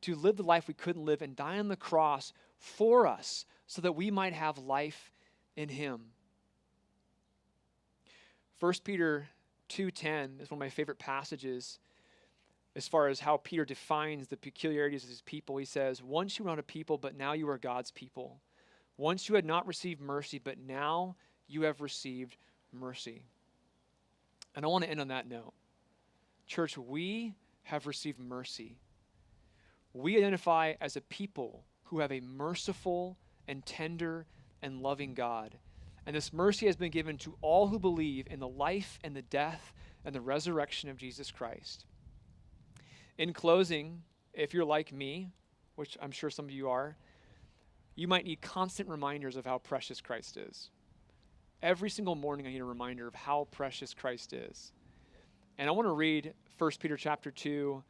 to 0.00 0.16
live 0.16 0.36
the 0.36 0.42
life 0.42 0.66
we 0.66 0.74
couldn't 0.74 1.04
live 1.04 1.22
and 1.22 1.36
die 1.36 1.60
on 1.60 1.68
the 1.68 1.76
cross 1.76 2.32
for 2.58 3.06
us 3.06 3.46
so 3.68 3.80
that 3.82 3.92
we 3.92 4.10
might 4.10 4.32
have 4.32 4.58
life 4.58 5.12
in 5.54 5.68
him. 5.68 6.11
1 8.62 8.84
Peter 8.84 9.28
2:10 9.70 10.40
is 10.40 10.48
one 10.48 10.56
of 10.56 10.60
my 10.60 10.68
favorite 10.68 11.00
passages 11.00 11.80
as 12.76 12.86
far 12.86 13.08
as 13.08 13.18
how 13.18 13.36
Peter 13.38 13.64
defines 13.64 14.28
the 14.28 14.36
peculiarities 14.36 15.02
of 15.02 15.10
his 15.10 15.22
people. 15.22 15.56
He 15.56 15.64
says, 15.64 16.00
Once 16.00 16.38
you 16.38 16.44
were 16.44 16.50
not 16.52 16.60
a 16.60 16.62
people, 16.62 16.96
but 16.96 17.16
now 17.16 17.32
you 17.32 17.50
are 17.50 17.58
God's 17.58 17.90
people. 17.90 18.40
Once 18.96 19.28
you 19.28 19.34
had 19.34 19.44
not 19.44 19.66
received 19.66 20.00
mercy, 20.00 20.38
but 20.38 20.58
now 20.58 21.16
you 21.48 21.62
have 21.62 21.80
received 21.80 22.36
mercy. 22.72 23.24
And 24.54 24.64
I 24.64 24.68
want 24.68 24.84
to 24.84 24.90
end 24.90 25.00
on 25.00 25.08
that 25.08 25.28
note. 25.28 25.54
Church, 26.46 26.78
we 26.78 27.34
have 27.64 27.88
received 27.88 28.20
mercy. 28.20 28.78
We 29.92 30.18
identify 30.18 30.74
as 30.80 30.94
a 30.94 31.00
people 31.00 31.64
who 31.86 31.98
have 31.98 32.12
a 32.12 32.20
merciful 32.20 33.18
and 33.48 33.66
tender 33.66 34.28
and 34.62 34.80
loving 34.80 35.14
God. 35.14 35.58
And 36.06 36.16
this 36.16 36.32
mercy 36.32 36.66
has 36.66 36.76
been 36.76 36.90
given 36.90 37.16
to 37.18 37.36
all 37.40 37.68
who 37.68 37.78
believe 37.78 38.26
in 38.30 38.40
the 38.40 38.48
life 38.48 38.98
and 39.04 39.14
the 39.14 39.22
death 39.22 39.72
and 40.04 40.14
the 40.14 40.20
resurrection 40.20 40.88
of 40.88 40.96
Jesus 40.96 41.30
Christ. 41.30 41.86
In 43.18 43.32
closing, 43.32 44.02
if 44.32 44.52
you're 44.52 44.64
like 44.64 44.92
me, 44.92 45.30
which 45.76 45.96
I'm 46.02 46.10
sure 46.10 46.30
some 46.30 46.46
of 46.46 46.50
you 46.50 46.68
are, 46.68 46.96
you 47.94 48.08
might 48.08 48.24
need 48.24 48.40
constant 48.40 48.88
reminders 48.88 49.36
of 49.36 49.44
how 49.44 49.58
precious 49.58 50.00
Christ 50.00 50.36
is. 50.36 50.70
Every 51.62 51.90
single 51.90 52.14
morning 52.14 52.46
I 52.46 52.50
need 52.50 52.60
a 52.60 52.64
reminder 52.64 53.06
of 53.06 53.14
how 53.14 53.46
precious 53.50 53.94
Christ 53.94 54.32
is. 54.32 54.72
And 55.58 55.68
I 55.68 55.72
want 55.72 55.86
to 55.86 55.92
read 55.92 56.34
1 56.58 56.70
Peter 56.80 56.96
chapter 56.96 57.30
2, 57.30 57.82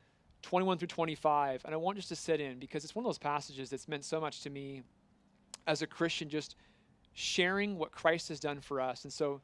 21 0.43 0.79
through 0.79 0.89
25, 0.89 1.63
and 1.65 1.73
I 1.73 1.77
want 1.77 1.97
just 1.97 2.09
to 2.09 2.17
sit 2.17 2.41
in 2.41 2.59
because 2.59 2.85
it's 2.85 2.95
one 2.95 3.05
of 3.05 3.09
those 3.09 3.19
passages 3.19 3.71
that's 3.71 3.89
meant 3.89 4.05
so 4.05 4.21
much 4.21 4.41
to 4.43 4.51
me 4.51 4.83
as 5.67 5.81
a 5.81 5.87
Christian, 5.87 6.29
just 6.29 6.57
sharing 7.15 7.79
what 7.79 7.93
Christ 7.93 8.29
has 8.29 8.41
done 8.41 8.61
for 8.61 8.81
us. 8.81 9.05
And 9.05 9.13
so 9.13 9.41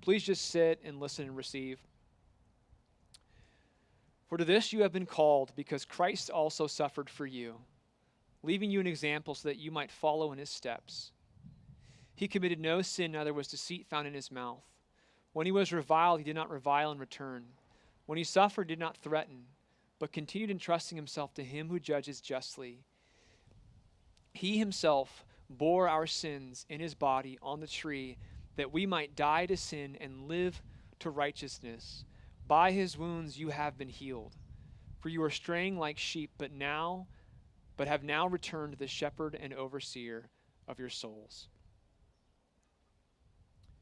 please 0.00 0.22
just 0.22 0.50
sit 0.50 0.80
and 0.84 1.00
listen 1.00 1.26
and 1.26 1.36
receive. 1.36 1.80
For 4.28 4.38
to 4.38 4.44
this 4.44 4.72
you 4.72 4.82
have 4.82 4.92
been 4.92 5.06
called, 5.06 5.52
because 5.56 5.84
Christ 5.84 6.30
also 6.30 6.66
suffered 6.66 7.08
for 7.08 7.26
you, 7.26 7.56
leaving 8.42 8.70
you 8.70 8.78
an 8.78 8.86
example 8.86 9.34
so 9.34 9.48
that 9.48 9.58
you 9.58 9.70
might 9.70 9.90
follow 9.90 10.32
in 10.32 10.38
his 10.38 10.50
steps. 10.50 11.12
He 12.14 12.28
committed 12.28 12.60
no 12.60 12.82
sin, 12.82 13.12
neither 13.12 13.32
was 13.32 13.48
deceit 13.48 13.86
found 13.86 14.06
in 14.06 14.14
his 14.14 14.30
mouth. 14.30 14.64
When 15.32 15.46
he 15.46 15.52
was 15.52 15.72
reviled, 15.72 16.18
he 16.18 16.24
did 16.24 16.34
not 16.34 16.50
revile 16.50 16.92
in 16.92 16.98
return. 16.98 17.44
When 18.06 18.18
he 18.18 18.24
suffered, 18.24 18.68
he 18.68 18.74
did 18.74 18.80
not 18.80 18.96
threaten, 18.96 19.44
but 19.98 20.12
continued 20.12 20.50
entrusting 20.50 20.96
himself 20.96 21.32
to 21.34 21.44
him 21.44 21.68
who 21.68 21.78
judges 21.78 22.20
justly. 22.20 22.80
He 24.34 24.58
himself 24.58 25.24
bore 25.50 25.88
our 25.88 26.06
sins 26.06 26.66
in 26.68 26.80
his 26.80 26.94
body 26.94 27.38
on 27.42 27.60
the 27.60 27.66
tree, 27.66 28.16
that 28.56 28.72
we 28.72 28.86
might 28.86 29.16
die 29.16 29.46
to 29.46 29.56
sin 29.56 29.96
and 30.00 30.28
live 30.28 30.62
to 31.00 31.10
righteousness. 31.10 32.04
By 32.46 32.72
his 32.72 32.98
wounds 32.98 33.38
you 33.38 33.50
have 33.50 33.78
been 33.78 33.88
healed. 33.88 34.36
For 35.00 35.08
you 35.08 35.20
were 35.20 35.30
straying 35.30 35.78
like 35.78 35.98
sheep, 35.98 36.30
but 36.38 36.52
now 36.52 37.06
but 37.78 37.88
have 37.88 38.02
now 38.02 38.26
returned 38.26 38.72
to 38.72 38.78
the 38.78 38.88
shepherd 38.88 39.38
and 39.40 39.54
overseer 39.54 40.28
of 40.66 40.78
your 40.78 40.90
souls. 40.90 41.48